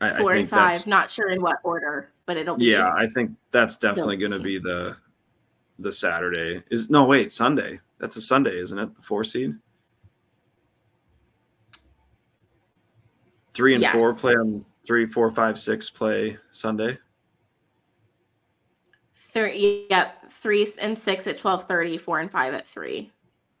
I, 0.00 0.18
Four 0.18 0.32
I 0.32 0.38
and 0.38 0.48
five. 0.48 0.86
Not 0.86 1.08
sure 1.08 1.30
in 1.30 1.40
what 1.40 1.58
order, 1.62 2.10
but 2.26 2.36
it'll 2.36 2.56
be. 2.56 2.66
Yeah, 2.66 2.92
I 2.92 3.06
think 3.06 3.30
that's 3.52 3.76
definitely 3.76 4.16
going 4.16 4.32
to 4.32 4.40
be 4.40 4.58
the 4.58 4.96
the 5.78 5.92
Saturday. 5.92 6.62
Is 6.70 6.90
no 6.90 7.04
wait 7.04 7.32
Sunday. 7.32 7.78
That's 7.98 8.16
a 8.16 8.20
Sunday, 8.20 8.58
isn't 8.58 8.78
it? 8.78 8.94
The 8.96 9.02
four 9.02 9.22
seed. 9.22 9.54
Three 13.54 13.74
and 13.74 13.82
yes. 13.82 13.92
four 13.92 14.14
play 14.14 14.32
on 14.32 14.64
three, 14.84 15.06
four, 15.06 15.30
five, 15.30 15.58
six 15.58 15.88
play 15.88 16.36
Sunday. 16.50 16.98
Three, 19.32 19.86
yep, 19.88 20.30
three 20.30 20.66
and 20.78 20.98
six 20.98 21.26
at 21.26 21.38
twelve 21.38 21.66
thirty, 21.66 21.96
four 21.96 22.20
and 22.20 22.30
five 22.30 22.52
at 22.52 22.66
three. 22.66 23.10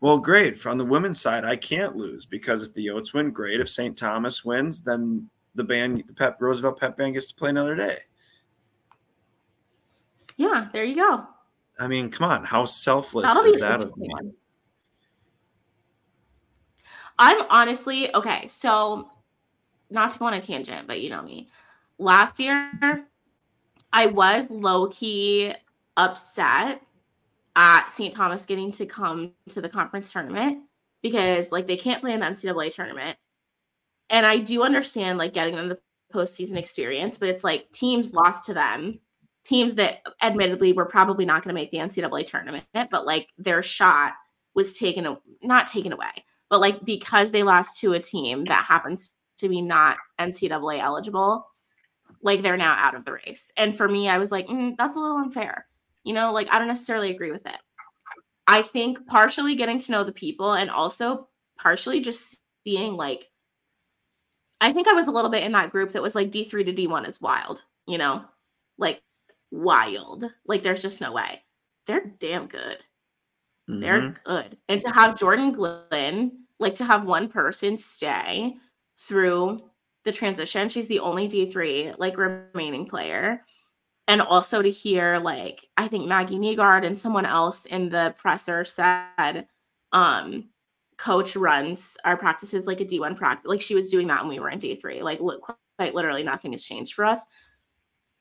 Well, 0.00 0.18
great. 0.18 0.58
From 0.58 0.78
the 0.78 0.84
women's 0.84 1.20
side, 1.20 1.44
I 1.44 1.56
can't 1.56 1.96
lose 1.96 2.26
because 2.26 2.62
if 2.62 2.74
the 2.74 2.86
Yotes 2.86 3.14
win, 3.14 3.30
great. 3.30 3.60
If 3.60 3.68
St. 3.68 3.96
Thomas 3.96 4.44
wins, 4.44 4.82
then 4.82 5.30
the 5.54 5.64
band, 5.64 6.04
the 6.06 6.12
Pep 6.12 6.38
Roosevelt 6.40 6.80
Pep 6.80 6.96
Band, 6.96 7.14
gets 7.14 7.28
to 7.28 7.34
play 7.34 7.50
another 7.50 7.76
day. 7.76 8.00
Yeah, 10.36 10.68
there 10.72 10.84
you 10.84 10.96
go. 10.96 11.24
I 11.78 11.86
mean, 11.88 12.10
come 12.10 12.28
on, 12.28 12.44
how 12.44 12.64
selfless 12.64 13.30
is 13.30 13.60
that 13.60 13.80
of 13.80 13.96
me? 13.96 14.08
I'm 17.18 17.44
honestly 17.48 18.14
okay. 18.14 18.48
So, 18.48 19.08
not 19.88 20.12
to 20.12 20.18
go 20.18 20.24
on 20.26 20.34
a 20.34 20.42
tangent, 20.42 20.86
but 20.86 21.00
you 21.00 21.10
know 21.10 21.22
me. 21.22 21.48
Last 21.98 22.40
year, 22.40 23.06
I 23.92 24.06
was 24.06 24.50
low 24.50 24.88
key 24.88 25.54
upset 25.96 26.82
at 27.56 27.90
St. 27.90 28.14
Thomas 28.14 28.46
getting 28.46 28.72
to 28.72 28.86
come 28.86 29.32
to 29.50 29.60
the 29.60 29.68
conference 29.68 30.10
tournament 30.10 30.62
because 31.02 31.52
like 31.52 31.66
they 31.66 31.76
can't 31.76 32.00
play 32.00 32.12
in 32.12 32.20
the 32.20 32.26
NCAA 32.26 32.74
tournament. 32.74 33.18
And 34.08 34.24
I 34.24 34.38
do 34.38 34.62
understand 34.62 35.18
like 35.18 35.34
getting 35.34 35.56
them 35.56 35.68
the 35.68 35.78
postseason 36.12 36.56
experience, 36.56 37.18
but 37.18 37.28
it's 37.28 37.44
like 37.44 37.70
teams 37.72 38.14
lost 38.14 38.44
to 38.46 38.54
them, 38.54 39.00
teams 39.44 39.74
that 39.74 39.98
admittedly 40.22 40.72
were 40.72 40.84
probably 40.84 41.24
not 41.24 41.42
going 41.42 41.54
to 41.54 41.60
make 41.60 41.70
the 41.70 41.78
NCAA 41.78 42.26
tournament, 42.26 42.64
but 42.90 43.06
like 43.06 43.28
their 43.36 43.62
shot 43.62 44.12
was 44.54 44.74
taken 44.74 45.16
not 45.42 45.66
taken 45.66 45.92
away, 45.92 46.24
but 46.50 46.60
like 46.60 46.84
because 46.84 47.30
they 47.30 47.42
lost 47.42 47.78
to 47.78 47.94
a 47.94 48.00
team 48.00 48.44
that 48.44 48.64
happens 48.64 49.14
to 49.38 49.48
be 49.48 49.60
not 49.60 49.96
NCAA 50.18 50.80
eligible, 50.80 51.46
like 52.22 52.42
they're 52.42 52.56
now 52.56 52.74
out 52.74 52.94
of 52.94 53.04
the 53.04 53.12
race. 53.12 53.52
And 53.56 53.76
for 53.76 53.88
me, 53.88 54.08
I 54.08 54.18
was 54.18 54.30
like, 54.30 54.46
mm, 54.46 54.76
that's 54.76 54.96
a 54.96 55.00
little 55.00 55.18
unfair. 55.18 55.66
You 56.04 56.14
know, 56.14 56.32
like 56.32 56.48
I 56.50 56.58
don't 56.58 56.68
necessarily 56.68 57.10
agree 57.10 57.32
with 57.32 57.46
it. 57.46 57.56
I 58.46 58.62
think 58.62 59.06
partially 59.06 59.54
getting 59.54 59.78
to 59.80 59.92
know 59.92 60.04
the 60.04 60.12
people 60.12 60.52
and 60.52 60.70
also 60.70 61.28
partially 61.58 62.00
just 62.00 62.36
seeing 62.64 62.94
like 62.94 63.28
I 64.60 64.72
think 64.72 64.86
I 64.86 64.92
was 64.92 65.08
a 65.08 65.10
little 65.10 65.30
bit 65.30 65.42
in 65.42 65.52
that 65.52 65.72
group 65.72 65.90
that 65.92 66.02
was 66.02 66.14
like 66.14 66.30
D3 66.30 66.64
to 66.66 66.72
D1 66.72 67.08
is 67.08 67.20
wild, 67.20 67.62
you 67.88 67.98
know? 67.98 68.24
Like 68.78 69.02
wild. 69.50 70.24
Like 70.46 70.62
there's 70.62 70.82
just 70.82 71.00
no 71.00 71.12
way. 71.12 71.42
They're 71.86 72.12
damn 72.20 72.46
good. 72.46 72.78
Mm-hmm. 73.68 73.80
They're 73.80 74.14
good. 74.24 74.56
And 74.68 74.80
to 74.80 74.90
have 74.90 75.18
Jordan 75.18 75.52
Glenn, 75.52 76.44
like 76.60 76.76
to 76.76 76.84
have 76.84 77.04
one 77.04 77.28
person 77.28 77.76
stay 77.76 78.54
through 78.96 79.58
the 80.04 80.12
transition, 80.12 80.68
she's 80.68 80.88
the 80.88 81.00
only 81.00 81.28
D3 81.28 81.98
like 81.98 82.16
remaining 82.16 82.86
player 82.86 83.44
and 84.08 84.20
also 84.20 84.62
to 84.62 84.70
hear 84.70 85.18
like 85.18 85.66
I 85.76 85.88
think 85.88 86.06
Maggie 86.06 86.38
Negard 86.38 86.84
and 86.84 86.98
someone 86.98 87.26
else 87.26 87.66
in 87.66 87.88
the 87.88 88.14
presser 88.18 88.64
said, 88.64 89.46
um, 89.92 90.48
coach 90.98 91.36
runs 91.36 91.96
our 92.04 92.16
practices 92.16 92.66
like 92.66 92.80
a 92.80 92.84
D1 92.84 93.16
practice. 93.16 93.48
Like 93.48 93.60
she 93.60 93.74
was 93.74 93.88
doing 93.88 94.06
that 94.08 94.20
when 94.20 94.28
we 94.28 94.40
were 94.40 94.50
in 94.50 94.58
D3. 94.58 95.02
Like 95.02 95.18
quite 95.18 95.94
literally 95.94 96.22
nothing 96.22 96.52
has 96.52 96.64
changed 96.64 96.94
for 96.94 97.04
us. 97.04 97.20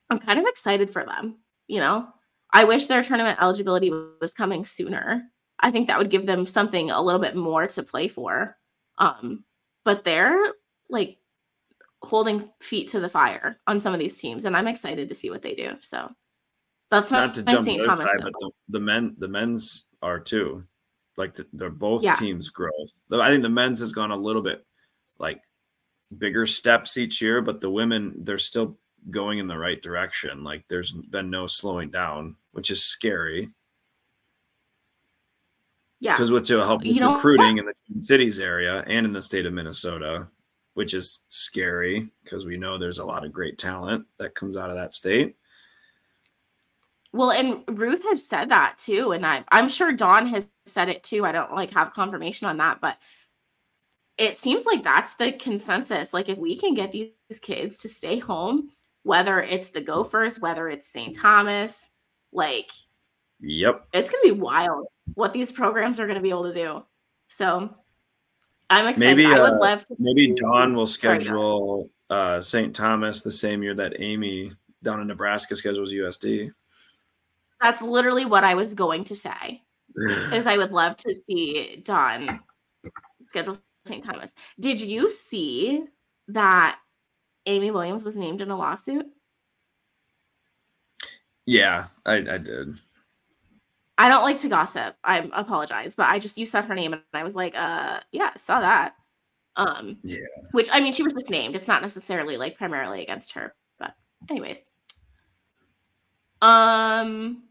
I'm 0.09 0.19
kind 0.19 0.39
of 0.39 0.45
excited 0.45 0.89
for 0.89 1.05
them, 1.05 1.37
you 1.67 1.79
know. 1.79 2.07
I 2.53 2.65
wish 2.65 2.87
their 2.87 3.03
tournament 3.03 3.41
eligibility 3.41 3.91
was 4.19 4.33
coming 4.33 4.65
sooner. 4.65 5.23
I 5.59 5.71
think 5.71 5.87
that 5.87 5.97
would 5.97 6.09
give 6.09 6.25
them 6.25 6.45
something 6.45 6.91
a 6.91 7.01
little 7.01 7.21
bit 7.21 7.35
more 7.35 7.67
to 7.67 7.83
play 7.83 8.07
for. 8.07 8.57
Um, 8.97 9.45
but 9.85 10.03
they're 10.03 10.37
like 10.89 11.17
holding 12.03 12.49
feet 12.59 12.89
to 12.89 12.99
the 12.99 13.09
fire 13.09 13.59
on 13.67 13.79
some 13.79 13.93
of 13.93 13.99
these 13.99 14.17
teams, 14.17 14.45
and 14.45 14.55
I'm 14.55 14.67
excited 14.67 15.09
to 15.09 15.15
see 15.15 15.29
what 15.29 15.41
they 15.41 15.55
do. 15.55 15.73
So 15.81 16.09
that's 16.89 17.11
not 17.11 17.33
to 17.35 17.43
jump 17.43 17.65
St. 17.65 17.81
Thomas. 17.81 17.97
Side, 17.97 18.19
but 18.21 18.33
the, 18.39 18.51
the, 18.69 18.79
men, 18.79 19.15
the 19.17 19.27
men's 19.27 19.85
are 20.01 20.19
too. 20.19 20.63
Like 21.17 21.35
they're 21.53 21.69
both 21.69 22.03
yeah. 22.03 22.15
teams' 22.15 22.49
growth. 22.49 22.91
I 23.11 23.29
think 23.29 23.43
the 23.43 23.49
men's 23.49 23.79
has 23.79 23.91
gone 23.91 24.11
a 24.11 24.15
little 24.15 24.41
bit 24.41 24.65
like 25.19 25.41
bigger 26.17 26.45
steps 26.45 26.97
each 26.97 27.21
year, 27.21 27.41
but 27.41 27.61
the 27.61 27.69
women 27.69 28.13
they're 28.19 28.37
still 28.37 28.77
going 29.09 29.39
in 29.39 29.47
the 29.47 29.57
right 29.57 29.81
direction. 29.81 30.43
Like 30.43 30.65
there's 30.67 30.91
been 30.91 31.29
no 31.29 31.47
slowing 31.47 31.91
down, 31.91 32.35
which 32.51 32.71
is 32.71 32.83
scary. 32.83 33.49
Yeah, 35.99 36.13
because 36.13 36.31
what 36.31 36.45
to 36.45 36.57
help 36.57 36.81
with 36.81 36.95
you 36.95 37.07
recruiting 37.07 37.57
in 37.57 37.65
the 37.65 37.73
Twin 37.85 38.01
Cities 38.01 38.39
area 38.39 38.83
and 38.87 39.05
in 39.05 39.13
the 39.13 39.21
state 39.21 39.45
of 39.45 39.53
Minnesota, 39.53 40.27
which 40.73 40.93
is 40.93 41.19
scary 41.29 42.09
because 42.23 42.45
we 42.45 42.57
know 42.57 42.77
there's 42.77 42.99
a 42.99 43.05
lot 43.05 43.25
of 43.25 43.33
great 43.33 43.57
talent 43.57 44.05
that 44.17 44.35
comes 44.35 44.57
out 44.57 44.69
of 44.69 44.75
that 44.75 44.93
state. 44.93 45.35
Well, 47.13 47.31
and 47.31 47.63
Ruth 47.67 48.03
has 48.03 48.25
said 48.25 48.49
that 48.49 48.77
too, 48.77 49.11
and 49.11 49.25
I, 49.25 49.43
I'm 49.51 49.67
sure 49.67 49.91
Dawn 49.91 50.27
has 50.27 50.47
said 50.65 50.87
it 50.87 51.03
too. 51.03 51.25
I 51.25 51.33
don't 51.33 51.53
like 51.53 51.71
have 51.71 51.93
confirmation 51.93 52.47
on 52.47 52.57
that, 52.57 52.79
but 52.79 52.97
it 54.17 54.37
seems 54.37 54.65
like 54.65 54.83
that's 54.83 55.15
the 55.15 55.33
consensus. 55.33 56.13
Like 56.13 56.29
if 56.29 56.37
we 56.37 56.57
can 56.57 56.73
get 56.73 56.91
these 56.91 57.11
kids 57.41 57.79
to 57.79 57.89
stay 57.89 58.17
home, 58.19 58.69
whether 59.03 59.41
it's 59.41 59.71
the 59.71 59.81
Gophers, 59.81 60.39
whether 60.39 60.69
it's 60.69 60.87
St. 60.87 61.13
Thomas, 61.15 61.89
like, 62.31 62.69
yep, 63.41 63.87
it's 63.93 64.09
gonna 64.09 64.23
be 64.23 64.31
wild 64.31 64.87
what 65.15 65.33
these 65.33 65.51
programs 65.51 65.99
are 65.99 66.07
gonna 66.07 66.21
be 66.21 66.29
able 66.29 66.43
to 66.43 66.53
do. 66.53 66.83
So 67.27 67.75
I'm 68.71 68.87
excited. 68.87 69.17
Maybe, 69.17 69.25
I 69.25 69.39
would 69.41 69.53
uh, 69.53 69.59
love 69.59 69.85
to. 69.87 69.95
Maybe 69.99 70.33
Dawn 70.33 70.75
will 70.75 70.87
schedule 70.87 71.89
uh, 72.09 72.39
St. 72.39 72.73
Thomas 72.73 73.19
the 73.21 73.31
same 73.31 73.61
year 73.61 73.73
that 73.75 73.99
Amy 73.99 74.53
down 74.81 75.01
in 75.01 75.07
Nebraska 75.07 75.55
schedules 75.55 75.91
USD. 75.91 76.51
That's 77.61 77.81
literally 77.81 78.25
what 78.25 78.43
I 78.45 78.55
was 78.55 78.73
going 78.73 79.03
to 79.05 79.15
say. 79.15 79.61
is 80.33 80.47
I 80.47 80.57
would 80.57 80.71
love 80.71 80.95
to 80.97 81.13
see 81.27 81.81
Dawn 81.83 82.39
schedule 83.27 83.57
St. 83.85 84.05
Thomas. 84.05 84.33
Did 84.59 84.79
you 84.79 85.09
see 85.09 85.83
that 86.29 86.79
Amy 87.45 87.71
Williams 87.71 88.05
was 88.05 88.15
named 88.15 88.41
in 88.41 88.51
a 88.51 88.57
lawsuit? 88.57 89.05
Yeah, 91.45 91.87
I, 92.05 92.15
I 92.15 92.37
did. 92.37 92.79
I 94.01 94.09
don't 94.09 94.23
like 94.23 94.39
to 94.39 94.49
gossip. 94.49 94.95
I 95.03 95.29
apologize, 95.31 95.93
but 95.93 96.07
I 96.07 96.17
just 96.17 96.35
you 96.35 96.47
said 96.47 96.65
her 96.65 96.73
name 96.73 96.93
and 96.93 97.03
I 97.13 97.23
was 97.23 97.35
like, 97.35 97.53
uh, 97.55 97.99
yeah, 98.11 98.31
saw 98.35 98.59
that. 98.59 98.95
Um, 99.55 99.97
yeah. 100.03 100.25
Which 100.53 100.69
I 100.71 100.79
mean, 100.79 100.91
she 100.91 101.03
was 101.03 101.13
just 101.13 101.29
named. 101.29 101.55
It's 101.55 101.67
not 101.67 101.83
necessarily 101.83 102.35
like 102.35 102.57
primarily 102.57 103.03
against 103.03 103.33
her, 103.33 103.53
but 103.77 103.93
anyways. 104.27 104.57
Um. 106.41 107.43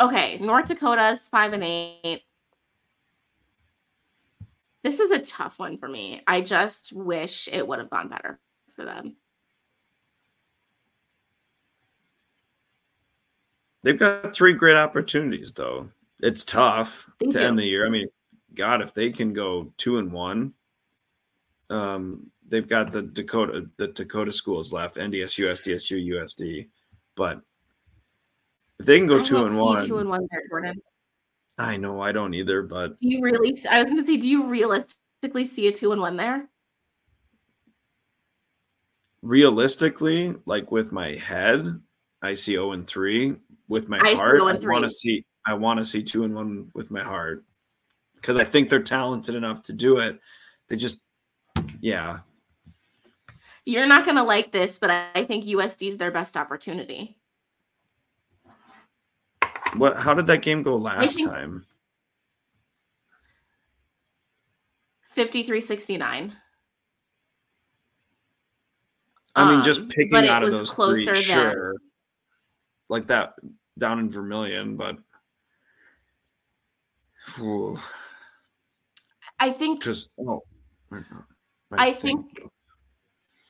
Okay, 0.00 0.38
North 0.38 0.66
Dakota's 0.66 1.28
five 1.28 1.52
and 1.52 1.62
eight. 1.62 2.22
This 4.82 4.98
is 4.98 5.12
a 5.12 5.20
tough 5.20 5.60
one 5.60 5.78
for 5.78 5.88
me. 5.88 6.22
I 6.26 6.40
just 6.40 6.92
wish 6.92 7.48
it 7.52 7.68
would 7.68 7.78
have 7.78 7.90
gone 7.90 8.08
better 8.08 8.40
for 8.74 8.84
them. 8.84 9.14
They've 13.82 13.98
got 13.98 14.32
three 14.32 14.52
great 14.52 14.76
opportunities, 14.76 15.52
though. 15.52 15.88
It's 16.20 16.44
tough 16.44 17.08
to 17.20 17.40
you. 17.40 17.46
end 17.46 17.58
the 17.58 17.64
year. 17.64 17.84
I 17.86 17.90
mean, 17.90 18.08
God, 18.54 18.80
if 18.80 18.94
they 18.94 19.10
can 19.10 19.32
go 19.32 19.72
two 19.76 19.98
and 19.98 20.12
one, 20.12 20.54
um, 21.68 22.30
they've 22.46 22.68
got 22.68 22.92
the 22.92 23.02
Dakota 23.02 23.66
the 23.76 23.88
Dakota 23.88 24.30
schools 24.30 24.72
left, 24.72 24.96
NDSU, 24.96 25.50
SDSU, 25.50 26.14
USD. 26.14 26.68
But 27.16 27.40
if 28.78 28.86
they 28.86 28.98
can 28.98 29.08
go 29.08 29.20
I 29.20 29.22
two 29.22 29.44
and 29.44 29.58
one, 29.58 29.86
two 29.86 29.98
and 29.98 30.08
one 30.08 30.28
there, 30.30 30.42
Jordan. 30.48 30.80
I 31.58 31.76
know 31.76 32.00
I 32.00 32.12
don't 32.12 32.34
either, 32.34 32.62
but 32.62 32.98
do 32.98 33.08
you 33.08 33.20
really? 33.20 33.56
I 33.68 33.78
was 33.78 33.86
going 33.90 34.04
to 34.04 34.06
say, 34.06 34.16
do 34.16 34.28
you 34.28 34.46
realistically 34.46 35.44
see 35.44 35.66
a 35.66 35.72
two 35.72 35.92
and 35.92 36.00
one 36.00 36.16
there? 36.16 36.48
Realistically, 39.22 40.34
like 40.46 40.70
with 40.70 40.92
my 40.92 41.14
head, 41.14 41.80
I 42.22 42.34
see 42.34 42.52
0 42.52 42.72
and 42.72 42.86
3 42.86 43.36
with 43.72 43.88
my 43.88 43.98
I 44.02 44.14
heart. 44.14 44.40
I 44.42 44.44
want 44.44 44.84
to 44.84 44.90
see 44.90 45.24
I 45.46 45.54
want 45.54 45.78
to 45.78 45.84
see 45.84 46.02
2 46.02 46.24
and 46.24 46.34
1 46.34 46.70
with 46.74 46.90
my 46.90 47.02
heart 47.02 47.44
because 48.14 48.36
I 48.36 48.44
think 48.44 48.68
they're 48.68 48.82
talented 48.82 49.34
enough 49.34 49.62
to 49.64 49.72
do 49.72 49.98
it. 49.98 50.20
They 50.68 50.76
just 50.76 50.98
yeah. 51.80 52.20
You're 53.64 53.86
not 53.86 54.04
going 54.04 54.16
to 54.16 54.22
like 54.22 54.52
this, 54.52 54.78
but 54.78 54.90
I 54.90 55.24
think 55.24 55.44
USD 55.44 55.88
is 55.88 55.98
their 55.98 56.10
best 56.10 56.36
opportunity. 56.36 57.16
What? 59.76 59.98
How 59.98 60.14
did 60.14 60.26
that 60.26 60.42
game 60.42 60.62
go 60.62 60.76
last 60.76 61.16
think, 61.16 61.28
time? 61.28 61.64
5369. 65.14 66.36
I 69.34 69.50
mean, 69.50 69.64
just 69.64 69.80
um, 69.80 69.88
picking 69.88 70.18
um, 70.18 70.24
out 70.26 70.42
of 70.42 70.50
those 70.50 70.74
three, 70.74 71.06
than... 71.06 71.16
sure. 71.16 71.74
Like 72.90 73.06
that 73.06 73.34
down 73.82 73.98
in 73.98 74.08
Vermilion, 74.08 74.76
but 74.76 74.96
Ooh. 77.40 77.76
I 79.40 79.50
think 79.50 79.80
because 79.80 80.08
oh, 80.18 80.42
I 81.72 81.92
think. 81.92 82.24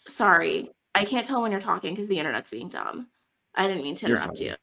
Sorry, 0.09 0.71
I 0.95 1.05
can't 1.05 1.27
tell 1.27 1.43
when 1.43 1.53
you're 1.53 1.61
talking 1.61 1.95
because 1.95 2.09
the 2.09 2.19
internet's 2.19 2.51
being 2.51 2.69
dumb. 2.69 3.09
I 3.55 3.69
didn't 3.69 3.85
mean 3.85 3.95
to 3.97 4.07
interrupt 4.07 4.41
you. 4.41 4.55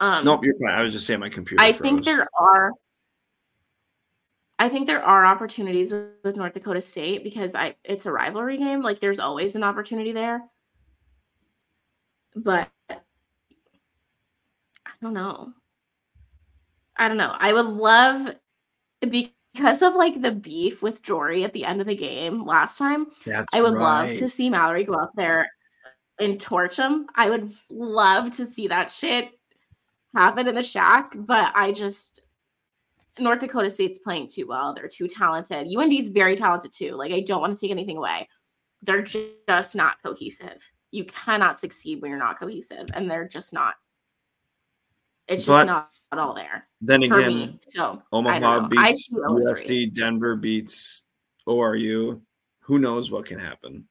Um, 0.00 0.24
nope, 0.24 0.44
you're 0.44 0.54
fine. 0.62 0.78
I 0.78 0.82
was 0.82 0.92
just 0.92 1.06
saying 1.06 1.20
my 1.20 1.30
computer. 1.30 1.60
I 1.60 1.72
froze. 1.72 1.80
think 1.80 2.04
there 2.04 2.28
are. 2.38 2.72
I 4.58 4.68
think 4.68 4.86
there 4.86 5.02
are 5.02 5.24
opportunities 5.24 5.92
with 5.92 6.36
North 6.36 6.52
Dakota 6.52 6.82
State 6.82 7.24
because 7.24 7.54
I 7.54 7.76
it's 7.82 8.04
a 8.04 8.12
rivalry 8.12 8.58
game. 8.58 8.82
Like 8.82 9.00
there's 9.00 9.18
always 9.18 9.56
an 9.56 9.64
opportunity 9.64 10.12
there. 10.12 10.42
But 12.36 12.68
don't 15.02 15.14
know. 15.14 15.52
I 16.96 17.08
don't 17.08 17.16
know. 17.16 17.34
I 17.38 17.52
would 17.52 17.66
love 17.66 18.34
because 19.00 19.82
of 19.82 19.94
like 19.94 20.20
the 20.20 20.32
beef 20.32 20.82
with 20.82 21.02
Jory 21.02 21.44
at 21.44 21.52
the 21.52 21.64
end 21.64 21.80
of 21.80 21.86
the 21.86 21.96
game 21.96 22.44
last 22.44 22.76
time. 22.76 23.06
That's 23.24 23.54
I 23.54 23.62
would 23.62 23.74
right. 23.74 24.08
love 24.08 24.18
to 24.18 24.28
see 24.28 24.50
Mallory 24.50 24.84
go 24.84 24.94
up 24.94 25.12
there 25.14 25.48
and 26.18 26.40
torch 26.40 26.76
him. 26.76 27.06
I 27.14 27.30
would 27.30 27.52
love 27.70 28.36
to 28.36 28.46
see 28.46 28.68
that 28.68 28.90
shit 28.90 29.30
happen 30.16 30.48
in 30.48 30.54
the 30.54 30.62
shack, 30.62 31.12
but 31.14 31.52
I 31.54 31.70
just 31.72 32.22
North 33.20 33.40
Dakota 33.40 33.70
State's 33.70 33.98
playing 33.98 34.28
too 34.28 34.46
well. 34.46 34.74
They're 34.74 34.88
too 34.88 35.08
talented. 35.08 35.68
UND's 35.76 36.08
very 36.08 36.34
talented 36.36 36.72
too. 36.72 36.92
Like 36.92 37.12
I 37.12 37.20
don't 37.20 37.40
want 37.40 37.56
to 37.56 37.60
take 37.60 37.70
anything 37.70 37.96
away. 37.96 38.28
They're 38.82 39.02
just 39.02 39.74
not 39.74 40.02
cohesive. 40.04 40.64
You 40.90 41.04
cannot 41.04 41.60
succeed 41.60 42.00
when 42.00 42.10
you're 42.10 42.18
not 42.18 42.38
cohesive, 42.38 42.88
and 42.94 43.10
they're 43.10 43.28
just 43.28 43.52
not. 43.52 43.74
It's 45.28 45.44
just 45.44 45.48
but 45.48 45.64
not 45.64 45.90
all 46.12 46.34
there. 46.34 46.66
Then 46.80 47.02
again, 47.02 47.28
me. 47.28 47.58
so 47.68 48.02
Omaha 48.12 48.68
beats 48.68 49.12
USD, 49.12 49.92
Denver 49.94 50.36
beats 50.36 51.02
ORU. 51.46 52.20
Who 52.60 52.78
knows 52.78 53.10
what 53.10 53.26
can 53.26 53.38
happen? 53.38 53.86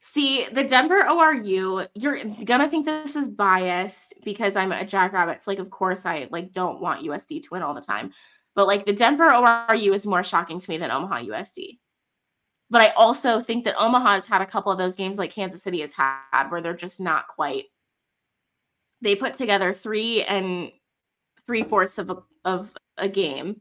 See, 0.00 0.46
the 0.52 0.62
Denver 0.62 1.02
ORU, 1.02 1.88
you're 1.94 2.24
gonna 2.44 2.68
think 2.68 2.86
this 2.86 3.16
is 3.16 3.28
biased 3.28 4.14
because 4.24 4.54
I'm 4.54 4.70
a 4.70 4.86
Jackrabbits. 4.86 5.48
Like, 5.48 5.58
of 5.58 5.70
course, 5.70 6.06
I 6.06 6.28
like 6.30 6.52
don't 6.52 6.80
want 6.80 7.04
USD 7.04 7.42
to 7.42 7.48
win 7.50 7.62
all 7.62 7.74
the 7.74 7.80
time, 7.80 8.12
but 8.54 8.68
like 8.68 8.86
the 8.86 8.92
Denver 8.92 9.30
ORU 9.30 9.92
is 9.92 10.06
more 10.06 10.22
shocking 10.22 10.60
to 10.60 10.70
me 10.70 10.78
than 10.78 10.92
Omaha 10.92 11.22
USD. 11.22 11.78
But 12.70 12.82
I 12.82 12.90
also 12.90 13.40
think 13.40 13.64
that 13.64 13.76
Omaha 13.76 14.14
has 14.14 14.26
had 14.26 14.40
a 14.40 14.46
couple 14.46 14.70
of 14.70 14.78
those 14.78 14.94
games 14.94 15.18
like 15.18 15.32
Kansas 15.32 15.62
City 15.62 15.80
has 15.80 15.92
had 15.94 16.48
where 16.48 16.60
they're 16.60 16.74
just 16.74 17.00
not 17.00 17.26
quite. 17.26 17.64
They 19.04 19.14
put 19.14 19.34
together 19.34 19.74
three 19.74 20.22
and 20.22 20.72
three 21.46 21.62
fourths 21.62 21.98
of 21.98 22.08
a, 22.08 22.16
of 22.46 22.72
a 22.96 23.06
game, 23.06 23.60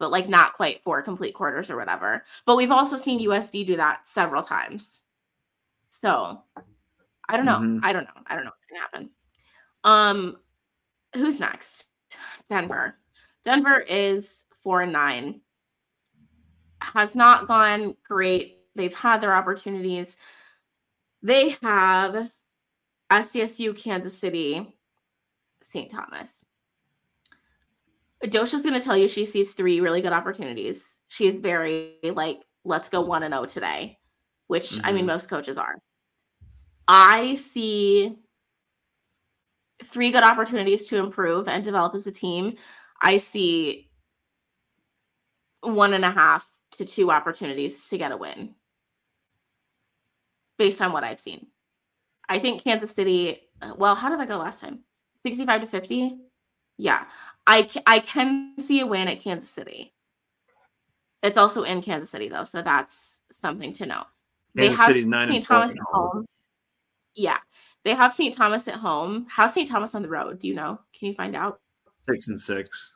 but 0.00 0.10
like 0.10 0.28
not 0.28 0.54
quite 0.54 0.82
four 0.82 1.00
complete 1.00 1.32
quarters 1.32 1.70
or 1.70 1.76
whatever. 1.76 2.24
But 2.44 2.56
we've 2.56 2.72
also 2.72 2.96
seen 2.96 3.20
USD 3.20 3.68
do 3.68 3.76
that 3.76 4.08
several 4.08 4.42
times. 4.42 5.00
So 5.90 6.42
I 7.28 7.36
don't 7.36 7.46
know. 7.46 7.58
Mm-hmm. 7.58 7.84
I 7.84 7.92
don't 7.92 8.02
know. 8.02 8.22
I 8.26 8.34
don't 8.34 8.44
know 8.44 8.50
what's 8.50 8.66
gonna 8.66 8.80
happen. 8.80 9.10
Um, 9.84 10.36
who's 11.14 11.38
next? 11.38 11.86
Denver. 12.48 12.96
Denver 13.44 13.78
is 13.78 14.44
four 14.64 14.82
and 14.82 14.92
nine. 14.92 15.40
Has 16.80 17.14
not 17.14 17.46
gone 17.46 17.94
great. 18.02 18.58
They've 18.74 18.92
had 18.92 19.20
their 19.20 19.36
opportunities. 19.36 20.16
They 21.22 21.50
have 21.62 22.28
SDSU, 23.12 23.76
Kansas 23.76 24.18
City, 24.18 24.74
St. 25.70 25.90
Thomas. 25.90 26.44
Doshia's 28.22 28.62
going 28.62 28.74
to 28.74 28.80
tell 28.80 28.96
you 28.96 29.08
she 29.08 29.24
sees 29.24 29.54
three 29.54 29.80
really 29.80 30.02
good 30.02 30.12
opportunities. 30.12 30.96
She's 31.08 31.34
very 31.34 31.96
like, 32.02 32.40
let's 32.64 32.90
go 32.90 33.00
one 33.00 33.22
and 33.22 33.32
zero 33.32 33.44
oh 33.44 33.46
today 33.46 33.98
which 34.50 34.70
mm-hmm. 34.70 34.84
I 34.84 34.90
mean, 34.90 35.02
mm-hmm. 35.02 35.12
most 35.12 35.30
coaches 35.30 35.56
are. 35.56 35.76
I 36.88 37.36
see 37.36 38.16
three 39.84 40.10
good 40.10 40.24
opportunities 40.24 40.88
to 40.88 40.96
improve 40.96 41.46
and 41.46 41.62
develop 41.62 41.94
as 41.94 42.08
a 42.08 42.10
team. 42.10 42.56
I 43.00 43.18
see 43.18 43.92
one 45.60 45.94
and 45.94 46.04
a 46.04 46.10
half 46.10 46.44
to 46.72 46.84
two 46.84 47.12
opportunities 47.12 47.88
to 47.90 47.96
get 47.96 48.10
a 48.10 48.16
win 48.16 48.56
based 50.58 50.82
on 50.82 50.92
what 50.92 51.04
I've 51.04 51.20
seen. 51.20 51.46
I 52.28 52.40
think 52.40 52.64
Kansas 52.64 52.90
City, 52.90 53.42
well, 53.76 53.94
how 53.94 54.08
did 54.08 54.18
I 54.18 54.26
go 54.26 54.38
last 54.38 54.60
time? 54.60 54.80
65 55.24 55.62
to 55.62 55.66
50? 55.66 56.18
Yeah. 56.78 57.04
I, 57.46 57.68
I 57.86 58.00
can 58.00 58.54
see 58.58 58.80
a 58.80 58.86
win 58.86 59.08
at 59.08 59.20
Kansas 59.20 59.50
City. 59.50 59.92
It's 61.22 61.36
also 61.36 61.62
in 61.62 61.82
Kansas 61.82 62.10
City, 62.10 62.28
though. 62.28 62.44
So 62.44 62.62
that's 62.62 63.20
something 63.30 63.72
to 63.74 63.86
know. 63.86 64.04
They 64.54 64.68
have 64.68 64.92
St. 64.92 65.44
Thomas 65.44 65.72
at 65.72 65.78
home. 65.92 66.26
Yeah. 67.14 67.38
They 67.84 67.94
have 67.94 68.12
St. 68.12 68.34
Thomas 68.34 68.68
at 68.68 68.74
home. 68.74 69.26
How's 69.28 69.54
St. 69.54 69.68
Thomas 69.68 69.94
on 69.94 70.02
the 70.02 70.08
road? 70.08 70.38
Do 70.38 70.48
you 70.48 70.54
know? 70.54 70.78
Can 70.98 71.08
you 71.08 71.14
find 71.14 71.36
out? 71.36 71.60
Six 72.00 72.28
and 72.28 72.38
six. 72.38 72.92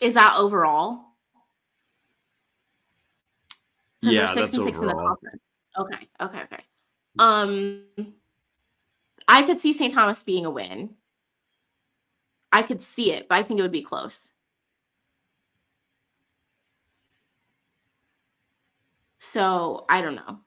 Is 0.00 0.14
that 0.14 0.34
overall? 0.36 1.00
Yeah, 4.02 4.34
that's 4.34 4.58
overall. 4.58 5.16
Okay, 5.78 6.08
okay, 6.20 6.42
okay. 6.42 6.64
Um, 7.18 7.82
I 9.28 9.42
could 9.42 9.60
see 9.60 9.72
St. 9.72 9.92
Thomas 9.92 10.22
being 10.22 10.44
a 10.44 10.50
win. 10.50 10.90
I 12.52 12.62
could 12.62 12.82
see 12.82 13.12
it, 13.12 13.28
but 13.28 13.36
I 13.36 13.42
think 13.42 13.58
it 13.58 13.62
would 13.62 13.72
be 13.72 13.82
close. 13.82 14.32
So 19.18 19.84
I 19.88 20.00
don't 20.00 20.14
know. 20.14 20.38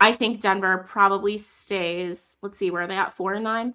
I 0.00 0.12
think 0.12 0.40
Denver 0.40 0.84
probably 0.88 1.38
stays. 1.38 2.36
Let's 2.42 2.58
see, 2.58 2.70
where 2.70 2.82
are 2.82 2.86
they 2.86 2.96
at? 2.96 3.14
Four 3.14 3.34
and 3.34 3.44
nine. 3.44 3.74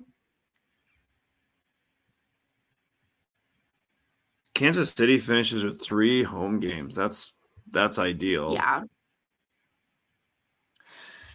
Kansas 4.54 4.90
City 4.90 5.18
finishes 5.18 5.64
with 5.64 5.82
three 5.82 6.24
home 6.24 6.60
games. 6.60 6.96
That's 6.96 7.34
that's 7.70 7.98
ideal. 7.98 8.54
Yeah. 8.54 8.84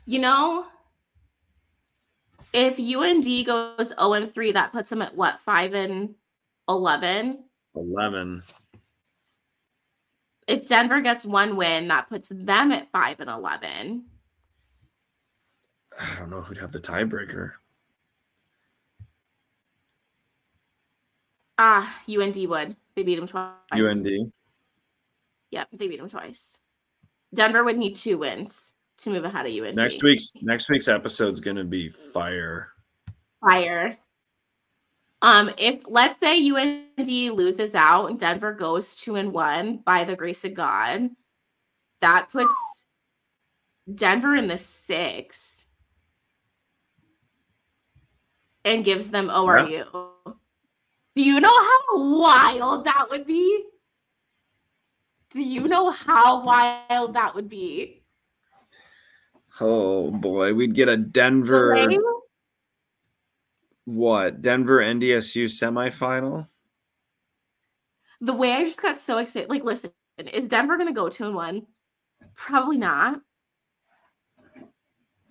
You 0.07 0.21
know, 0.21 0.67
if 2.53 2.79
UND 2.79 3.47
goes 3.47 3.89
0 3.89 4.13
and 4.13 4.33
3, 4.33 4.53
that 4.53 4.73
puts 4.73 4.89
them 4.89 5.03
at 5.03 5.17
what, 5.17 5.41
5 5.41 5.75
and 5.75 6.15
11? 6.69 7.45
11 7.75 8.43
if 10.47 10.67
Denver 10.67 11.01
gets 11.01 11.25
one 11.25 11.57
win, 11.57 11.89
that 11.89 12.09
puts 12.09 12.29
them 12.29 12.73
at 12.73 12.91
five 12.93 13.21
and 13.21 13.31
eleven. 13.31 14.05
I 15.99 16.15
don't 16.19 16.31
know 16.31 16.43
who'd 16.43 16.59
have 16.59 16.73
the 16.73 16.81
tiebreaker. 16.81 17.53
Ah, 21.59 21.99
UND 22.09 22.37
would. 22.49 22.77
They 22.95 23.03
beat 23.03 23.17
them 23.17 23.27
twice. 23.27 23.55
UND. 23.73 24.09
Yep, 25.51 25.69
they 25.73 25.89
beat 25.89 25.99
them 25.99 26.11
twice. 26.11 26.59
Denver 27.35 27.65
would 27.65 27.79
need 27.79 27.97
two 27.97 28.19
wins 28.19 28.75
to 28.99 29.11
move 29.11 29.25
ahead 29.25 29.47
of 29.47 29.53
UND. 29.53 29.77
Next 29.77 30.03
week's 30.03 30.33
next 30.43 30.71
week's 30.71 30.89
episode 30.89 31.33
is 31.33 31.41
gonna 31.41 31.65
be 31.65 31.89
fire. 31.89 32.73
Fire. 33.41 33.99
Um, 35.23 35.51
if 35.59 35.81
let's 35.87 36.21
say 36.21 36.49
UND 36.49 37.09
loses 37.09 37.75
out 37.75 38.07
and 38.07 38.21
Denver 38.21 38.53
goes 38.53 38.97
two 38.97 39.17
and 39.17 39.33
one 39.33 39.79
by 39.79 40.05
the 40.05 40.17
grace 40.17 40.45
of 40.45 40.55
God, 40.55 41.11
that 42.01 42.29
puts 42.31 42.55
Denver 43.93 44.35
in 44.35 44.49
the 44.49 44.59
six 44.59 45.67
and 48.65 48.85
gives 48.85 49.11
them 49.11 49.29
ORU. 49.29 49.71
Yeah. 49.71 50.33
Do 51.15 51.23
you 51.23 51.41
know 51.41 51.49
how 51.49 52.19
wild 52.19 52.85
that 52.85 53.07
would 53.11 53.27
be? 53.27 53.65
Do 55.31 55.43
you 55.43 55.67
know 55.67 55.91
how 55.91 56.45
wild 56.45 57.15
that 57.15 57.35
would 57.35 57.49
be? 57.49 57.96
Oh 59.61 60.11
boy, 60.11 60.55
we'd 60.55 60.75
get 60.75 60.89
a 60.89 60.97
Denver 60.97 61.75
what 63.85 64.43
Denver 64.43 64.81
NDSU 64.81 65.45
semifinal? 65.45 66.49
the 68.21 68.33
way 68.33 68.53
I 68.53 68.65
just 68.65 68.81
got 68.81 68.99
so 68.99 69.19
excited. 69.19 69.51
Like, 69.51 69.65
listen, 69.65 69.91
is 70.19 70.49
Denver 70.49 70.77
going 70.77 70.89
to 70.89 70.95
go 70.95 71.09
two 71.09 71.27
and 71.27 71.35
one? 71.35 71.67
Probably 72.35 72.79
not. 72.79 73.21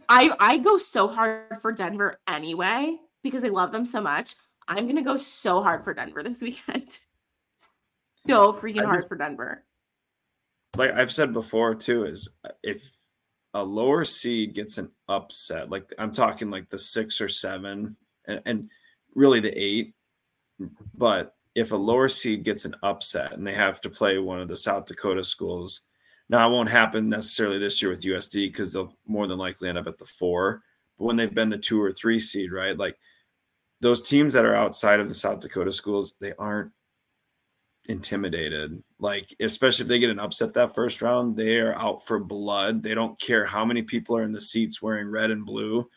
I 0.08 0.30
I 0.40 0.58
go 0.60 0.78
so 0.78 1.08
hard 1.08 1.58
for 1.62 1.72
Denver 1.72 2.20
anyway 2.28 2.96
because 3.24 3.44
I 3.44 3.48
love 3.48 3.72
them 3.72 3.88
so 3.88 4.02
much. 4.02 4.36
I'm 4.68 4.86
gonna 4.86 5.04
go 5.04 5.18
so 5.18 5.64
hard 5.64 5.84
for 5.84 5.96
Denver 5.96 6.22
this 6.22 6.42
weekend. 6.44 7.00
so 8.28 8.54
freaking 8.54 8.76
just, 8.76 8.86
hard 8.86 9.06
for 9.08 9.18
Denver. 9.18 9.64
Like 10.78 10.92
I've 10.92 11.12
said 11.12 11.34
before 11.34 11.74
too, 11.74 12.06
is 12.06 12.30
if 12.62 12.88
a 13.56 13.64
lower 13.64 14.04
seed 14.04 14.54
gets 14.54 14.78
an 14.78 14.92
upset, 15.08 15.70
like 15.70 15.92
I'm 15.98 16.12
talking 16.12 16.52
like 16.52 16.70
the 16.70 16.78
six 16.78 17.22
or 17.22 17.30
seven, 17.30 17.96
and, 18.26 18.42
and 18.46 18.70
really 19.16 19.40
the 19.40 19.58
eight, 19.58 19.96
but 20.94 21.36
if 21.56 21.72
a 21.72 21.78
lower 21.78 22.10
seed 22.10 22.44
gets 22.44 22.66
an 22.66 22.76
upset 22.84 23.32
and 23.32 23.48
they 23.48 23.54
have 23.54 23.80
to 23.82 23.90
play 23.90 24.18
one 24.18 24.42
of 24.42 24.50
the 24.50 24.58
South 24.58 24.86
Dakota 24.86 25.24
schools, 25.24 25.84
now 26.28 26.48
it 26.48 26.52
won't 26.52 26.70
happen 26.70 27.08
necessarily 27.08 27.58
this 27.58 27.82
year 27.82 27.92
with 27.92 28.02
USD 28.02 28.52
because 28.52 28.74
they'll 28.74 28.94
more 29.08 29.26
than 29.26 29.38
likely 29.38 29.70
end 29.70 29.78
up 29.78 29.88
at 29.88 29.98
the 29.98 30.06
four. 30.06 30.62
But 30.98 31.06
when 31.06 31.16
they've 31.16 31.34
been 31.34 31.50
the 31.50 31.58
two 31.58 31.82
or 31.82 31.94
three 31.94 32.20
seed, 32.20 32.52
right? 32.52 32.78
Like 32.78 32.98
those 33.80 34.02
teams 34.02 34.34
that 34.34 34.44
are 34.44 34.56
outside 34.56 35.00
of 35.00 35.08
the 35.08 35.16
South 35.16 35.40
Dakota 35.40 35.72
schools, 35.72 36.14
they 36.20 36.34
aren't 36.38 36.72
intimidated. 37.88 38.82
Like, 39.00 39.36
especially 39.40 39.84
if 39.84 39.90
they 39.90 40.00
get 40.00 40.10
an 40.10 40.20
upset 40.20 40.54
that 40.54 40.76
first 40.76 41.02
round, 41.02 41.36
they 41.36 41.58
are 41.58 41.76
out 41.76 42.06
for 42.06 42.20
blood. 42.20 42.84
They 42.84 42.96
don't 42.96 43.20
care 43.20 43.46
how 43.46 43.66
many 43.66 43.82
people 43.82 44.18
are 44.18 44.24
in 44.24 44.32
the 44.32 44.42
seats 44.42 44.82
wearing 44.82 45.10
red 45.10 45.32
and 45.32 45.46
blue. 45.46 45.90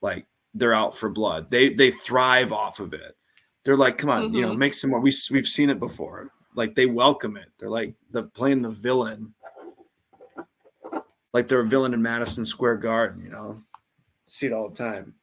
Like, 0.00 0.26
they're 0.54 0.74
out 0.74 0.96
for 0.96 1.08
blood. 1.08 1.50
They 1.50 1.74
they 1.74 1.90
thrive 1.90 2.52
off 2.52 2.80
of 2.80 2.94
it. 2.94 3.16
They're 3.64 3.76
like, 3.76 3.98
come 3.98 4.10
on, 4.10 4.22
mm-hmm. 4.24 4.34
you 4.34 4.42
know, 4.42 4.50
mm-hmm. 4.50 4.58
make 4.58 4.74
some 4.74 4.90
more. 4.90 5.00
We 5.00 5.12
we've 5.30 5.48
seen 5.48 5.70
it 5.70 5.80
before. 5.80 6.30
Like 6.54 6.74
they 6.74 6.86
welcome 6.86 7.36
it. 7.36 7.48
They're 7.58 7.70
like 7.70 7.94
the 8.10 8.24
playing 8.24 8.62
the 8.62 8.70
villain. 8.70 9.34
Like 11.32 11.48
they're 11.48 11.60
a 11.60 11.66
villain 11.66 11.94
in 11.94 12.00
Madison 12.00 12.44
Square 12.44 12.76
Garden, 12.76 13.22
you 13.22 13.30
know. 13.30 13.56
See 14.28 14.46
it 14.46 14.52
all 14.52 14.68
the 14.68 14.76
time. 14.76 15.14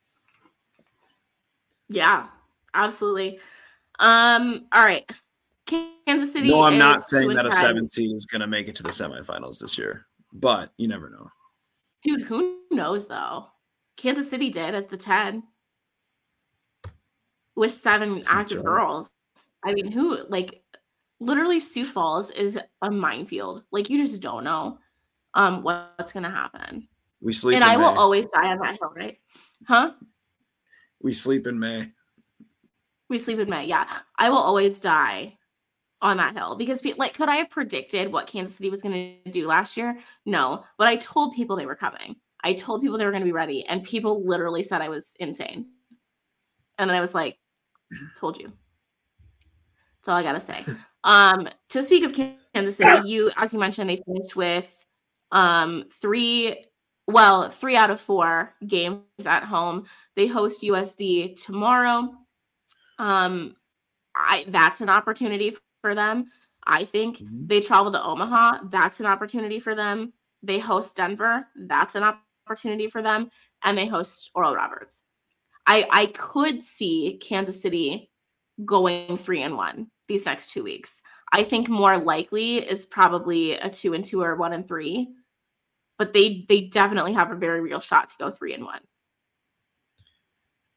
Yeah, 1.88 2.28
absolutely. 2.74 3.40
Um, 4.00 4.66
all 4.74 4.84
right. 4.84 5.10
Kansas 6.06 6.34
City. 6.34 6.50
No, 6.50 6.64
I'm 6.64 6.78
not 6.78 7.04
saying 7.04 7.30
that 7.30 7.46
a 7.46 7.52
seven 7.52 7.88
seed 7.88 8.16
is 8.16 8.26
going 8.26 8.42
to 8.42 8.48
make 8.48 8.68
it 8.68 8.76
to 8.78 8.84
the 8.84 8.90
semifinals 8.90 9.60
this 9.60 9.78
year, 9.78 10.06
but 10.34 10.72
you 10.78 10.88
never 10.88 11.10
know. 11.10 11.30
Dude, 12.04 12.24
who 12.24 12.58
knows 12.72 13.08
though? 13.08 13.48
Kansas 13.98 14.30
City 14.30 14.50
did 14.50 14.74
as 14.74 14.88
the 14.88 14.98
10 14.98 15.44
with 17.56 17.72
seven 17.72 18.24
active 18.28 18.64
girls. 18.64 19.12
I 19.64 19.74
mean, 19.74 19.92
who 19.92 20.18
like 20.30 20.64
literally 21.20 21.60
Sioux 21.60 21.86
Falls 21.86 22.32
is 22.32 22.58
a 22.82 22.90
minefield. 22.92 23.64
Like 23.72 23.90
you 23.90 24.04
just 24.06 24.22
don't 24.22 24.44
know 24.44 24.80
um 25.36 25.62
what's 25.62 26.12
gonna 26.14 26.32
happen. 26.32 26.88
We 27.22 27.34
sleep 27.34 27.56
and 27.56 27.64
I 27.64 27.78
May. 27.78 27.84
will 27.84 28.00
always 28.00 28.26
die 28.34 28.48
on 28.48 28.58
that 28.60 28.80
hill, 28.80 28.92
right? 28.96 29.18
Huh? 29.68 29.92
We 31.02 31.14
sleep 31.14 31.46
in 31.46 31.60
May. 31.60 31.92
We 33.10 33.20
sleep 33.20 33.40
in 33.40 33.50
May, 33.50 33.66
yeah. 33.66 33.88
I 34.18 34.30
will 34.30 34.38
always 34.38 34.80
die 34.80 35.38
on 36.02 36.18
that 36.18 36.36
hill 36.36 36.56
because 36.56 36.84
like 36.98 37.14
could 37.14 37.30
I 37.30 37.38
have 37.38 37.50
predicted 37.50 38.12
what 38.12 38.28
Kansas 38.28 38.56
City 38.56 38.70
was 38.70 38.82
gonna 38.82 39.16
do 39.30 39.48
last 39.48 39.78
year? 39.78 39.98
No, 40.26 40.64
but 40.78 40.88
I 40.88 40.96
told 40.98 41.36
people 41.36 41.56
they 41.56 41.66
were 41.66 41.76
coming. 41.76 42.16
I 42.44 42.54
told 42.54 42.82
people 42.82 42.98
they 42.98 43.06
were 43.06 43.12
gonna 43.12 43.26
be 43.26 43.32
ready, 43.32 43.66
and 43.66 43.84
people 43.84 44.26
literally 44.26 44.64
said 44.64 44.82
I 44.82 44.90
was 44.90 45.16
insane. 45.20 45.68
And 46.78 46.90
then 46.90 46.98
I 46.98 47.02
was 47.02 47.14
like, 47.14 47.38
Told 48.20 48.40
you. 48.40 48.52
That's 49.98 50.08
all 50.08 50.16
I 50.16 50.24
gotta 50.24 50.42
say. 50.42 50.66
Um, 51.04 51.50
to 51.70 51.82
speak 51.82 52.04
of 52.04 52.14
Kansas 52.14 52.78
City, 52.78 53.08
you 53.10 53.32
as 53.36 53.54
you 53.54 53.60
mentioned, 53.60 53.90
they 53.90 54.04
finished 54.06 54.36
with 54.36 54.72
um 55.32 55.86
three 56.00 56.64
well, 57.08 57.50
three 57.50 57.76
out 57.76 57.90
of 57.90 58.00
four 58.00 58.54
games 58.66 59.02
at 59.26 59.44
home. 59.44 59.86
They 60.16 60.28
host 60.28 60.62
USD 60.62 61.44
tomorrow. 61.44 62.14
Um, 63.00 63.56
I 64.16 64.46
that's 64.48 64.82
an 64.82 64.90
opportunity 64.90 65.58
for 65.82 65.96
them. 65.96 66.28
I 66.66 66.86
think 66.86 67.18
mm-hmm. 67.18 67.48
they 67.48 67.62
travel 67.62 67.92
to 67.92 68.04
Omaha. 68.04 68.70
That's 68.70 69.00
an 69.00 69.06
opportunity 69.06 69.60
for 69.60 69.76
them. 69.76 70.14
They 70.44 70.60
host 70.60 70.96
Denver. 70.96 71.48
That's 71.56 71.96
an 71.96 72.04
opportunity 72.48 72.88
for 72.88 73.02
them. 73.02 73.32
And 73.64 73.78
they 73.78 73.88
host 73.88 74.32
Oral 74.34 74.56
Roberts. 74.56 75.04
I 75.68 75.88
I 75.92 76.06
could 76.08 76.64
see 76.64 77.20
Kansas 77.22 77.62
City 77.62 78.10
going 78.66 79.18
three 79.18 79.42
and 79.42 79.56
one 79.56 79.88
these 80.08 80.26
next 80.26 80.52
two 80.52 80.64
weeks. 80.64 81.02
I 81.34 81.44
think 81.44 81.70
more 81.70 81.98
likely 81.98 82.58
is 82.58 82.86
probably 82.86 83.54
a 83.54 83.70
two 83.70 83.94
and 83.94 84.04
two 84.04 84.22
or 84.22 84.36
one 84.36 84.54
and 84.54 84.68
three, 84.68 85.10
but 85.98 86.14
they 86.14 86.46
they 86.50 86.62
definitely 86.62 87.14
have 87.14 87.32
a 87.32 87.36
very 87.36 87.62
real 87.62 87.80
shot 87.80 88.08
to 88.10 88.16
go 88.20 88.32
three 88.32 88.54
and 88.54 88.66
one. 88.66 88.82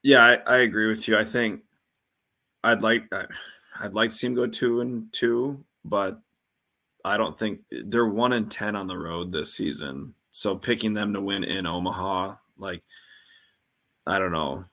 Yeah, 0.03 0.23
I, 0.23 0.35
I 0.35 0.57
agree 0.59 0.87
with 0.87 1.09
you. 1.09 1.17
I 1.17 1.25
think 1.25 1.63
I'd 2.63 2.83
like 2.83 3.09
I'd 3.81 3.95
like 3.95 4.11
to 4.11 4.17
see 4.17 4.27
them 4.27 4.35
go 4.35 4.47
two 4.47 4.81
and 4.81 5.13
two, 5.13 5.65
but 5.85 6.21
I 7.05 7.17
don't 7.17 7.39
think 7.39 7.61
they're 7.71 8.07
one 8.07 8.33
and 8.33 8.51
ten 8.51 8.77
on 8.77 8.87
the 8.87 8.97
road 8.97 9.33
this 9.33 9.55
season. 9.55 10.15
So 10.31 10.57
picking 10.57 10.95
them 10.95 11.13
to 11.13 11.21
win 11.21 11.45
in 11.45 11.67
Omaha, 11.67 12.37
like 12.57 12.83
I 14.07 14.19
don't 14.19 14.33
know 14.33 14.65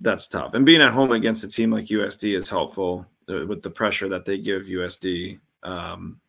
that's 0.00 0.26
tough. 0.26 0.54
And 0.54 0.64
being 0.64 0.80
at 0.80 0.92
home 0.92 1.12
against 1.12 1.44
a 1.44 1.48
team 1.48 1.70
like 1.70 1.86
USD 1.86 2.36
is 2.36 2.48
helpful 2.48 3.06
uh, 3.28 3.46
with 3.46 3.62
the 3.62 3.70
pressure 3.70 4.08
that 4.08 4.24
they 4.24 4.38
give 4.38 4.62
USD. 4.62 5.38
Um, 5.62 6.20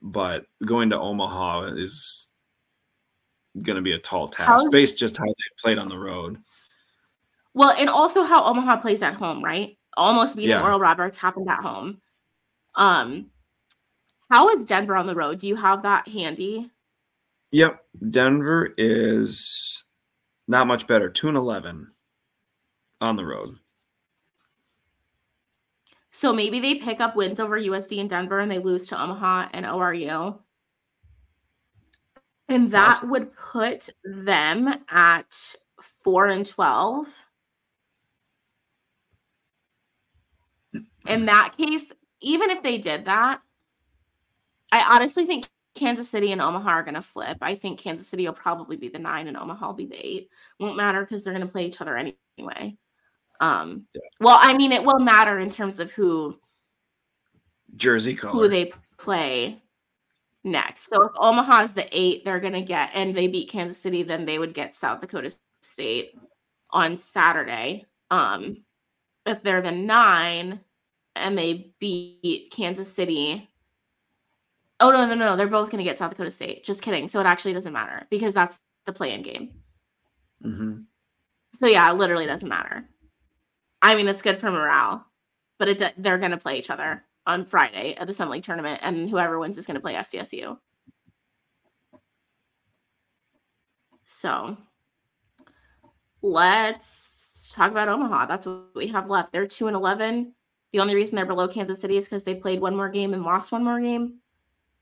but 0.00 0.46
going 0.64 0.90
to 0.90 0.98
Omaha 0.98 1.74
is 1.76 2.28
going 3.62 3.76
to 3.76 3.82
be 3.82 3.92
a 3.92 3.98
tall 3.98 4.28
task 4.28 4.66
based 4.70 4.98
just 4.98 5.16
how 5.16 5.24
they 5.24 5.34
played 5.58 5.78
on 5.78 5.88
the 5.88 5.98
road. 5.98 6.38
Well, 7.52 7.70
and 7.70 7.88
also 7.88 8.24
how 8.24 8.44
Omaha 8.44 8.78
plays 8.78 9.02
at 9.02 9.14
home, 9.14 9.44
right? 9.44 9.76
Almost 9.96 10.36
beating 10.36 10.50
yeah. 10.50 10.62
Oral 10.62 10.80
Roberts 10.80 11.18
happened 11.18 11.48
at 11.48 11.60
home. 11.60 12.00
Um, 12.74 13.30
how 14.30 14.48
is 14.50 14.66
Denver 14.66 14.96
on 14.96 15.06
the 15.06 15.14
road? 15.14 15.38
Do 15.38 15.48
you 15.48 15.56
have 15.56 15.82
that 15.82 16.08
handy? 16.08 16.70
Yep, 17.52 17.84
Denver 18.10 18.74
is 18.76 19.84
not 20.48 20.66
much 20.66 20.86
better. 20.86 21.08
Two 21.08 21.28
and 21.28 21.36
eleven 21.36 21.92
on 23.00 23.16
the 23.16 23.24
road. 23.24 23.56
So 26.10 26.32
maybe 26.32 26.60
they 26.60 26.76
pick 26.76 27.00
up 27.00 27.16
wins 27.16 27.40
over 27.40 27.58
USD 27.58 27.98
in 27.98 28.08
Denver 28.08 28.38
and 28.38 28.50
they 28.50 28.60
lose 28.60 28.86
to 28.88 29.02
Omaha 29.02 29.48
and 29.52 29.66
ORU. 29.66 30.38
And 32.48 32.70
that 32.70 32.96
awesome. 32.96 33.10
would 33.10 33.36
put 33.36 33.90
them 34.04 34.72
at 34.88 35.56
4 36.04 36.26
and 36.26 36.46
12. 36.46 37.08
In 41.06 41.26
that 41.26 41.54
case, 41.56 41.92
even 42.20 42.50
if 42.50 42.62
they 42.62 42.78
did 42.78 43.04
that, 43.06 43.40
I 44.72 44.94
honestly 44.94 45.26
think 45.26 45.48
Kansas 45.74 46.08
City 46.08 46.32
and 46.32 46.40
Omaha 46.40 46.70
are 46.70 46.82
going 46.82 46.94
to 46.94 47.02
flip. 47.02 47.38
I 47.40 47.54
think 47.54 47.78
Kansas 47.78 48.08
City 48.08 48.26
will 48.26 48.32
probably 48.32 48.76
be 48.76 48.88
the 48.88 48.98
nine 48.98 49.28
and 49.28 49.36
Omaha 49.36 49.66
will 49.66 49.74
be 49.74 49.86
the 49.86 50.06
eight. 50.06 50.28
Won't 50.58 50.76
matter 50.76 51.00
because 51.02 51.22
they're 51.22 51.34
going 51.34 51.46
to 51.46 51.52
play 51.52 51.66
each 51.66 51.80
other 51.80 51.96
anyway. 51.96 52.76
Um, 53.40 53.86
yeah. 53.94 54.00
well, 54.20 54.38
I 54.40 54.56
mean, 54.56 54.72
it 54.72 54.82
will 54.82 55.00
matter 55.00 55.38
in 55.38 55.50
terms 55.50 55.80
of 55.80 55.90
who 55.90 56.38
jersey 57.76 58.14
color 58.14 58.32
who 58.32 58.48
they 58.48 58.72
play 58.98 59.58
next. 60.44 60.88
So 60.88 61.02
if 61.02 61.12
Omaha's 61.16 61.72
the 61.72 61.86
eight, 61.90 62.24
they're 62.24 62.40
gonna 62.40 62.62
get, 62.62 62.90
and 62.94 63.14
they 63.14 63.26
beat 63.26 63.50
Kansas 63.50 63.78
City, 63.78 64.02
then 64.02 64.24
they 64.24 64.38
would 64.38 64.54
get 64.54 64.76
South 64.76 65.00
Dakota 65.00 65.34
State 65.62 66.12
on 66.70 66.96
Saturday. 66.98 67.86
Um, 68.10 68.64
if 69.26 69.42
they're 69.42 69.62
the 69.62 69.72
nine 69.72 70.60
and 71.16 71.38
they 71.38 71.72
beat 71.78 72.52
Kansas 72.54 72.92
City. 72.92 73.48
Oh 74.80 74.90
no, 74.90 75.06
no, 75.06 75.14
no, 75.14 75.26
no. 75.26 75.36
they're 75.36 75.46
both 75.46 75.70
gonna 75.70 75.84
get 75.84 75.98
South 75.98 76.10
Dakota 76.10 76.30
State. 76.30 76.64
Just 76.64 76.82
kidding. 76.82 77.08
So 77.08 77.20
it 77.20 77.26
actually 77.26 77.54
doesn't 77.54 77.72
matter 77.72 78.06
because 78.10 78.34
that's 78.34 78.58
the 78.84 78.92
play-in 78.92 79.22
game. 79.22 79.50
Mm-hmm. 80.44 80.80
So 81.54 81.66
yeah, 81.66 81.90
it 81.90 81.94
literally 81.94 82.26
doesn't 82.26 82.48
matter. 82.48 82.88
I 83.80 83.94
mean, 83.94 84.08
it's 84.08 84.22
good 84.22 84.38
for 84.38 84.50
morale, 84.50 85.06
but 85.58 85.68
it 85.68 85.94
they're 85.98 86.18
going 86.18 86.30
to 86.30 86.38
play 86.38 86.58
each 86.58 86.70
other 86.70 87.04
on 87.26 87.44
Friday 87.44 87.94
at 87.94 88.06
the 88.06 88.14
Summit 88.14 88.32
League 88.32 88.44
tournament, 88.44 88.80
and 88.82 89.08
whoever 89.08 89.38
wins 89.38 89.58
is 89.58 89.66
going 89.66 89.76
to 89.76 89.80
play 89.80 89.94
SDSU. 89.94 90.58
So 94.04 94.56
let's 96.22 97.52
talk 97.54 97.70
about 97.70 97.88
Omaha. 97.88 98.26
That's 98.26 98.46
what 98.46 98.74
we 98.74 98.88
have 98.88 99.10
left. 99.10 99.32
They're 99.32 99.46
two 99.46 99.66
and 99.66 99.76
eleven. 99.76 100.34
The 100.74 100.80
only 100.80 100.96
reason 100.96 101.14
they're 101.14 101.24
below 101.24 101.46
Kansas 101.46 101.80
City 101.80 101.98
is 101.98 102.06
because 102.06 102.24
they 102.24 102.34
played 102.34 102.60
one 102.60 102.74
more 102.74 102.88
game 102.88 103.14
and 103.14 103.22
lost 103.22 103.52
one 103.52 103.62
more 103.62 103.78
game. 103.78 104.14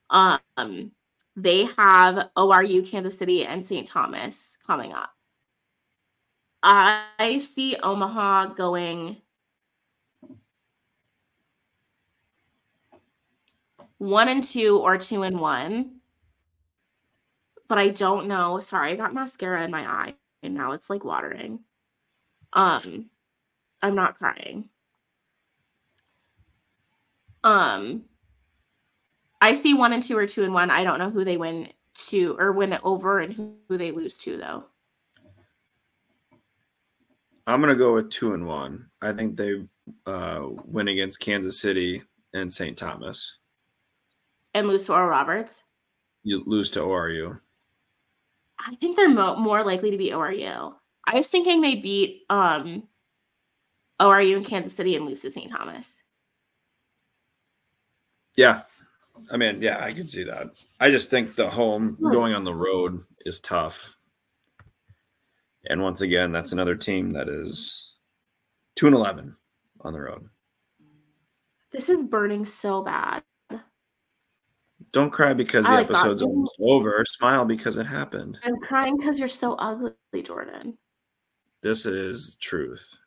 Um, 0.09 0.91
they 1.37 1.65
have 1.77 2.31
ORU, 2.35 2.89
Kansas 2.89 3.19
City, 3.19 3.45
and 3.45 3.67
St. 3.67 3.87
Thomas 3.87 4.57
coming 4.67 4.95
up. 4.95 5.11
I 6.63 7.39
see 7.43 7.77
Omaha 7.77 8.55
going 8.55 9.21
one 13.99 14.29
and 14.29 14.43
two 14.43 14.79
or 14.79 14.97
two 14.97 15.25
and 15.25 15.39
one. 15.39 15.97
But 17.69 17.77
I 17.77 17.89
don't 17.89 18.29
know. 18.29 18.61
Sorry, 18.61 18.93
I 18.93 18.97
got 18.97 19.13
mascara 19.13 19.63
in 19.63 19.71
my 19.71 19.83
eye 19.83 20.15
and 20.43 20.55
now 20.55 20.73
it's 20.73 20.89
like 20.89 21.05
watering. 21.05 21.61
Um, 22.55 23.11
I'm 23.83 23.95
not 23.95 24.17
crying. 24.17 24.71
Um, 27.45 28.05
I 29.41 29.55
see 29.55 29.75
one 29.75 29.93
and 29.93 30.03
two 30.03 30.17
or 30.17 30.27
two 30.27 30.45
and 30.45 30.55
one. 30.55 30.71
I 30.71 30.85
don't 30.85 30.99
know 30.99 31.11
who 31.11 31.25
they 31.25 31.37
win 31.37 31.69
to 32.09 32.37
or 32.39 32.53
win 32.53 32.73
it 32.73 32.81
over 32.85 33.21
and 33.21 33.33
who, 33.33 33.57
they 33.69 33.91
lose 33.91 34.19
to 34.19 34.37
though. 34.37 34.65
I'm 37.47 37.61
gonna 37.61 37.75
go 37.75 37.95
with 37.95 38.11
two 38.11 38.35
and 38.35 38.47
one. 38.47 38.87
I 39.01 39.13
think 39.13 39.37
they 39.37 39.65
uh, 40.07 40.47
win 40.65 40.89
against 40.89 41.21
Kansas 41.21 41.61
City 41.61 42.03
and 42.33 42.53
St. 42.53 42.77
Thomas. 42.77 43.39
And 44.55 44.69
lose 44.69 44.87
to 44.87 44.93
Oral 44.93 45.09
Roberts. 45.09 45.65
You 46.23 46.45
lose 46.47 46.71
to 46.73 46.81
ORU. 46.81 47.41
I 48.61 48.77
think 48.77 48.97
they're 48.97 49.09
mo- 49.09 49.37
more 49.37 49.65
likely 49.65 49.91
to 49.91 49.97
be 49.97 50.11
ORU. 50.11 50.73
I 51.05 51.17
was 51.17 51.27
thinking 51.27 51.61
they 51.61 51.77
beat 51.77 52.23
um, 52.31 52.85
ORU 54.01 54.37
in 54.37 54.45
Kansas 54.45 54.75
City 54.75 54.95
and 54.95 55.05
lose 55.05 55.23
to 55.23 55.31
St. 55.31 55.51
Thomas. 55.51 56.02
Yeah. 58.37 58.63
I 59.31 59.37
mean, 59.37 59.63
yeah, 59.63 59.83
I 59.83 59.93
can 59.93 60.09
see 60.09 60.25
that. 60.25 60.49
I 60.81 60.91
just 60.91 61.11
think 61.11 61.37
the 61.37 61.49
home 61.49 61.97
going 62.01 62.35
on 62.35 62.45
the 62.45 62.55
road 62.55 63.03
is 63.25 63.41
tough. 63.41 63.97
And 65.67 65.81
once 65.81 66.01
again, 66.01 66.33
that's 66.33 66.53
another 66.53 66.75
team 66.75 67.13
that 67.13 67.29
is 67.29 67.95
2 68.77 68.87
and 68.87 68.97
11 68.97 69.37
on 69.83 69.93
the 69.93 70.01
road. 70.01 70.29
This 71.71 71.89
is 71.89 71.99
burning 72.03 72.45
so 72.45 72.83
bad. 72.83 73.23
Don't 74.91 75.11
cry 75.11 75.33
because 75.33 75.65
the 75.65 75.73
like 75.73 75.89
episode's 75.89 76.21
that. 76.21 76.27
almost 76.27 76.57
over. 76.61 77.05
Smile 77.07 77.45
because 77.45 77.79
it 77.79 77.87
happened. 77.87 78.39
I'm 78.43 78.59
crying 78.59 78.97
because 78.97 79.19
you're 79.19 79.29
so 79.29 79.55
ugly, 79.55 79.93
Jordan. 80.23 80.77
This 81.63 81.87
is 81.87 82.37
truth. 82.41 82.99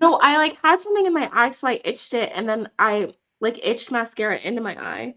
No, 0.00 0.16
I 0.16 0.36
like 0.36 0.58
had 0.62 0.80
something 0.80 1.06
in 1.06 1.12
my 1.12 1.30
eye, 1.32 1.50
so 1.50 1.68
I 1.68 1.80
itched 1.84 2.14
it, 2.14 2.30
and 2.34 2.48
then 2.48 2.68
I 2.78 3.14
like 3.40 3.60
itched 3.62 3.90
mascara 3.90 4.38
into 4.38 4.60
my 4.60 4.76
eye, 4.76 5.14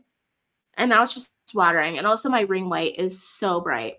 and 0.76 0.90
now 0.90 1.04
it's 1.04 1.14
just 1.14 1.30
watering. 1.54 1.98
And 1.98 2.08
also, 2.08 2.30
my 2.30 2.42
ring 2.42 2.70
light 2.70 2.96
is 2.98 3.22
so 3.22 3.62
bright. 3.62 3.96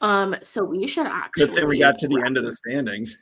Um, 0.00 0.34
so 0.42 0.64
we 0.64 0.86
should 0.86 1.06
actually. 1.06 1.46
Good 1.46 1.54
thing 1.54 1.68
we 1.68 1.78
got 1.78 1.98
to 1.98 2.08
the 2.08 2.22
end 2.24 2.36
of 2.36 2.44
the 2.44 2.52
standings. 2.66 3.16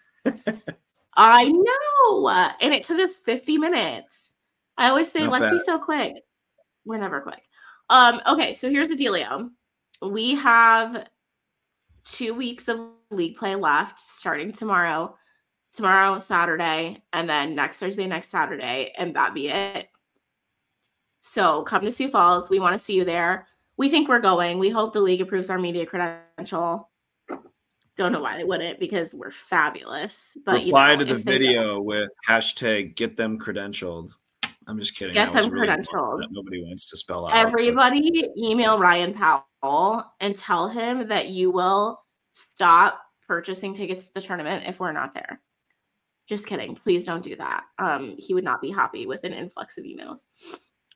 I 1.16 1.44
know, 1.44 2.28
and 2.60 2.74
it 2.74 2.82
took 2.82 3.00
us 3.00 3.18
50 3.20 3.58
minutes. 3.58 4.34
I 4.76 4.88
always 4.90 5.10
say, 5.10 5.20
Not 5.20 5.32
let's 5.32 5.42
bad. 5.44 5.52
be 5.52 5.60
so 5.60 5.78
quick. 5.78 6.14
We're 6.84 6.98
never 6.98 7.20
quick. 7.20 7.42
Um, 7.88 8.20
okay, 8.26 8.52
so 8.54 8.70
here's 8.70 8.88
the 8.88 8.96
dealio. 8.96 9.50
We 10.02 10.34
have 10.34 11.08
two 12.04 12.34
weeks 12.34 12.68
of 12.68 12.80
league 13.10 13.36
play 13.36 13.54
left 13.54 13.98
starting 13.98 14.52
tomorrow, 14.52 15.16
tomorrow, 15.76 16.18
Saturday, 16.18 17.02
and 17.12 17.28
then 17.28 17.54
next 17.54 17.78
Thursday, 17.78 18.06
next 18.06 18.30
Saturday, 18.30 18.92
and 18.96 19.14
that 19.14 19.34
be 19.34 19.48
it. 19.48 19.88
So 21.20 21.62
come 21.62 21.84
to 21.84 21.92
Sioux 21.92 22.08
Falls. 22.08 22.50
We 22.50 22.60
want 22.60 22.72
to 22.74 22.78
see 22.78 22.94
you 22.94 23.04
there. 23.04 23.46
We 23.76 23.88
think 23.88 24.08
we're 24.08 24.20
going. 24.20 24.58
We 24.58 24.70
hope 24.70 24.92
the 24.92 25.00
league 25.00 25.20
approves 25.20 25.50
our 25.50 25.58
media 25.58 25.84
credential. 25.84 26.88
Don't 27.96 28.12
know 28.12 28.20
why 28.20 28.36
they 28.36 28.44
wouldn't 28.44 28.78
because 28.78 29.14
we're 29.14 29.30
fabulous. 29.30 30.36
But 30.44 30.64
reply 30.64 30.92
you 30.92 30.98
know, 30.98 31.04
to 31.04 31.14
the 31.14 31.20
video 31.20 31.80
with 31.80 32.10
hashtag 32.28 32.94
get 32.94 33.16
them 33.16 33.38
credentialed. 33.38 34.12
I'm 34.66 34.78
just 34.78 34.96
kidding. 34.96 35.14
Get 35.14 35.32
them 35.32 35.50
really 35.50 35.68
credentialed. 35.68 36.20
Nobody 36.30 36.62
wants 36.62 36.86
to 36.90 36.96
spell 36.96 37.26
out. 37.26 37.34
Everybody 37.34 38.10
but... 38.10 38.36
email 38.36 38.78
Ryan 38.78 39.14
Powell 39.14 40.04
and 40.20 40.36
tell 40.36 40.68
him 40.68 41.08
that 41.08 41.28
you 41.28 41.50
will 41.50 42.02
stop 42.32 43.00
purchasing 43.26 43.74
tickets 43.74 44.08
to 44.08 44.14
the 44.14 44.20
tournament 44.20 44.64
if 44.66 44.80
we're 44.80 44.92
not 44.92 45.14
there. 45.14 45.40
Just 46.28 46.46
kidding. 46.46 46.74
Please 46.74 47.04
don't 47.04 47.22
do 47.22 47.36
that. 47.36 47.64
Um, 47.78 48.16
he 48.18 48.34
would 48.34 48.44
not 48.44 48.60
be 48.60 48.70
happy 48.70 49.06
with 49.06 49.22
an 49.24 49.32
influx 49.32 49.78
of 49.78 49.84
emails. 49.84 50.26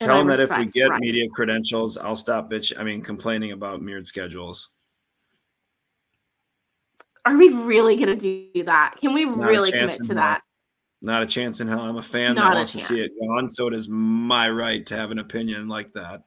And 0.00 0.08
tell 0.08 0.20
him 0.20 0.26
that 0.28 0.40
if 0.40 0.56
we 0.56 0.66
get 0.66 0.88
Ryan. 0.88 1.00
media 1.00 1.28
credentials, 1.28 1.96
I'll 1.96 2.16
stop 2.16 2.50
bitch. 2.50 2.72
I 2.76 2.82
mean, 2.82 3.02
complaining 3.02 3.52
about 3.52 3.82
mirrored 3.82 4.06
schedules. 4.06 4.70
Are 7.26 7.36
we 7.36 7.50
really 7.50 7.96
gonna 7.96 8.16
do 8.16 8.48
that? 8.64 8.96
Can 9.00 9.12
we 9.12 9.24
not 9.24 9.46
really 9.46 9.70
commit 9.70 9.92
to 9.92 10.14
that? 10.14 10.42
Not 11.02 11.22
a 11.22 11.26
chance 11.26 11.60
in 11.60 11.68
hell. 11.68 11.80
I'm 11.80 11.96
a 11.96 12.02
fan 12.02 12.34
Not 12.34 12.50
that 12.50 12.56
wants 12.56 12.72
chance. 12.72 12.88
to 12.88 12.94
see 12.94 13.00
it 13.00 13.12
gone, 13.20 13.50
so 13.50 13.68
it 13.68 13.74
is 13.74 13.88
my 13.88 14.50
right 14.50 14.84
to 14.86 14.96
have 14.96 15.10
an 15.10 15.18
opinion 15.18 15.68
like 15.68 15.92
that. 15.92 16.22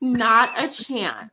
Not 0.00 0.50
a 0.56 0.68
chance. 0.68 1.32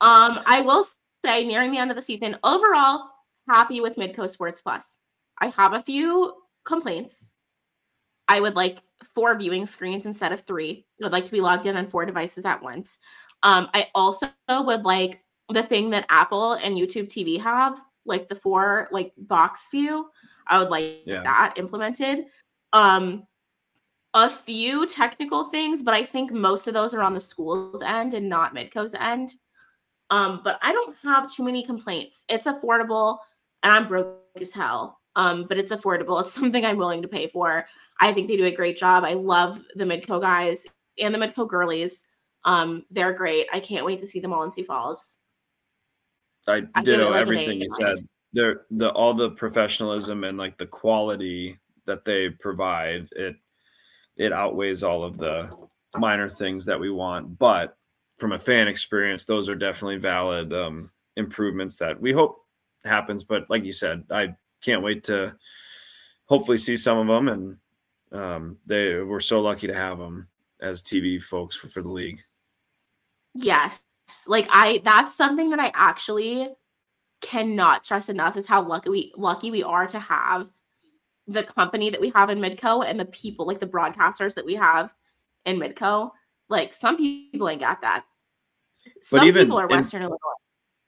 Um, 0.00 0.38
I 0.46 0.62
will 0.64 0.86
say, 1.24 1.44
nearing 1.46 1.72
the 1.72 1.78
end 1.78 1.90
of 1.90 1.96
the 1.96 2.02
season, 2.02 2.36
overall, 2.42 3.10
happy 3.50 3.80
with 3.80 3.96
Midco 3.96 4.30
Sports 4.30 4.62
Plus. 4.62 4.98
I 5.40 5.48
have 5.48 5.72
a 5.72 5.82
few 5.82 6.34
complaints. 6.64 7.30
I 8.28 8.40
would 8.40 8.54
like 8.54 8.78
four 9.14 9.36
viewing 9.36 9.66
screens 9.66 10.06
instead 10.06 10.32
of 10.32 10.42
three. 10.42 10.86
I 11.00 11.06
would 11.06 11.12
like 11.12 11.24
to 11.24 11.32
be 11.32 11.40
logged 11.40 11.66
in 11.66 11.76
on 11.76 11.88
four 11.88 12.06
devices 12.06 12.44
at 12.44 12.62
once. 12.62 12.98
Um, 13.42 13.68
I 13.74 13.88
also 13.94 14.28
would 14.48 14.82
like 14.82 15.22
the 15.48 15.62
thing 15.62 15.90
that 15.90 16.06
Apple 16.10 16.52
and 16.52 16.76
YouTube 16.76 17.08
TV 17.08 17.40
have, 17.40 17.80
like 18.06 18.28
the 18.28 18.34
four 18.34 18.88
like 18.92 19.12
box 19.16 19.68
view. 19.70 20.08
I 20.46 20.58
would 20.58 20.68
like 20.68 21.02
yeah. 21.04 21.22
that 21.22 21.54
implemented. 21.56 22.26
Um, 22.72 23.26
a 24.14 24.28
few 24.28 24.86
technical 24.86 25.50
things, 25.50 25.82
but 25.82 25.94
I 25.94 26.04
think 26.04 26.32
most 26.32 26.68
of 26.68 26.74
those 26.74 26.94
are 26.94 27.02
on 27.02 27.14
the 27.14 27.20
school's 27.20 27.82
end 27.82 28.14
and 28.14 28.28
not 28.28 28.54
Midco's 28.54 28.94
end. 28.94 29.34
Um, 30.10 30.40
but 30.42 30.58
I 30.62 30.72
don't 30.72 30.96
have 31.02 31.32
too 31.32 31.44
many 31.44 31.64
complaints. 31.64 32.24
It's 32.28 32.46
affordable, 32.46 33.18
and 33.62 33.72
I'm 33.72 33.88
broke 33.88 34.18
as 34.40 34.52
hell. 34.52 35.00
Um, 35.16 35.46
but 35.48 35.58
it's 35.58 35.72
affordable. 35.72 36.20
It's 36.20 36.32
something 36.32 36.64
I'm 36.64 36.76
willing 36.76 37.02
to 37.02 37.08
pay 37.08 37.28
for. 37.28 37.66
I 38.00 38.12
think 38.12 38.28
they 38.28 38.36
do 38.36 38.44
a 38.44 38.54
great 38.54 38.76
job. 38.76 39.04
I 39.04 39.14
love 39.14 39.60
the 39.74 39.84
Midco 39.84 40.20
guys 40.20 40.66
and 40.98 41.14
the 41.14 41.18
Midco 41.18 41.48
girlies. 41.48 42.04
Um, 42.44 42.86
they're 42.90 43.12
great. 43.12 43.46
I 43.52 43.60
can't 43.60 43.84
wait 43.84 44.00
to 44.00 44.08
see 44.08 44.20
them 44.20 44.32
all 44.32 44.44
in 44.44 44.50
Sioux 44.50 44.64
Falls. 44.64 45.18
I 46.48 46.62
ditto 46.82 47.10
like 47.10 47.20
everything 47.20 47.60
you 47.60 47.68
said 47.68 47.98
they're 48.32 48.62
the 48.70 48.90
all 48.90 49.14
the 49.14 49.30
professionalism 49.30 50.24
and 50.24 50.38
like 50.38 50.56
the 50.56 50.66
quality 50.66 51.58
that 51.86 52.04
they 52.04 52.30
provide 52.30 53.08
it 53.12 53.36
it 54.16 54.32
outweighs 54.32 54.82
all 54.82 55.02
of 55.02 55.18
the 55.18 55.50
minor 55.96 56.28
things 56.28 56.64
that 56.64 56.78
we 56.78 56.90
want 56.90 57.38
but 57.38 57.76
from 58.18 58.32
a 58.32 58.38
fan 58.38 58.68
experience 58.68 59.24
those 59.24 59.48
are 59.48 59.54
definitely 59.54 59.96
valid 59.96 60.52
um, 60.52 60.90
improvements 61.16 61.76
that 61.76 62.00
we 62.00 62.12
hope 62.12 62.38
happens 62.84 63.24
but 63.24 63.48
like 63.50 63.64
you 63.64 63.72
said 63.72 64.04
i 64.10 64.34
can't 64.62 64.82
wait 64.82 65.04
to 65.04 65.34
hopefully 66.26 66.58
see 66.58 66.76
some 66.76 66.98
of 66.98 67.06
them 67.06 67.28
and 67.28 67.56
um, 68.12 68.58
they 68.66 69.00
we're 69.00 69.20
so 69.20 69.40
lucky 69.40 69.66
to 69.68 69.74
have 69.74 69.98
them 69.98 70.26
as 70.60 70.82
tv 70.82 71.20
folks 71.20 71.56
for, 71.56 71.80
the 71.80 71.88
league 71.88 72.20
yes 73.34 73.82
like 74.26 74.48
i 74.50 74.80
that's 74.84 75.14
something 75.14 75.50
that 75.50 75.60
i 75.60 75.70
actually 75.74 76.48
cannot 77.20 77.84
stress 77.84 78.08
enough 78.08 78.36
is 78.36 78.46
how 78.46 78.62
lucky 78.66 78.90
we 78.90 79.12
lucky 79.16 79.50
we 79.50 79.62
are 79.62 79.86
to 79.86 80.00
have 80.00 80.48
the 81.30 81.44
company 81.44 81.90
that 81.90 82.00
we 82.00 82.10
have 82.14 82.28
in 82.28 82.38
Midco 82.38 82.84
and 82.84 82.98
the 82.98 83.04
people 83.06 83.46
like 83.46 83.60
the 83.60 83.66
broadcasters 83.66 84.34
that 84.34 84.44
we 84.44 84.54
have 84.56 84.92
in 85.46 85.58
Midco. 85.58 86.10
Like 86.48 86.74
some 86.74 86.96
people 86.96 87.48
ain't 87.48 87.60
got 87.60 87.80
that. 87.82 88.04
Some 89.02 89.20
but 89.20 89.26
even 89.26 89.46
people 89.46 89.58
are 89.58 89.68
Western 89.68 90.02
Illinois. 90.02 90.18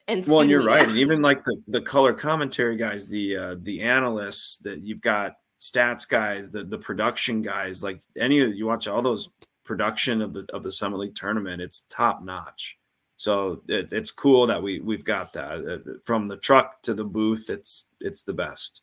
And 0.08 0.26
well, 0.26 0.40
and 0.40 0.50
you're 0.50 0.64
right. 0.64 0.88
And 0.88 0.98
even 0.98 1.22
like 1.22 1.44
the, 1.44 1.62
the 1.68 1.80
color 1.80 2.12
commentary 2.12 2.76
guys, 2.76 3.06
the 3.06 3.36
uh, 3.36 3.56
the 3.62 3.82
analysts 3.82 4.56
that 4.58 4.80
you've 4.82 5.00
got 5.00 5.36
stats 5.60 6.08
guys, 6.08 6.50
the 6.50 6.64
the 6.64 6.78
production 6.78 7.40
guys, 7.40 7.84
like 7.84 8.02
any 8.18 8.40
of 8.40 8.54
you 8.54 8.66
watch 8.66 8.88
all 8.88 9.00
those 9.00 9.30
production 9.64 10.20
of 10.20 10.34
the 10.34 10.44
of 10.52 10.64
the 10.64 10.70
Summit 10.70 10.98
League 10.98 11.14
tournament, 11.14 11.62
it's 11.62 11.84
top 11.88 12.22
notch. 12.24 12.78
So 13.16 13.62
it, 13.68 13.92
it's 13.92 14.10
cool 14.10 14.48
that 14.48 14.60
we 14.60 14.80
we've 14.80 15.04
got 15.04 15.32
that 15.34 15.52
uh, 15.86 15.92
from 16.04 16.26
the 16.26 16.36
truck 16.36 16.82
to 16.82 16.94
the 16.94 17.04
booth. 17.04 17.48
It's 17.48 17.84
it's 18.00 18.24
the 18.24 18.32
best. 18.32 18.82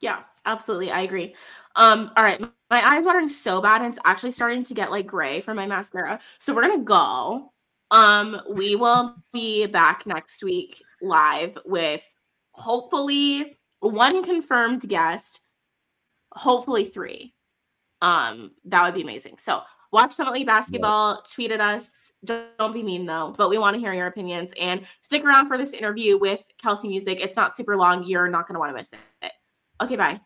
Yeah, 0.00 0.22
absolutely. 0.44 0.90
I 0.90 1.02
agree. 1.02 1.34
Um, 1.76 2.10
all 2.16 2.24
right, 2.24 2.40
my 2.40 2.84
eyes 2.84 3.04
watering 3.04 3.28
so 3.28 3.62
bad, 3.62 3.82
and 3.82 3.92
it's 3.92 4.00
actually 4.04 4.32
starting 4.32 4.64
to 4.64 4.74
get 4.74 4.90
like 4.90 5.06
gray 5.06 5.40
from 5.40 5.56
my 5.56 5.66
mascara. 5.66 6.18
So 6.40 6.52
we're 6.52 6.62
gonna 6.62 6.82
go. 6.82 7.52
Um, 7.90 8.40
we 8.50 8.76
will 8.76 9.14
be 9.32 9.66
back 9.66 10.06
next 10.06 10.42
week 10.42 10.82
live 11.00 11.56
with 11.64 12.04
hopefully 12.52 13.58
one 13.80 14.22
confirmed 14.22 14.88
guest, 14.88 15.40
hopefully 16.32 16.84
three. 16.84 17.34
Um, 18.02 18.52
that 18.66 18.84
would 18.84 18.94
be 18.94 19.02
amazing. 19.02 19.38
So 19.38 19.62
watch 19.92 20.12
Summit 20.12 20.34
League 20.34 20.46
basketball, 20.46 21.14
yeah. 21.14 21.20
tweet 21.32 21.52
at 21.52 21.60
us, 21.60 22.12
don't 22.24 22.74
be 22.74 22.82
mean 22.82 23.06
though, 23.06 23.34
but 23.36 23.48
we 23.48 23.58
want 23.58 23.74
to 23.74 23.80
hear 23.80 23.92
your 23.92 24.06
opinions 24.06 24.52
and 24.60 24.82
stick 25.02 25.24
around 25.24 25.48
for 25.48 25.56
this 25.56 25.72
interview 25.72 26.18
with 26.18 26.42
Kelsi 26.62 26.88
Musick. 26.88 27.20
It's 27.20 27.36
not 27.36 27.56
super 27.56 27.76
long. 27.76 28.04
You're 28.04 28.28
not 28.28 28.46
going 28.46 28.54
to 28.54 28.60
want 28.60 28.70
to 28.70 28.76
miss 28.76 28.92
it. 29.22 29.32
Okay, 29.80 29.96
bye. 29.96 30.20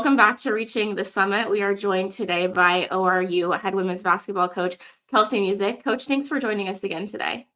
Welcome 0.00 0.16
back 0.16 0.38
to 0.38 0.54
Reaching 0.54 0.94
the 0.94 1.04
Summit. 1.04 1.50
We 1.50 1.60
are 1.60 1.74
joined 1.74 2.12
today 2.12 2.46
by 2.46 2.88
ORU 2.90 3.60
head 3.60 3.74
women's 3.74 4.02
basketball 4.02 4.48
coach 4.48 4.78
Kelsi 5.12 5.42
Musick. 5.42 5.84
Coach, 5.84 6.06
thanks 6.06 6.26
for 6.26 6.40
joining 6.40 6.70
us 6.70 6.84
again 6.84 7.04
today. 7.04 7.46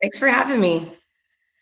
Thanks 0.00 0.18
for 0.18 0.26
having 0.26 0.60
me. 0.60 0.90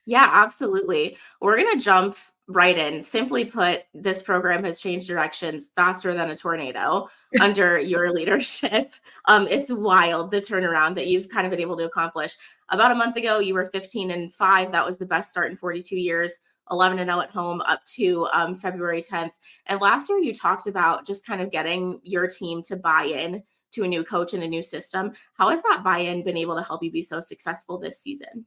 Yeah, 0.07 0.27
absolutely. 0.33 1.19
We're 1.43 1.59
going 1.59 1.79
to 1.79 1.85
jump 1.85 2.17
right 2.49 2.79
in. 2.79 3.03
Simply 3.03 3.45
put, 3.45 3.83
this 3.93 4.23
program 4.23 4.65
has 4.65 4.81
changed 4.81 5.07
directions 5.07 5.73
faster 5.77 6.15
than 6.15 6.31
a 6.31 6.37
tornado 6.37 7.11
under 7.43 7.79
your 7.79 8.11
leadership. 8.11 8.95
Um, 9.27 9.47
it's 9.47 9.71
wild 9.71 10.31
the 10.31 10.39
turnaround 10.39 10.95
that 10.95 11.07
you've 11.07 11.29
kind 11.29 11.47
of 11.47 11.51
been 11.51 11.61
able 11.61 11.77
to 11.77 11.85
accomplish. 11.85 12.35
About 12.71 12.93
a 12.93 12.95
month 12.95 13.17
ago, 13.17 13.41
you 13.41 13.53
were 13.53 13.67
15 13.67 14.11
and 14.11 14.33
5. 14.33 14.73
That 14.73 14.87
was 14.87 14.97
the 14.97 15.05
best 15.05 15.31
start 15.31 15.51
in 15.51 15.59
42 15.59 15.97
years. 15.97 16.33
11 16.71 16.99
and 16.99 17.09
0 17.09 17.21
at 17.21 17.31
home 17.31 17.61
up 17.63 17.85
to 17.97 18.27
um, 18.33 18.57
February 18.57 19.03
10th. 19.03 19.33
And 19.67 19.81
last 19.81 20.09
year, 20.09 20.19
you 20.19 20.35
talked 20.35 20.67
about 20.67 21.07
just 21.07 21.27
kind 21.27 21.41
of 21.41 21.51
getting 21.51 22.01
your 22.03 22.27
team 22.29 22.63
to 22.65 22.77
buy 22.77 23.05
in 23.05 23.43
to 23.73 23.85
a 23.85 23.89
new 23.89 24.05
coach 24.05 24.35
and 24.35 24.43
a 24.43 24.49
new 24.49 24.63
system. 24.63 25.13
How 25.35 25.51
has 25.51 25.63
that 25.63 25.83
buy 25.85 25.99
in 25.99 26.25
been 26.25 26.37
able 26.37 26.57
to 26.57 26.63
help 26.63 26.83
you 26.83 26.91
be 26.91 27.03
so 27.03 27.21
successful 27.21 27.79
this 27.79 28.01
season? 28.01 28.47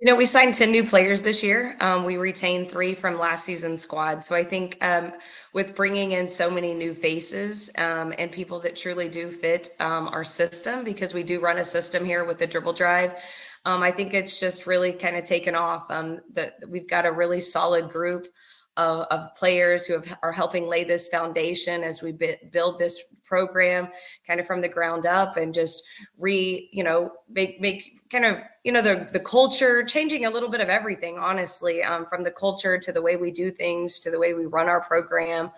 You 0.00 0.06
know, 0.06 0.14
we 0.14 0.26
signed 0.26 0.54
10 0.54 0.70
new 0.70 0.84
players 0.84 1.22
this 1.22 1.42
year. 1.42 1.76
Um, 1.80 2.04
we 2.04 2.18
retained 2.18 2.70
three 2.70 2.94
from 2.94 3.18
last 3.18 3.44
season's 3.44 3.80
squad. 3.80 4.24
So 4.24 4.36
I 4.36 4.44
think 4.44 4.78
um, 4.80 5.12
with 5.52 5.74
bringing 5.74 6.12
in 6.12 6.28
so 6.28 6.52
many 6.52 6.72
new 6.72 6.94
faces 6.94 7.68
um, 7.76 8.14
and 8.16 8.30
people 8.30 8.60
that 8.60 8.76
truly 8.76 9.08
do 9.08 9.32
fit 9.32 9.70
um, 9.80 10.06
our 10.06 10.22
system, 10.22 10.84
because 10.84 11.14
we 11.14 11.24
do 11.24 11.40
run 11.40 11.58
a 11.58 11.64
system 11.64 12.04
here 12.04 12.24
with 12.24 12.38
the 12.38 12.46
dribble 12.46 12.74
drive, 12.74 13.20
um, 13.68 13.82
I 13.82 13.90
think 13.90 14.14
it's 14.14 14.40
just 14.40 14.66
really 14.66 14.92
kind 14.92 15.14
of 15.14 15.24
taken 15.24 15.54
off. 15.54 15.90
Um, 15.90 16.20
that 16.32 16.54
we've 16.66 16.88
got 16.88 17.04
a 17.04 17.12
really 17.12 17.42
solid 17.42 17.90
group 17.90 18.26
of, 18.78 19.06
of 19.10 19.34
players 19.34 19.84
who 19.84 19.92
have, 19.92 20.18
are 20.22 20.32
helping 20.32 20.66
lay 20.66 20.84
this 20.84 21.06
foundation 21.08 21.82
as 21.82 22.00
we 22.00 22.12
build 22.50 22.78
this 22.78 23.02
program 23.24 23.88
kind 24.26 24.40
of 24.40 24.46
from 24.46 24.62
the 24.62 24.68
ground 24.68 25.04
up 25.04 25.36
and 25.36 25.52
just 25.52 25.82
re 26.16 26.70
you 26.72 26.82
know 26.82 27.12
make 27.28 27.60
make 27.60 28.00
kind 28.10 28.24
of 28.24 28.38
you 28.64 28.72
know 28.72 28.80
the 28.80 29.06
the 29.12 29.20
culture 29.20 29.84
changing 29.84 30.24
a 30.24 30.30
little 30.30 30.48
bit 30.48 30.62
of 30.62 30.70
everything 30.70 31.18
honestly 31.18 31.82
um, 31.82 32.06
from 32.06 32.24
the 32.24 32.30
culture 32.30 32.78
to 32.78 32.90
the 32.90 33.02
way 33.02 33.16
we 33.16 33.30
do 33.30 33.50
things 33.50 34.00
to 34.00 34.10
the 34.10 34.18
way 34.18 34.32
we 34.32 34.46
run 34.46 34.66
our 34.66 34.80
program 34.80 35.50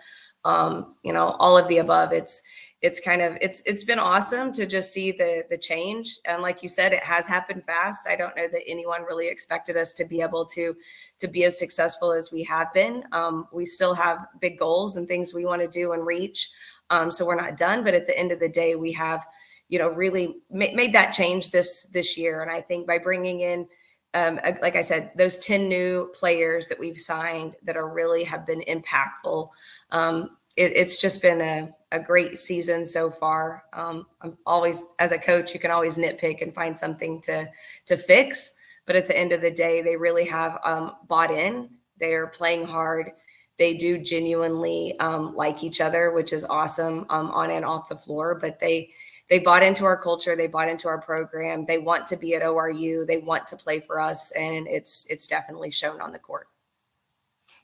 um, 0.43 0.95
you 1.01 1.13
know 1.13 1.29
all 1.39 1.57
of 1.57 1.65
the 1.69 1.77
above 1.77 2.11
it's 2.11 2.41
it's 2.81 2.99
kind 2.99 3.21
of 3.21 3.37
it's 3.41 3.61
it's 3.65 3.83
been 3.83 3.99
awesome 3.99 4.51
to 4.53 4.65
just 4.65 4.91
see 4.91 5.11
the 5.11 5.43
the 5.49 5.57
change. 5.57 6.19
And 6.25 6.41
like 6.41 6.63
you 6.63 6.69
said 6.69 6.93
it 6.93 7.03
has 7.03 7.27
happened 7.27 7.63
fast. 7.63 8.07
I 8.07 8.15
don't 8.15 8.35
know 8.35 8.47
that 8.51 8.61
anyone 8.67 9.03
really 9.03 9.29
expected 9.29 9.77
us 9.77 9.93
to 9.93 10.05
be 10.05 10.21
able 10.21 10.45
to 10.45 10.75
to 11.19 11.27
be 11.27 11.43
as 11.43 11.59
successful 11.59 12.11
as 12.11 12.31
we 12.31 12.43
have 12.43 12.73
been. 12.73 13.03
Um, 13.11 13.47
we 13.53 13.65
still 13.65 13.93
have 13.93 14.25
big 14.39 14.57
goals 14.57 14.95
and 14.95 15.07
things 15.07 15.33
we 15.33 15.45
want 15.45 15.61
to 15.61 15.67
do 15.67 15.91
and 15.93 16.05
reach. 16.05 16.49
Um, 16.89 17.11
so 17.11 17.25
we're 17.25 17.39
not 17.39 17.55
done 17.55 17.83
but 17.83 17.93
at 17.93 18.07
the 18.07 18.17
end 18.17 18.31
of 18.31 18.39
the 18.39 18.49
day 18.49 18.75
we 18.75 18.93
have 18.93 19.25
you 19.69 19.77
know 19.77 19.87
really 19.87 20.37
ma- 20.49 20.73
made 20.73 20.93
that 20.93 21.11
change 21.11 21.51
this 21.51 21.85
this 21.93 22.17
year. 22.17 22.41
And 22.41 22.51
i 22.51 22.61
think 22.61 22.87
by 22.87 22.97
bringing 22.97 23.41
in 23.41 23.67
um, 24.13 24.41
like 24.61 24.75
I 24.75 24.81
said, 24.81 25.11
those 25.15 25.37
10 25.37 25.69
new 25.69 26.11
players 26.13 26.67
that 26.67 26.79
we've 26.79 26.97
signed 26.97 27.55
that 27.63 27.77
are 27.77 27.87
really 27.87 28.25
have 28.25 28.45
been 28.45 28.61
impactful. 28.67 29.49
Um, 29.91 30.31
it, 30.57 30.73
it's 30.75 30.97
just 30.97 31.21
been 31.21 31.41
a, 31.41 31.69
a 31.91 31.99
great 31.99 32.37
season 32.37 32.85
so 32.85 33.09
far. 33.09 33.63
Um, 33.73 34.05
I'm 34.21 34.37
always, 34.45 34.81
as 34.99 35.11
a 35.11 35.17
coach, 35.17 35.53
you 35.53 35.59
can 35.59 35.71
always 35.71 35.97
nitpick 35.97 36.41
and 36.41 36.53
find 36.53 36.77
something 36.77 37.21
to 37.21 37.49
to 37.87 37.97
fix. 37.97 38.53
But 38.85 38.95
at 38.95 39.07
the 39.07 39.17
end 39.17 39.31
of 39.31 39.41
the 39.41 39.51
day, 39.51 39.81
they 39.81 39.95
really 39.95 40.25
have 40.25 40.59
um, 40.63 40.95
bought 41.07 41.31
in. 41.31 41.69
They 41.97 42.13
are 42.13 42.27
playing 42.27 42.65
hard. 42.65 43.11
They 43.57 43.75
do 43.75 43.99
genuinely 43.99 44.97
um, 44.99 45.35
like 45.35 45.63
each 45.63 45.81
other, 45.81 46.11
which 46.11 46.33
is 46.33 46.43
awesome 46.45 47.05
um, 47.09 47.29
on 47.29 47.51
and 47.51 47.63
off 47.63 47.89
the 47.89 47.95
floor. 47.95 48.35
But 48.39 48.59
they 48.59 48.89
they 49.29 49.39
bought 49.39 49.63
into 49.63 49.85
our 49.85 50.01
culture. 50.01 50.35
They 50.35 50.47
bought 50.47 50.67
into 50.67 50.87
our 50.87 50.99
program. 50.99 51.65
They 51.65 51.77
want 51.77 52.07
to 52.07 52.17
be 52.17 52.33
at 52.35 52.41
ORU. 52.41 53.07
They 53.07 53.19
want 53.19 53.47
to 53.47 53.55
play 53.55 53.79
for 53.79 54.01
us, 54.01 54.31
and 54.31 54.67
it's 54.67 55.05
it's 55.09 55.27
definitely 55.27 55.71
shown 55.71 56.01
on 56.01 56.11
the 56.11 56.19
court. 56.19 56.47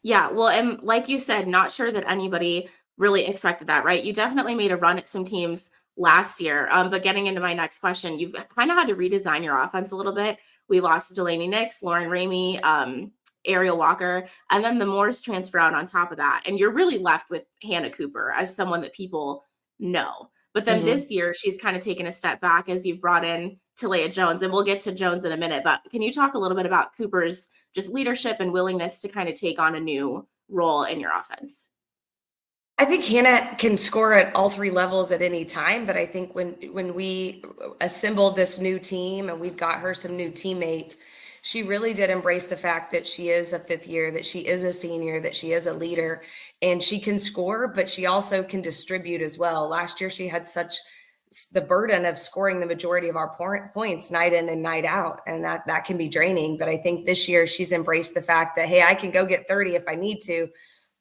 Yeah, 0.04 0.32
well, 0.32 0.50
and 0.50 0.82
like 0.82 1.10
you 1.10 1.20
said, 1.20 1.48
not 1.48 1.72
sure 1.72 1.92
that 1.92 2.10
anybody 2.10 2.70
really 2.98 3.26
expected 3.26 3.68
that, 3.68 3.86
right? 3.86 4.04
You 4.04 4.14
definitely 4.14 4.56
made 4.56 4.72
a 4.72 4.78
run 4.78 4.98
at 4.98 5.08
some 5.08 5.26
teams 5.26 5.70
last 5.98 6.40
year. 6.40 6.68
Um, 6.72 6.90
but 6.90 7.04
getting 7.04 7.28
into 7.28 7.42
my 7.42 7.54
next 7.54 7.80
question, 7.80 8.20
you've 8.20 8.36
kind 8.56 8.72
of 8.72 8.78
had 8.78 8.88
to 8.88 8.96
redesign 8.96 9.44
your 9.44 9.60
offense 9.60 9.92
a 9.92 9.96
little 9.96 10.14
bit. 10.14 10.40
We 10.70 10.80
lost 10.80 11.16
Delaney 11.16 11.48
Nix, 11.48 11.82
Lauren 11.82 12.10
Ramey, 12.10 12.64
um, 12.64 13.12
Ariel 13.46 13.78
Walker, 13.78 14.28
and 14.52 14.64
then 14.64 14.78
the 14.78 14.86
Morris 14.86 15.22
transfer 15.22 15.60
out 15.60 15.74
on 15.74 15.86
top 15.86 16.12
of 16.12 16.18
that. 16.18 16.44
And 16.46 16.60
you're 16.60 16.72
really 16.72 16.98
left 16.98 17.30
with 17.30 17.44
Hannah 17.64 17.90
Cooper 17.90 18.34
as 18.38 18.56
someone 18.56 18.82
that 18.82 18.94
people 18.94 19.44
know. 19.80 20.30
But 20.54 20.66
then 20.66 20.78
mm-hmm. 20.78 20.86
this 20.86 21.12
year, 21.12 21.34
she's 21.34 21.58
kind 21.58 21.78
of 21.78 21.84
taken 21.84 22.08
a 22.08 22.12
step 22.12 22.42
back 22.42 22.68
as 22.70 22.86
you've 22.86 23.02
brought 23.02 23.24
in 23.24 23.58
Talia 23.80 24.10
Jones. 24.10 24.42
And 24.42 24.52
we'll 24.52 24.64
get 24.64 24.82
to 24.82 24.92
Jones 24.92 25.26
in 25.26 25.32
a 25.32 25.38
minute. 25.38 25.64
But 25.64 25.82
can 25.90 26.02
you 26.02 26.12
talk 26.12 26.34
a 26.34 26.40
little 26.40 26.58
bit 26.58 26.66
about 26.66 26.96
Cooper's 26.98 27.50
just 27.74 27.90
leadership 27.90 28.38
and 28.40 28.52
willingness 28.52 29.02
to 29.02 29.08
kind 29.08 29.30
of 29.30 29.36
take 29.36 29.60
on 29.60 29.76
a 29.76 29.80
new 29.80 30.28
role 30.50 30.84
in 30.84 31.00
your 31.00 31.12
offense? 31.18 31.70
I 32.80 32.86
think 32.86 33.06
Hannah 33.06 33.56
can 33.58 33.76
score 33.76 34.14
at 34.14 34.36
all 34.36 34.52
three 34.52 34.70
levels 34.70 35.12
at 35.12 35.24
any 35.24 35.46
time, 35.46 35.88
but 35.88 35.98
I 35.98 36.06
think 36.06 36.36
when 36.36 36.54
when 36.74 36.94
we 36.94 37.44
assembled 37.82 38.36
this 38.36 38.60
new 38.60 38.78
team 38.78 39.30
and 39.30 39.40
we've 39.40 39.58
got 39.58 39.80
her 39.80 39.96
some 39.96 40.16
new 40.16 40.30
teammates, 40.30 40.98
she 41.42 41.64
really 41.64 41.96
did 41.96 42.12
embrace 42.12 42.48
the 42.48 42.56
fact 42.56 42.92
that 42.92 43.08
she 43.08 43.30
is 43.30 43.52
a 43.52 43.58
fifth 43.58 43.88
year, 43.88 44.12
that 44.12 44.28
she 44.28 44.42
is 44.42 44.64
a 44.64 44.72
senior, 44.72 45.20
that 45.22 45.36
she 45.36 45.54
is 45.54 45.66
a 45.66 45.74
leader, 45.74 46.22
and 46.62 46.84
she 46.84 47.00
can 47.00 47.18
score, 47.18 47.68
but 47.68 47.90
she 47.90 48.06
also 48.06 48.44
can 48.44 48.62
distribute 48.62 49.24
as 49.24 49.40
well. 49.40 49.68
Last 49.68 50.00
year 50.00 50.12
she 50.12 50.28
had 50.28 50.48
such 50.48 50.76
the 51.54 51.62
burden 51.62 52.06
of 52.06 52.18
scoring 52.18 52.60
the 52.60 52.66
majority 52.66 53.10
of 53.10 53.16
our 53.16 53.38
points 53.74 54.12
night 54.12 54.34
in 54.34 54.50
and 54.50 54.62
night 54.62 54.86
out 54.86 55.22
and 55.28 55.44
that 55.44 55.66
that 55.68 55.84
can 55.86 55.98
be 55.98 56.08
draining 56.08 56.58
but 56.58 56.70
i 56.70 56.78
think 56.78 57.06
this 57.06 57.28
year 57.28 57.46
she's 57.46 57.72
embraced 57.72 58.14
the 58.14 58.22
fact 58.22 58.56
that 58.56 58.68
hey 58.68 58.82
i 58.82 58.96
can 58.96 59.12
go 59.12 59.26
get 59.26 59.48
30 59.48 59.76
if 59.76 59.84
i 59.88 59.96
need 59.96 60.20
to 60.22 60.48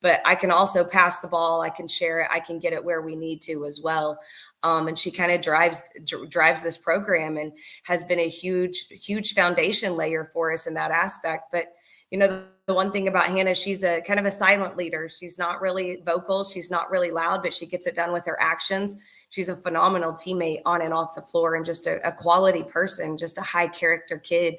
but 0.02 0.20
I 0.24 0.34
can 0.34 0.50
also 0.50 0.84
pass 0.84 1.20
the 1.20 1.28
ball. 1.28 1.62
I 1.62 1.70
can 1.70 1.88
share 1.88 2.20
it. 2.20 2.28
I 2.30 2.40
can 2.40 2.58
get 2.58 2.72
it 2.72 2.84
where 2.84 3.00
we 3.00 3.16
need 3.16 3.42
to 3.42 3.64
as 3.64 3.80
well. 3.82 4.18
Um, 4.62 4.88
and 4.88 4.98
she 4.98 5.10
kind 5.10 5.32
of 5.32 5.40
drives 5.40 5.82
dr- 6.04 6.28
drives 6.28 6.62
this 6.62 6.78
program 6.78 7.36
and 7.36 7.52
has 7.84 8.04
been 8.04 8.20
a 8.20 8.28
huge 8.28 8.86
huge 8.90 9.32
foundation 9.32 9.96
layer 9.96 10.30
for 10.32 10.52
us 10.52 10.66
in 10.66 10.74
that 10.74 10.90
aspect. 10.90 11.44
But 11.50 11.72
you 12.10 12.18
know, 12.18 12.28
the, 12.28 12.44
the 12.66 12.74
one 12.74 12.90
thing 12.90 13.06
about 13.06 13.28
Hannah, 13.28 13.54
she's 13.54 13.84
a 13.84 14.00
kind 14.00 14.18
of 14.18 14.26
a 14.26 14.30
silent 14.30 14.76
leader. 14.76 15.08
She's 15.08 15.38
not 15.38 15.60
really 15.60 16.02
vocal. 16.04 16.42
She's 16.42 16.70
not 16.70 16.90
really 16.90 17.12
loud, 17.12 17.42
but 17.42 17.54
she 17.54 17.64
gets 17.64 17.86
it 17.86 17.94
done 17.94 18.12
with 18.12 18.26
her 18.26 18.40
actions. 18.40 18.96
She's 19.28 19.48
a 19.48 19.56
phenomenal 19.56 20.12
teammate 20.12 20.62
on 20.66 20.82
and 20.82 20.92
off 20.92 21.14
the 21.14 21.22
floor, 21.22 21.54
and 21.54 21.64
just 21.64 21.86
a, 21.86 22.04
a 22.06 22.10
quality 22.10 22.64
person, 22.64 23.18
just 23.18 23.38
a 23.38 23.42
high 23.42 23.68
character 23.68 24.18
kid 24.18 24.56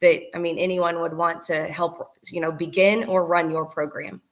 that 0.00 0.20
I 0.34 0.38
mean 0.38 0.58
anyone 0.58 1.00
would 1.00 1.14
want 1.14 1.42
to 1.44 1.64
help 1.64 2.12
you 2.30 2.40
know 2.40 2.52
begin 2.52 3.04
or 3.04 3.26
run 3.26 3.50
your 3.50 3.66
program. 3.66 4.22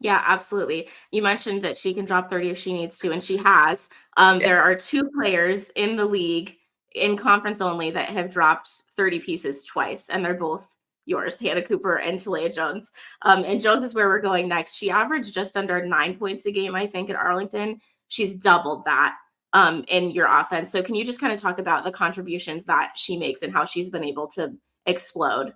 Yeah, 0.00 0.20
absolutely. 0.26 0.88
You 1.12 1.22
mentioned 1.22 1.62
that 1.62 1.78
she 1.78 1.94
can 1.94 2.04
drop 2.04 2.28
30 2.28 2.50
if 2.50 2.58
she 2.58 2.72
needs 2.72 2.98
to, 2.98 3.12
and 3.12 3.22
she 3.22 3.36
has. 3.36 3.88
Um, 4.16 4.40
yes. 4.40 4.48
There 4.48 4.60
are 4.60 4.74
two 4.74 5.08
players 5.16 5.70
in 5.76 5.94
the 5.94 6.04
league 6.04 6.56
in 6.96 7.16
conference 7.16 7.60
only 7.60 7.92
that 7.92 8.08
have 8.08 8.32
dropped 8.32 8.68
30 8.96 9.20
pieces 9.20 9.62
twice, 9.62 10.08
and 10.08 10.24
they're 10.24 10.34
both 10.34 10.68
yours, 11.04 11.40
Hannah 11.40 11.62
Cooper 11.62 11.96
and 11.96 12.20
Talia 12.20 12.50
Jones. 12.50 12.90
Um, 13.22 13.44
and 13.44 13.60
Jones 13.60 13.84
is 13.84 13.94
where 13.94 14.08
we're 14.08 14.20
going 14.20 14.48
next. 14.48 14.76
She 14.76 14.90
averaged 14.90 15.34
just 15.34 15.56
under 15.56 15.84
nine 15.84 16.16
points 16.16 16.46
a 16.46 16.52
game, 16.52 16.74
I 16.74 16.86
think, 16.86 17.10
at 17.10 17.16
Arlington. 17.16 17.80
She's 18.08 18.34
doubled 18.34 18.84
that 18.84 19.14
um, 19.52 19.84
in 19.88 20.10
your 20.10 20.26
offense. 20.26 20.70
So, 20.70 20.82
can 20.82 20.94
you 20.94 21.04
just 21.04 21.20
kind 21.20 21.32
of 21.32 21.40
talk 21.40 21.58
about 21.58 21.84
the 21.84 21.92
contributions 21.92 22.64
that 22.66 22.92
she 22.96 23.16
makes 23.16 23.42
and 23.42 23.52
how 23.52 23.64
she's 23.64 23.90
been 23.90 24.04
able 24.04 24.28
to 24.28 24.52
explode? 24.86 25.54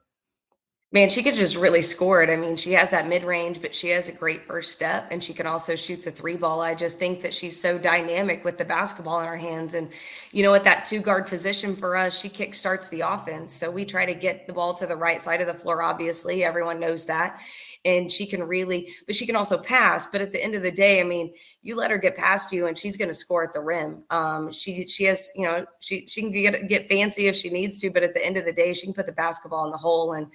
Man, 0.93 1.09
she 1.09 1.25
could 1.25 1.35
just 1.35 1.57
really 1.57 1.83
score 1.83 2.23
it. 2.23 2.31
I 2.31 2.37
mean, 2.37 2.57
she 2.57 2.73
has 2.75 2.91
that 2.91 3.09
mid 3.09 3.25
range, 3.25 3.61
but 3.61 3.75
she 3.75 3.89
has 3.89 4.09
a 4.09 4.13
great 4.13 4.47
first 4.47 4.71
step 4.73 5.09
and 5.11 5.23
she 5.23 5.35
can 5.35 5.45
also 5.45 5.75
shoot 5.75 6.05
the 6.05 6.13
three 6.13 6.37
ball. 6.37 6.61
I 6.61 6.77
just 6.77 6.97
think 6.97 7.23
that 7.23 7.35
she's 7.35 7.61
so 7.61 7.77
dynamic 7.77 8.45
with 8.45 8.57
the 8.57 8.65
basketball 8.65 9.19
in 9.21 9.27
her 9.27 9.37
hands. 9.37 9.75
And, 9.75 9.91
you 10.31 10.45
know, 10.45 10.55
at 10.55 10.63
that 10.63 10.85
two 10.85 11.01
guard 11.01 11.27
position 11.27 11.75
for 11.75 11.97
us, 11.97 12.19
she 12.19 12.29
kick 12.29 12.55
starts 12.55 12.89
the 12.89 13.01
offense. 13.01 13.53
So 13.53 13.69
we 13.69 13.85
try 13.85 14.07
to 14.07 14.15
get 14.15 14.47
the 14.47 14.53
ball 14.53 14.75
to 14.75 14.87
the 14.87 14.95
right 14.95 15.21
side 15.21 15.41
of 15.41 15.49
the 15.49 15.55
floor, 15.55 15.83
obviously. 15.83 16.45
Everyone 16.45 16.79
knows 16.79 17.07
that. 17.07 17.41
And 17.85 18.11
she 18.11 18.25
can 18.25 18.45
really, 18.45 18.95
but 19.07 19.17
she 19.17 19.27
can 19.27 19.37
also 19.37 19.59
pass. 19.59 20.07
But 20.07 20.21
at 20.21 20.31
the 20.31 20.43
end 20.43 20.55
of 20.55 20.63
the 20.63 20.71
day, 20.71 21.01
I 21.01 21.05
mean, 21.05 21.35
you 21.63 21.77
let 21.77 21.91
her 21.91 21.99
get 21.99 22.17
past 22.17 22.53
you 22.53 22.69
and 22.69 22.79
she's 22.79 22.97
going 22.97 23.11
to 23.11 23.15
score 23.15 23.43
at 23.43 23.53
the 23.53 23.61
rim. 23.61 24.05
Um, 24.11 24.53
she, 24.53 24.87
she 24.87 25.05
has, 25.05 25.31
you 25.35 25.47
know, 25.47 25.67
she, 25.81 26.07
she 26.07 26.23
can 26.23 26.31
get, 26.31 26.69
get 26.69 26.89
fancy 26.89 27.27
if 27.27 27.35
she 27.35 27.51
needs 27.51 27.81
to, 27.81 27.91
but 27.91 28.05
at 28.05 28.15
the 28.15 28.25
end 28.25 28.37
of 28.37 28.45
the 28.45 28.53
day, 28.53 28.73
she 28.73 28.87
can 28.87 28.95
put 28.95 29.07
the 29.07 29.13
basketball 29.13 29.65
in 29.65 29.73
the 29.73 29.79
hole. 29.79 30.13
And, 30.13 30.29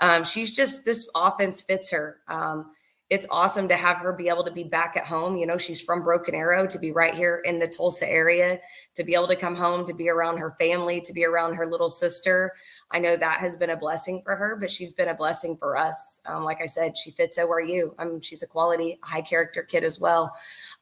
um, 0.00 0.24
she's 0.24 0.54
just 0.54 0.84
this 0.84 1.08
offense 1.14 1.62
fits 1.62 1.90
her. 1.90 2.20
Um, 2.28 2.72
it's 3.10 3.26
awesome 3.30 3.68
to 3.68 3.76
have 3.76 3.98
her 3.98 4.12
be 4.12 4.28
able 4.28 4.44
to 4.44 4.50
be 4.50 4.64
back 4.64 4.94
at 4.94 5.06
home. 5.06 5.38
You 5.38 5.46
know, 5.46 5.56
she's 5.56 5.80
from 5.80 6.02
Broken 6.02 6.34
Arrow 6.34 6.66
to 6.66 6.78
be 6.78 6.92
right 6.92 7.14
here 7.14 7.40
in 7.42 7.58
the 7.58 7.66
Tulsa 7.66 8.06
area, 8.06 8.60
to 8.96 9.04
be 9.04 9.14
able 9.14 9.28
to 9.28 9.36
come 9.36 9.56
home, 9.56 9.86
to 9.86 9.94
be 9.94 10.10
around 10.10 10.36
her 10.38 10.54
family, 10.58 11.00
to 11.00 11.12
be 11.14 11.24
around 11.24 11.54
her 11.54 11.66
little 11.66 11.88
sister. 11.88 12.52
I 12.90 12.98
know 12.98 13.16
that 13.16 13.40
has 13.40 13.56
been 13.56 13.70
a 13.70 13.78
blessing 13.78 14.20
for 14.22 14.36
her, 14.36 14.56
but 14.56 14.70
she's 14.70 14.92
been 14.92 15.08
a 15.08 15.14
blessing 15.14 15.56
for 15.56 15.78
us. 15.78 16.20
Um, 16.26 16.44
like 16.44 16.60
I 16.60 16.66
said, 16.66 16.98
she 16.98 17.10
fits 17.10 17.38
ORU. 17.38 17.94
I 17.98 18.04
mean, 18.04 18.20
she's 18.20 18.42
a 18.42 18.46
quality, 18.46 18.98
high 19.02 19.22
character 19.22 19.62
kid 19.62 19.84
as 19.84 19.98
well. 19.98 20.34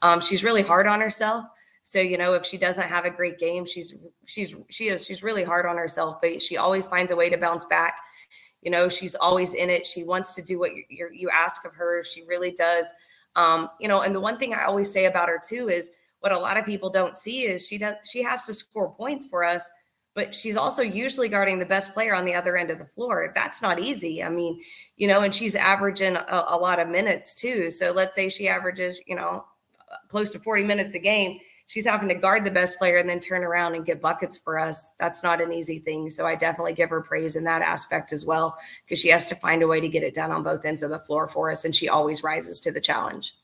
Um, 0.03 0.21
she's 0.21 0.43
really 0.43 0.63
hard 0.63 0.89
on 0.89 1.01
herself. 1.01 1.45
So 1.85 2.01
you 2.01 2.19
know, 2.19 2.35
if 2.35 2.45
she 2.45 2.59
doesn't 2.59 2.89
have 2.89 3.05
a 3.05 3.11
great 3.11 3.39
game, 3.39 3.65
she's 3.65 3.95
she's 4.25 4.57
she 4.69 4.89
is 4.89 5.07
she's 5.07 5.23
really 5.23 5.45
hard 5.45 5.65
on 5.65 5.77
herself, 5.77 6.17
but 6.21 6.43
she 6.43 6.57
always 6.57 6.89
finds 6.89 7.13
a 7.13 7.17
way 7.17 7.31
to 7.31 7.37
bounce 7.37 7.65
back 7.65 8.01
you 8.67 8.73
know, 8.73 8.89
she's 8.89 9.15
always 9.15 9.55
in 9.55 9.71
it. 9.71 9.87
She 9.87 10.03
wants 10.03 10.33
to 10.33 10.43
do 10.43 10.59
what 10.59 10.73
you, 10.91 11.09
you 11.13 11.31
ask 11.33 11.65
of 11.65 11.77
her. 11.77 12.03
She 12.03 12.25
really 12.27 12.51
does. 12.51 12.93
Um, 13.37 13.71
you 13.79 13.87
know, 13.87 14.01
and 14.03 14.13
the 14.13 14.19
one 14.19 14.39
thing 14.39 14.55
I 14.55 14.65
always 14.65 14.93
say 14.93 15.05
about 15.05 15.29
her 15.29 15.41
too 15.41 15.69
is 15.69 15.93
what 16.19 16.33
a 16.33 16.39
lot 16.39 16.57
of 16.57 16.67
people 16.67 16.91
don't 16.91 17.17
see 17.17 17.43
is 17.43 17.65
she 17.65 17.79
does 17.79 17.95
she 18.03 18.25
has 18.25 18.43
to 18.47 18.53
score 18.53 18.93
points 18.93 19.29
for 19.29 19.45
us, 19.45 19.71
but 20.17 20.35
she's 20.35 20.57
also 20.57 20.83
usually 20.83 21.29
guarding 21.29 21.61
the 21.61 21.65
best 21.65 21.95
player 21.95 22.13
on 22.13 22.25
the 22.25 22.35
other 22.35 22.57
end 22.57 22.73
of 22.73 22.79
the 22.79 22.87
floor. 22.87 23.31
That's 23.37 23.63
not 23.63 23.79
easy. 23.79 24.21
I 24.21 24.31
mean, 24.31 24.61
you 24.97 25.07
know, 25.07 25.21
and 25.23 25.33
she's 25.33 25.55
averaging 25.55 26.17
a, 26.17 26.45
a 26.49 26.57
lot 26.57 26.81
of 26.81 26.89
minutes 26.89 27.37
too. 27.37 27.71
So 27.71 27.93
let's 27.93 28.17
say 28.17 28.29
she 28.29 28.49
averages, 28.49 29.01
you 29.07 29.15
know, 29.15 29.45
close 30.09 30.33
to 30.33 30.41
40 30.41 30.65
minutes 30.65 30.97
a 30.97 30.99
game 30.99 31.39
she's 31.67 31.87
having 31.87 32.09
to 32.09 32.15
guard 32.15 32.45
the 32.45 32.51
best 32.51 32.79
player 32.79 32.97
and 32.97 33.09
then 33.09 33.21
turn 33.21 33.45
around 33.45 33.75
and 33.75 33.85
get 33.85 34.01
buckets 34.01 34.39
for 34.39 34.59
us. 34.59 34.91
That's 34.99 35.23
not 35.23 35.41
an 35.41 35.53
easy 35.53 35.79
thing. 35.79 36.11
So 36.11 36.27
I 36.27 36.35
definitely 36.35 36.75
give 36.75 36.91
her 36.91 37.01
praise 37.01 37.37
in 37.37 37.45
that 37.45 37.63
aspect 37.63 38.13
as 38.13 38.25
well, 38.25 38.57
because 38.85 39.01
she 39.01 39.09
has 39.09 39.29
to 39.29 39.35
find 39.35 39.63
a 39.63 39.69
way 39.69 39.81
to 39.81 39.89
get 39.89 40.03
it 40.03 40.15
done 40.15 40.31
on 40.31 40.43
both 40.43 40.65
ends 40.65 40.83
of 40.83 40.91
the 40.91 40.99
floor 40.99 41.29
for 41.29 41.51
us. 41.51 41.65
And 41.65 41.75
she 41.75 41.89
always 41.89 42.23
rises 42.23 42.61
to 42.61 42.73
the 42.73 42.81
challenge. 42.81 43.35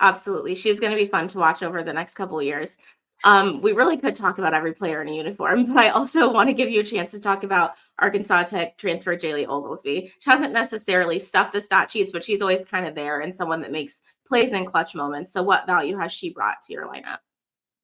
Absolutely. 0.00 0.54
She's 0.54 0.78
going 0.78 0.92
to 0.92 1.02
be 1.02 1.08
fun 1.08 1.28
to 1.28 1.38
watch 1.38 1.62
over 1.62 1.82
the 1.82 1.92
next 1.92 2.14
couple 2.14 2.38
of 2.38 2.44
years. 2.44 2.76
Um, 3.24 3.60
we 3.62 3.72
really 3.72 3.96
could 3.96 4.14
talk 4.14 4.38
about 4.38 4.54
every 4.54 4.72
player 4.72 5.02
in 5.02 5.08
a 5.08 5.12
uniform, 5.12 5.64
but 5.74 5.76
I 5.76 5.88
also 5.88 6.32
want 6.32 6.48
to 6.48 6.54
give 6.54 6.70
you 6.70 6.80
a 6.80 6.84
chance 6.84 7.10
to 7.12 7.20
talk 7.20 7.42
about 7.42 7.72
Arkansas 7.98 8.44
Tech 8.44 8.78
transfer 8.78 9.16
Jaylee 9.16 9.48
Oglesby. 9.48 10.12
She 10.20 10.30
hasn't 10.30 10.52
necessarily 10.52 11.18
stuffed 11.18 11.52
the 11.52 11.60
stat 11.60 11.90
sheets, 11.90 12.12
but 12.12 12.22
she's 12.22 12.40
always 12.40 12.64
kind 12.70 12.86
of 12.86 12.94
there 12.94 13.20
and 13.20 13.34
someone 13.34 13.60
that 13.62 13.72
makes 13.72 14.02
plays 14.26 14.52
in 14.52 14.66
clutch 14.66 14.94
moments. 14.94 15.32
So, 15.32 15.42
what 15.42 15.66
value 15.66 15.98
has 15.98 16.12
she 16.12 16.30
brought 16.30 16.62
to 16.62 16.72
your 16.72 16.86
lineup? 16.86 17.18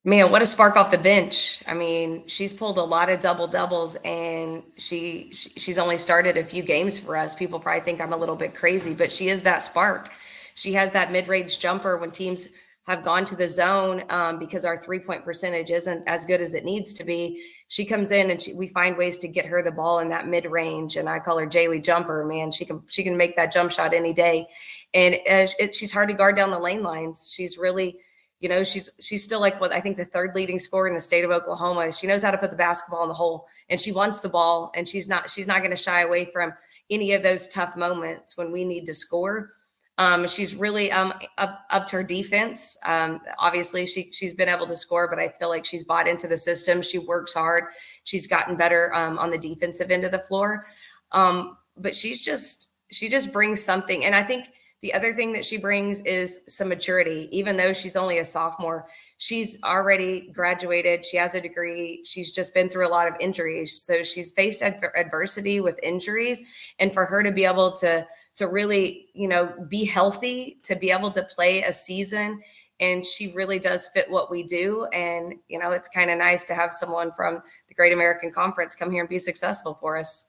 Man, 0.07 0.29
what 0.31 0.43
a 0.43 0.45
spark 0.45 0.75
off 0.75 0.91
the 0.91 0.99
bench. 0.99 1.63
I 1.67 1.73
mean, 1.73 2.27
she's 2.27 2.53
pulled 2.53 2.77
a 2.77 2.83
lot 2.83 3.09
of 3.09 3.19
double 3.21 3.47
doubles 3.47 3.95
and 4.05 4.61
she, 4.77 5.31
she's 5.33 5.79
only 5.79 5.97
started 5.97 6.37
a 6.37 6.43
few 6.43 6.61
games 6.61 6.99
for 6.99 7.17
us. 7.17 7.33
People 7.33 7.59
probably 7.59 7.81
think 7.81 7.99
I'm 7.99 8.13
a 8.13 8.17
little 8.17 8.35
bit 8.35 8.53
crazy, 8.53 8.93
but 8.93 9.11
she 9.11 9.29
is 9.29 9.41
that 9.43 9.63
spark. 9.63 10.11
She 10.53 10.73
has 10.73 10.91
that 10.91 11.11
mid-range 11.11 11.57
jumper 11.57 11.97
when 11.97 12.11
teams 12.11 12.49
have 12.85 13.01
gone 13.01 13.25
to 13.25 13.35
the 13.35 13.47
zone 13.47 14.03
um, 14.11 14.37
because 14.37 14.63
our 14.63 14.77
three-point 14.77 15.23
percentage 15.23 15.71
isn't 15.71 16.07
as 16.07 16.23
good 16.23 16.39
as 16.39 16.53
it 16.53 16.65
needs 16.65 16.93
to 16.93 17.03
be. 17.03 17.43
She 17.67 17.83
comes 17.83 18.11
in 18.11 18.29
and 18.29 18.39
she, 18.39 18.53
we 18.53 18.67
find 18.67 18.95
ways 18.95 19.17
to 19.17 19.27
get 19.27 19.47
her 19.47 19.63
the 19.63 19.71
ball 19.71 19.97
in 19.97 20.09
that 20.09 20.27
mid-range, 20.27 20.97
and 20.97 21.09
I 21.09 21.17
call 21.17 21.39
her 21.39 21.47
Jaylee 21.47 21.83
Jumper. 21.83 22.23
Man, 22.25 22.51
she 22.51 22.63
can 22.63 22.83
she 22.87 23.03
can 23.03 23.17
make 23.17 23.35
that 23.37 23.51
jump 23.51 23.71
shot 23.71 23.95
any 23.95 24.13
day, 24.13 24.45
and 24.93 25.15
uh, 25.15 25.47
it, 25.57 25.73
she's 25.73 25.91
hard 25.91 26.09
to 26.09 26.13
guard 26.13 26.35
down 26.35 26.51
the 26.51 26.59
lane 26.59 26.83
lines. 26.83 27.33
She's 27.35 27.57
really 27.57 27.97
you 28.45 28.49
know, 28.49 28.63
she's 28.63 28.91
she's 28.99 29.23
still 29.23 29.39
like 29.39 29.59
what 29.59 29.73
I 29.73 29.81
think 29.81 29.97
the 29.97 30.05
third 30.05 30.35
leading 30.35 30.59
scorer 30.59 30.87
in 30.87 30.93
the 30.93 31.01
state 31.01 31.25
of 31.25 31.31
Oklahoma. 31.31 31.91
She 31.91 32.05
knows 32.05 32.21
how 32.21 32.29
to 32.29 32.37
put 32.37 32.51
the 32.51 32.55
basketball 32.55 33.01
in 33.01 33.09
the 33.09 33.15
hole, 33.15 33.47
and 33.71 33.79
she 33.79 33.91
wants 33.91 34.19
the 34.19 34.29
ball, 34.29 34.71
and 34.75 34.87
she's 34.87 35.09
not 35.09 35.31
she's 35.31 35.47
not 35.47 35.61
going 35.61 35.71
to 35.71 35.75
shy 35.75 36.01
away 36.01 36.25
from 36.25 36.53
any 36.91 37.13
of 37.13 37.23
those 37.23 37.47
tough 37.47 37.75
moments 37.75 38.37
when 38.37 38.51
we 38.51 38.63
need 38.63 38.85
to 38.85 38.93
score. 38.93 39.53
Um, 39.97 40.27
she's 40.27 40.53
really 40.53 40.91
um, 40.91 41.15
up, 41.39 41.87
to 41.87 41.95
her 41.95 42.03
defense. 42.03 42.77
Um, 42.85 43.19
obviously, 43.39 43.87
she 43.87 44.11
she's 44.11 44.35
been 44.35 44.47
able 44.47 44.67
to 44.67 44.75
score, 44.75 45.09
but 45.09 45.17
I 45.17 45.29
feel 45.29 45.49
like 45.49 45.65
she's 45.65 45.83
bought 45.83 46.07
into 46.07 46.27
the 46.27 46.37
system. 46.37 46.83
She 46.83 46.99
works 46.99 47.33
hard. 47.33 47.63
She's 48.03 48.27
gotten 48.27 48.55
better 48.55 48.93
um, 48.93 49.17
on 49.17 49.31
the 49.31 49.39
defensive 49.39 49.89
end 49.89 50.03
of 50.03 50.11
the 50.11 50.19
floor, 50.19 50.67
um, 51.13 51.57
but 51.75 51.95
she's 51.95 52.23
just 52.23 52.69
she 52.91 53.09
just 53.09 53.33
brings 53.33 53.63
something, 53.63 54.05
and 54.05 54.13
I 54.13 54.21
think 54.21 54.49
the 54.85 54.93
other 54.93 55.11
thing 55.11 55.33
that 55.33 55.43
she 55.43 55.57
brings 55.57 56.01
is 56.01 56.41
some 56.47 56.69
maturity. 56.69 57.27
Even 57.31 57.57
though 57.57 57.73
she's 57.73 57.95
only 57.95 58.19
a 58.19 58.23
sophomore, 58.23 58.85
she's 59.17 59.57
already 59.63 60.29
graduated. 60.31 61.03
She 61.03 61.17
has 61.17 61.33
a 61.33 61.41
degree. 61.41 62.03
She's 62.05 62.35
just 62.35 62.53
been 62.53 62.69
through 62.69 62.87
a 62.87 62.93
lot 62.93 63.07
of 63.07 63.15
injuries. 63.19 63.81
So 63.81 64.03
she's 64.03 64.29
faced 64.29 64.61
adversity 64.61 65.59
with 65.59 65.79
injuries. 65.81 66.39
And 66.77 66.93
for 66.93 67.03
her 67.05 67.23
to 67.23 67.31
be 67.31 67.45
able 67.45 67.71
to, 67.77 68.05
to 68.35 68.47
really, 68.47 69.07
you 69.15 69.27
know, 69.27 69.55
be 69.67 69.85
healthy, 69.85 70.59
to 70.65 70.75
be 70.75 70.91
able 70.91 71.09
to 71.09 71.23
play 71.23 71.63
a 71.63 71.73
season 71.73 72.43
and 72.79 73.03
she 73.03 73.33
really 73.33 73.57
does 73.57 73.87
fit 73.87 74.11
what 74.11 74.29
we 74.29 74.43
do 74.43 74.85
and 74.91 75.35
you 75.47 75.57
know 75.57 75.71
it's 75.71 75.87
kind 75.87 76.11
of 76.11 76.17
nice 76.17 76.43
to 76.43 76.53
have 76.53 76.73
someone 76.73 77.09
from 77.09 77.41
the 77.69 77.73
great 77.73 77.93
american 77.93 78.29
conference 78.29 78.75
come 78.75 78.91
here 78.91 78.99
and 78.99 79.07
be 79.07 79.17
successful 79.17 79.75
for 79.75 79.97
us 79.97 80.25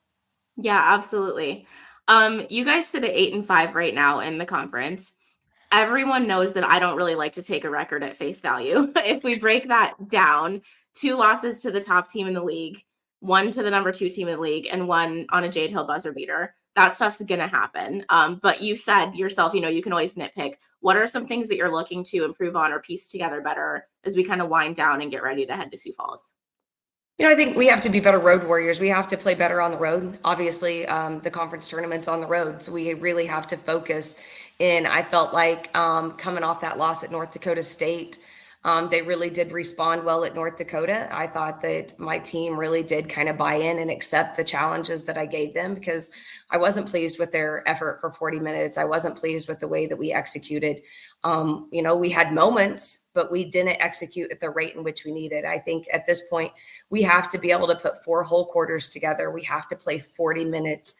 yeah 0.56 0.94
absolutely 0.94 1.66
um, 2.08 2.46
you 2.48 2.64
guys 2.64 2.86
sit 2.86 3.04
at 3.04 3.10
eight 3.10 3.34
and 3.34 3.46
five 3.46 3.74
right 3.74 3.94
now 3.94 4.20
in 4.20 4.38
the 4.38 4.46
conference. 4.46 5.12
Everyone 5.72 6.28
knows 6.28 6.52
that 6.52 6.64
I 6.64 6.78
don't 6.78 6.96
really 6.96 7.16
like 7.16 7.32
to 7.34 7.42
take 7.42 7.64
a 7.64 7.70
record 7.70 8.02
at 8.02 8.16
face 8.16 8.40
value. 8.40 8.92
if 8.96 9.24
we 9.24 9.38
break 9.38 9.68
that 9.68 9.94
down, 10.08 10.62
two 10.94 11.16
losses 11.16 11.60
to 11.62 11.70
the 11.70 11.80
top 11.80 12.10
team 12.10 12.28
in 12.28 12.34
the 12.34 12.42
league, 12.42 12.82
one 13.20 13.50
to 13.50 13.62
the 13.62 13.70
number 13.70 13.90
two 13.90 14.08
team 14.08 14.28
in 14.28 14.36
the 14.36 14.40
league, 14.40 14.68
and 14.70 14.86
one 14.86 15.26
on 15.30 15.44
a 15.44 15.50
Jade 15.50 15.70
Hill 15.70 15.86
buzzer 15.86 16.12
beater. 16.12 16.54
That 16.76 16.94
stuff's 16.94 17.20
gonna 17.22 17.48
happen. 17.48 18.04
Um, 18.08 18.38
but 18.40 18.60
you 18.60 18.76
said 18.76 19.14
yourself, 19.14 19.54
you 19.54 19.60
know, 19.60 19.68
you 19.68 19.82
can 19.82 19.92
always 19.92 20.14
nitpick. 20.14 20.54
What 20.80 20.96
are 20.96 21.08
some 21.08 21.26
things 21.26 21.48
that 21.48 21.56
you're 21.56 21.72
looking 21.72 22.04
to 22.04 22.24
improve 22.24 22.54
on 22.54 22.72
or 22.72 22.80
piece 22.80 23.10
together 23.10 23.40
better 23.40 23.88
as 24.04 24.14
we 24.14 24.22
kind 24.22 24.40
of 24.40 24.48
wind 24.48 24.76
down 24.76 25.02
and 25.02 25.10
get 25.10 25.24
ready 25.24 25.44
to 25.46 25.56
head 25.56 25.72
to 25.72 25.78
Sioux 25.78 25.92
Falls? 25.92 26.34
You 27.18 27.26
know, 27.26 27.32
I 27.32 27.34
think 27.34 27.56
we 27.56 27.68
have 27.68 27.80
to 27.80 27.88
be 27.88 28.00
better 28.00 28.18
road 28.18 28.44
warriors. 28.44 28.78
We 28.78 28.90
have 28.90 29.08
to 29.08 29.16
play 29.16 29.34
better 29.34 29.58
on 29.58 29.70
the 29.70 29.78
road. 29.78 30.18
Obviously, 30.22 30.86
um, 30.86 31.20
the 31.20 31.30
conference 31.30 31.66
tournament's 31.66 32.08
on 32.08 32.20
the 32.20 32.26
road, 32.26 32.62
so 32.62 32.72
we 32.72 32.92
really 32.92 33.24
have 33.24 33.46
to 33.46 33.56
focus. 33.56 34.18
And 34.60 34.86
I 34.86 35.02
felt 35.02 35.32
like 35.32 35.74
um, 35.74 36.12
coming 36.12 36.44
off 36.44 36.60
that 36.60 36.76
loss 36.76 37.02
at 37.02 37.10
North 37.10 37.32
Dakota 37.32 37.62
State, 37.62 38.18
um, 38.66 38.88
they 38.88 39.00
really 39.00 39.30
did 39.30 39.52
respond 39.52 40.04
well 40.04 40.24
at 40.24 40.34
North 40.34 40.56
Dakota. 40.56 41.08
I 41.12 41.28
thought 41.28 41.62
that 41.62 41.96
my 42.00 42.18
team 42.18 42.58
really 42.58 42.82
did 42.82 43.08
kind 43.08 43.28
of 43.28 43.36
buy 43.36 43.54
in 43.54 43.78
and 43.78 43.92
accept 43.92 44.36
the 44.36 44.42
challenges 44.42 45.04
that 45.04 45.16
I 45.16 45.24
gave 45.24 45.54
them 45.54 45.72
because 45.72 46.10
I 46.50 46.56
wasn't 46.56 46.88
pleased 46.88 47.16
with 47.20 47.30
their 47.30 47.66
effort 47.68 48.00
for 48.00 48.10
40 48.10 48.40
minutes. 48.40 48.76
I 48.76 48.82
wasn't 48.82 49.16
pleased 49.16 49.48
with 49.48 49.60
the 49.60 49.68
way 49.68 49.86
that 49.86 49.96
we 49.96 50.12
executed. 50.12 50.82
Um, 51.22 51.68
you 51.70 51.80
know, 51.80 51.94
we 51.94 52.10
had 52.10 52.32
moments, 52.32 53.04
but 53.14 53.30
we 53.30 53.44
didn't 53.44 53.80
execute 53.80 54.32
at 54.32 54.40
the 54.40 54.50
rate 54.50 54.74
in 54.74 54.82
which 54.82 55.04
we 55.04 55.12
needed. 55.12 55.44
I 55.44 55.60
think 55.60 55.86
at 55.92 56.04
this 56.04 56.22
point, 56.28 56.50
we 56.90 57.02
have 57.02 57.28
to 57.28 57.38
be 57.38 57.52
able 57.52 57.68
to 57.68 57.76
put 57.76 58.04
four 58.04 58.24
whole 58.24 58.46
quarters 58.46 58.90
together. 58.90 59.30
We 59.30 59.44
have 59.44 59.68
to 59.68 59.76
play 59.76 60.00
40 60.00 60.44
minutes 60.44 60.96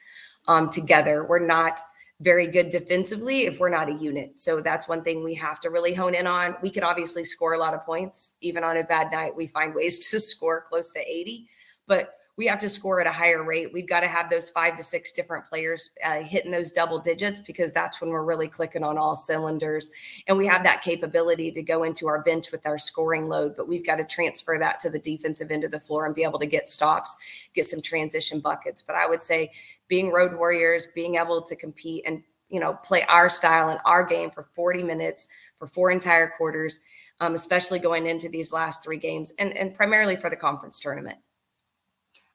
um, 0.46 0.70
together. 0.70 1.24
We're 1.24 1.44
not 1.44 1.80
very 2.20 2.46
good 2.46 2.70
defensively 2.70 3.42
if 3.42 3.60
we're 3.60 3.68
not 3.68 3.90
a 3.90 3.94
unit. 3.94 4.38
So 4.38 4.60
that's 4.60 4.88
one 4.88 5.02
thing 5.02 5.22
we 5.22 5.34
have 5.34 5.60
to 5.60 5.70
really 5.70 5.94
hone 5.94 6.14
in 6.14 6.26
on. 6.26 6.56
We 6.62 6.70
could 6.70 6.82
obviously 6.82 7.24
score 7.24 7.54
a 7.54 7.58
lot 7.58 7.74
of 7.74 7.84
points. 7.84 8.34
Even 8.40 8.64
on 8.64 8.76
a 8.76 8.84
bad 8.84 9.12
night, 9.12 9.36
we 9.36 9.46
find 9.46 9.74
ways 9.74 9.98
to 10.10 10.20
score 10.20 10.64
close 10.68 10.92
to 10.92 11.00
80, 11.00 11.48
but 11.86 12.15
we 12.36 12.46
have 12.46 12.58
to 12.58 12.68
score 12.68 13.00
at 13.00 13.06
a 13.06 13.12
higher 13.12 13.42
rate. 13.42 13.72
We've 13.72 13.88
got 13.88 14.00
to 14.00 14.08
have 14.08 14.28
those 14.28 14.50
five 14.50 14.76
to 14.76 14.82
six 14.82 15.10
different 15.10 15.48
players 15.48 15.90
uh, 16.04 16.20
hitting 16.20 16.50
those 16.50 16.70
double 16.70 16.98
digits 16.98 17.40
because 17.40 17.72
that's 17.72 18.00
when 18.00 18.10
we're 18.10 18.24
really 18.24 18.48
clicking 18.48 18.84
on 18.84 18.98
all 18.98 19.14
cylinders. 19.14 19.90
And 20.26 20.36
we 20.36 20.46
have 20.46 20.62
that 20.64 20.82
capability 20.82 21.50
to 21.52 21.62
go 21.62 21.82
into 21.82 22.08
our 22.08 22.22
bench 22.22 22.52
with 22.52 22.66
our 22.66 22.76
scoring 22.76 23.28
load, 23.28 23.56
but 23.56 23.68
we've 23.68 23.86
got 23.86 23.96
to 23.96 24.04
transfer 24.04 24.58
that 24.58 24.80
to 24.80 24.90
the 24.90 24.98
defensive 24.98 25.50
end 25.50 25.64
of 25.64 25.70
the 25.70 25.80
floor 25.80 26.04
and 26.04 26.14
be 26.14 26.24
able 26.24 26.38
to 26.38 26.46
get 26.46 26.68
stops, 26.68 27.16
get 27.54 27.64
some 27.64 27.80
transition 27.80 28.40
buckets. 28.40 28.82
But 28.82 28.96
I 28.96 29.06
would 29.06 29.22
say 29.22 29.50
being 29.88 30.12
road 30.12 30.36
warriors, 30.36 30.86
being 30.94 31.14
able 31.14 31.40
to 31.40 31.56
compete 31.56 32.04
and 32.06 32.22
you 32.50 32.60
know 32.60 32.74
play 32.74 33.02
our 33.08 33.30
style 33.30 33.70
and 33.70 33.80
our 33.86 34.04
game 34.04 34.30
for 34.30 34.42
40 34.52 34.82
minutes 34.82 35.26
for 35.56 35.66
four 35.66 35.90
entire 35.90 36.28
quarters, 36.28 36.80
um, 37.18 37.34
especially 37.34 37.78
going 37.78 38.06
into 38.06 38.28
these 38.28 38.52
last 38.52 38.84
three 38.84 38.98
games 38.98 39.32
and, 39.38 39.56
and 39.56 39.74
primarily 39.74 40.16
for 40.16 40.28
the 40.28 40.36
conference 40.36 40.78
tournament. 40.78 41.16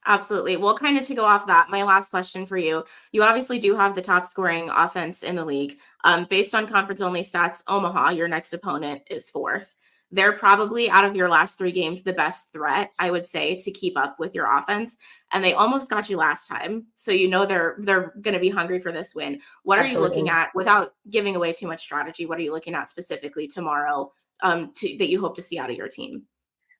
Absolutely. 0.05 0.57
Well, 0.57 0.75
kind 0.75 0.97
of 0.97 1.05
to 1.07 1.15
go 1.15 1.25
off 1.25 1.45
that, 1.47 1.69
my 1.69 1.83
last 1.83 2.09
question 2.09 2.45
for 2.45 2.57
you. 2.57 2.83
You 3.11 3.21
obviously 3.21 3.59
do 3.59 3.75
have 3.75 3.93
the 3.93 4.01
top 4.01 4.25
scoring 4.25 4.69
offense 4.69 5.21
in 5.21 5.35
the 5.35 5.45
league. 5.45 5.77
Um, 6.03 6.25
based 6.29 6.55
on 6.55 6.67
conference 6.67 7.01
only 7.01 7.21
stats, 7.21 7.61
Omaha, 7.67 8.09
your 8.11 8.27
next 8.27 8.53
opponent, 8.53 9.03
is 9.11 9.29
fourth. 9.29 9.75
They're 10.13 10.33
probably 10.33 10.89
out 10.89 11.05
of 11.05 11.15
your 11.15 11.29
last 11.29 11.57
three 11.57 11.71
games 11.71 12.03
the 12.03 12.13
best 12.13 12.51
threat, 12.51 12.91
I 12.99 13.11
would 13.11 13.25
say, 13.25 13.55
to 13.57 13.71
keep 13.71 13.97
up 13.97 14.19
with 14.19 14.35
your 14.35 14.51
offense. 14.57 14.97
And 15.31 15.43
they 15.43 15.53
almost 15.53 15.89
got 15.89 16.09
you 16.09 16.17
last 16.17 16.47
time, 16.47 16.87
so 16.95 17.11
you 17.11 17.29
know 17.29 17.45
they're 17.45 17.77
they're 17.79 18.13
going 18.21 18.33
to 18.33 18.39
be 18.39 18.49
hungry 18.49 18.79
for 18.79 18.91
this 18.91 19.15
win. 19.15 19.39
What 19.63 19.77
are 19.77 19.83
Absolutely. 19.83 20.17
you 20.17 20.23
looking 20.23 20.29
at 20.29 20.49
without 20.53 20.95
giving 21.09 21.37
away 21.37 21.53
too 21.53 21.67
much 21.67 21.81
strategy? 21.81 22.25
What 22.25 22.39
are 22.39 22.41
you 22.41 22.51
looking 22.51 22.75
at 22.75 22.89
specifically 22.89 23.47
tomorrow 23.47 24.11
um, 24.41 24.73
to, 24.77 24.97
that 24.97 25.07
you 25.07 25.21
hope 25.21 25.35
to 25.37 25.41
see 25.41 25.57
out 25.57 25.69
of 25.69 25.77
your 25.77 25.87
team? 25.87 26.23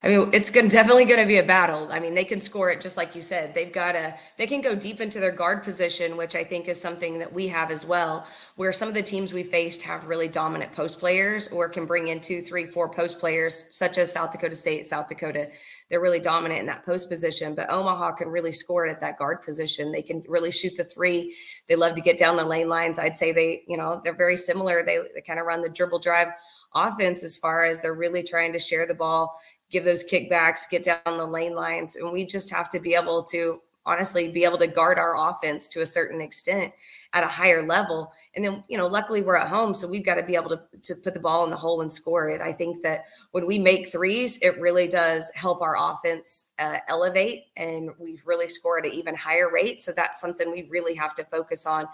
I 0.03 0.07
mean, 0.07 0.31
it's 0.33 0.49
going 0.49 0.67
definitely 0.67 1.05
going 1.05 1.19
to 1.19 1.27
be 1.27 1.37
a 1.37 1.43
battle. 1.43 1.87
I 1.91 1.99
mean, 1.99 2.15
they 2.15 2.23
can 2.23 2.41
score 2.41 2.71
it 2.71 2.81
just 2.81 2.97
like 2.97 3.13
you 3.13 3.21
said. 3.21 3.53
They've 3.53 3.71
got 3.71 3.95
a 3.95 4.15
they 4.35 4.47
can 4.47 4.61
go 4.61 4.73
deep 4.73 4.99
into 4.99 5.19
their 5.19 5.31
guard 5.31 5.61
position, 5.61 6.17
which 6.17 6.33
I 6.33 6.43
think 6.43 6.67
is 6.67 6.81
something 6.81 7.19
that 7.19 7.31
we 7.31 7.49
have 7.49 7.69
as 7.69 7.85
well. 7.85 8.25
Where 8.55 8.73
some 8.73 8.87
of 8.87 8.95
the 8.95 9.03
teams 9.03 9.31
we 9.31 9.43
faced 9.43 9.83
have 9.83 10.07
really 10.07 10.27
dominant 10.27 10.71
post 10.71 10.99
players, 10.99 11.49
or 11.49 11.69
can 11.69 11.85
bring 11.85 12.07
in 12.07 12.19
two, 12.19 12.41
three, 12.41 12.65
four 12.65 12.89
post 12.89 13.19
players, 13.19 13.65
such 13.71 13.99
as 13.99 14.11
South 14.11 14.31
Dakota 14.31 14.55
State, 14.55 14.87
South 14.87 15.07
Dakota. 15.07 15.49
They're 15.91 16.01
really 16.01 16.21
dominant 16.21 16.61
in 16.61 16.65
that 16.67 16.83
post 16.83 17.07
position, 17.07 17.53
but 17.53 17.69
Omaha 17.69 18.13
can 18.13 18.29
really 18.29 18.53
score 18.53 18.87
it 18.87 18.91
at 18.91 19.01
that 19.01 19.19
guard 19.19 19.43
position. 19.43 19.91
They 19.91 20.01
can 20.01 20.23
really 20.27 20.49
shoot 20.49 20.77
the 20.77 20.85
three. 20.85 21.35
They 21.67 21.75
love 21.75 21.93
to 21.95 22.01
get 22.01 22.17
down 22.17 22.37
the 22.37 22.45
lane 22.45 22.69
lines. 22.69 22.97
I'd 22.97 23.17
say 23.17 23.33
they, 23.33 23.63
you 23.67 23.77
know, 23.77 24.01
they're 24.03 24.15
very 24.15 24.37
similar. 24.37 24.83
They, 24.83 24.99
they 25.13 25.21
kind 25.21 25.39
of 25.39 25.45
run 25.45 25.61
the 25.61 25.69
dribble 25.69 25.99
drive 25.99 26.29
offense 26.73 27.25
as 27.25 27.37
far 27.37 27.65
as 27.65 27.81
they're 27.81 27.93
really 27.93 28.23
trying 28.23 28.53
to 28.53 28.59
share 28.59 28.87
the 28.87 28.93
ball 28.95 29.37
give 29.71 29.83
those 29.83 30.03
kickbacks, 30.03 30.69
get 30.69 30.83
down 30.83 30.99
the 31.05 31.25
lane 31.25 31.55
lines. 31.55 31.95
And 31.95 32.11
we 32.11 32.25
just 32.25 32.51
have 32.51 32.69
to 32.69 32.79
be 32.79 32.93
able 32.93 33.23
to 33.25 33.61
honestly 33.85 34.27
be 34.29 34.43
able 34.43 34.59
to 34.59 34.67
guard 34.67 34.99
our 34.99 35.17
offense 35.29 35.67
to 35.67 35.81
a 35.81 35.85
certain 35.85 36.21
extent 36.21 36.71
at 37.13 37.23
a 37.23 37.27
higher 37.27 37.65
level. 37.65 38.11
And 38.35 38.45
then, 38.45 38.63
you 38.67 38.77
know, 38.77 38.87
luckily 38.87 39.21
we're 39.21 39.37
at 39.37 39.47
home, 39.47 39.73
so 39.73 39.87
we've 39.87 40.05
got 40.05 40.15
to 40.15 40.23
be 40.23 40.35
able 40.35 40.49
to, 40.49 40.61
to 40.83 40.95
put 40.95 41.13
the 41.13 41.19
ball 41.19 41.43
in 41.43 41.49
the 41.49 41.57
hole 41.57 41.81
and 41.81 41.91
score 41.91 42.29
it. 42.29 42.41
I 42.41 42.53
think 42.53 42.83
that 42.83 43.05
when 43.31 43.47
we 43.47 43.57
make 43.57 43.91
threes, 43.91 44.37
it 44.41 44.59
really 44.59 44.87
does 44.87 45.31
help 45.33 45.61
our 45.61 45.75
offense 45.77 46.47
uh, 46.59 46.77
elevate 46.87 47.45
and 47.57 47.89
we've 47.97 48.21
really 48.25 48.47
scored 48.47 48.85
at 48.85 48.91
an 48.91 48.97
even 48.97 49.15
higher 49.15 49.51
rate. 49.51 49.81
So 49.81 49.91
that's 49.91 50.21
something 50.21 50.51
we 50.51 50.67
really 50.69 50.95
have 50.95 51.15
to 51.15 51.25
focus 51.25 51.65
on 51.65 51.87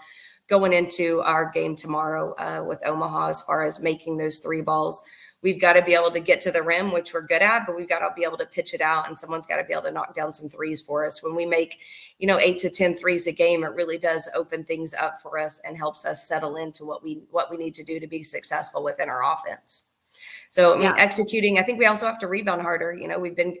going 0.46 0.72
into 0.72 1.20
our 1.22 1.50
game 1.50 1.74
tomorrow 1.74 2.34
uh, 2.38 2.64
with 2.64 2.84
Omaha 2.86 3.28
as 3.28 3.42
far 3.42 3.64
as 3.64 3.80
making 3.80 4.16
those 4.16 4.38
three 4.38 4.62
balls 4.62 5.02
we've 5.42 5.60
got 5.60 5.74
to 5.74 5.82
be 5.82 5.94
able 5.94 6.10
to 6.10 6.20
get 6.20 6.40
to 6.40 6.50
the 6.50 6.62
rim, 6.62 6.92
which 6.92 7.14
we're 7.14 7.22
good 7.22 7.42
at, 7.42 7.64
but 7.66 7.76
we've 7.76 7.88
got 7.88 8.00
to 8.00 8.12
be 8.16 8.24
able 8.24 8.36
to 8.36 8.46
pitch 8.46 8.74
it 8.74 8.80
out 8.80 9.06
and 9.06 9.18
someone's 9.18 9.46
got 9.46 9.56
to 9.56 9.64
be 9.64 9.72
able 9.72 9.84
to 9.84 9.90
knock 9.90 10.14
down 10.14 10.32
some 10.32 10.48
threes 10.48 10.82
for 10.82 11.06
us. 11.06 11.22
When 11.22 11.36
we 11.36 11.46
make, 11.46 11.78
you 12.18 12.26
know, 12.26 12.38
eight 12.38 12.58
to 12.58 12.70
10 12.70 12.94
threes 12.94 13.26
a 13.26 13.32
game, 13.32 13.62
it 13.62 13.68
really 13.68 13.98
does 13.98 14.28
open 14.34 14.64
things 14.64 14.94
up 14.94 15.20
for 15.20 15.38
us 15.38 15.60
and 15.64 15.76
helps 15.76 16.04
us 16.04 16.26
settle 16.26 16.56
into 16.56 16.84
what 16.84 17.02
we 17.02 17.22
what 17.30 17.50
we 17.50 17.56
need 17.56 17.74
to 17.74 17.84
do 17.84 18.00
to 18.00 18.06
be 18.06 18.22
successful 18.22 18.82
within 18.82 19.08
our 19.08 19.22
offense. 19.32 19.84
So 20.48 20.72
I 20.72 20.76
mean, 20.76 20.84
yeah. 20.84 20.94
executing, 20.96 21.58
I 21.58 21.62
think 21.62 21.78
we 21.78 21.86
also 21.86 22.06
have 22.06 22.18
to 22.20 22.26
rebound 22.26 22.62
harder. 22.62 22.92
You 22.92 23.06
know, 23.06 23.18
we've 23.18 23.36
been 23.36 23.56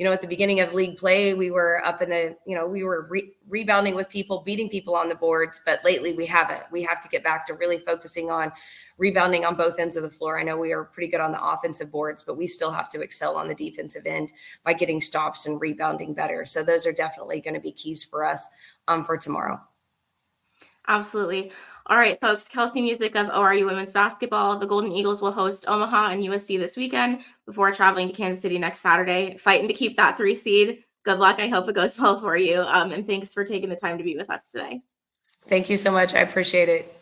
you 0.00 0.06
know, 0.06 0.12
at 0.12 0.22
the 0.22 0.26
beginning 0.26 0.60
of 0.60 0.72
league 0.72 0.96
play, 0.96 1.34
we 1.34 1.50
were 1.50 1.84
up 1.84 2.00
in 2.00 2.08
the, 2.08 2.34
you 2.46 2.56
know, 2.56 2.66
we 2.66 2.82
were 2.82 3.06
re- 3.10 3.32
rebounding 3.50 3.94
with 3.94 4.08
people, 4.08 4.40
beating 4.40 4.70
people 4.70 4.96
on 4.96 5.10
the 5.10 5.14
boards, 5.14 5.60
but 5.66 5.84
lately 5.84 6.14
we 6.14 6.24
haven't. 6.24 6.62
We 6.72 6.84
have 6.84 7.02
to 7.02 7.08
get 7.10 7.22
back 7.22 7.44
to 7.48 7.52
really 7.52 7.76
focusing 7.80 8.30
on 8.30 8.50
rebounding 8.96 9.44
on 9.44 9.56
both 9.56 9.78
ends 9.78 9.96
of 9.96 10.02
the 10.02 10.08
floor. 10.08 10.40
I 10.40 10.42
know 10.42 10.56
we 10.56 10.72
are 10.72 10.84
pretty 10.84 11.10
good 11.10 11.20
on 11.20 11.32
the 11.32 11.44
offensive 11.44 11.92
boards, 11.92 12.22
but 12.22 12.38
we 12.38 12.46
still 12.46 12.70
have 12.72 12.88
to 12.88 13.02
excel 13.02 13.36
on 13.36 13.46
the 13.46 13.54
defensive 13.54 14.06
end 14.06 14.32
by 14.64 14.72
getting 14.72 15.02
stops 15.02 15.44
and 15.44 15.60
rebounding 15.60 16.14
better. 16.14 16.46
So 16.46 16.62
those 16.62 16.86
are 16.86 16.92
definitely 16.92 17.42
going 17.42 17.52
to 17.52 17.60
be 17.60 17.70
keys 17.70 18.02
for 18.02 18.24
us 18.24 18.48
um, 18.88 19.04
for 19.04 19.18
tomorrow. 19.18 19.60
Absolutely. 20.88 21.52
All 21.90 21.96
right, 21.96 22.20
folks. 22.20 22.48
Kelsi 22.48 22.80
Musick 22.82 23.16
of 23.16 23.26
ORU 23.26 23.66
Women's 23.66 23.90
Basketball. 23.90 24.56
The 24.60 24.66
Golden 24.66 24.92
Eagles 24.92 25.20
will 25.20 25.32
host 25.32 25.64
Omaha 25.66 26.10
and 26.10 26.22
USD 26.22 26.56
this 26.56 26.76
weekend 26.76 27.22
before 27.46 27.72
traveling 27.72 28.06
to 28.06 28.14
Kansas 28.14 28.40
City 28.40 28.60
next 28.60 28.78
Saturday, 28.78 29.36
fighting 29.38 29.66
to 29.66 29.74
keep 29.74 29.96
that 29.96 30.16
three 30.16 30.36
seed. 30.36 30.84
Good 31.04 31.18
luck. 31.18 31.40
I 31.40 31.48
hope 31.48 31.68
it 31.68 31.74
goes 31.74 31.98
well 31.98 32.20
for 32.20 32.36
you. 32.36 32.60
Um, 32.60 32.92
and 32.92 33.08
thanks 33.08 33.34
for 33.34 33.44
taking 33.44 33.68
the 33.68 33.74
time 33.74 33.98
to 33.98 34.04
be 34.04 34.16
with 34.16 34.30
us 34.30 34.52
today. 34.52 34.82
Thank 35.48 35.68
you 35.68 35.76
so 35.76 35.90
much. 35.90 36.14
I 36.14 36.20
appreciate 36.20 36.68
it. 36.68 36.99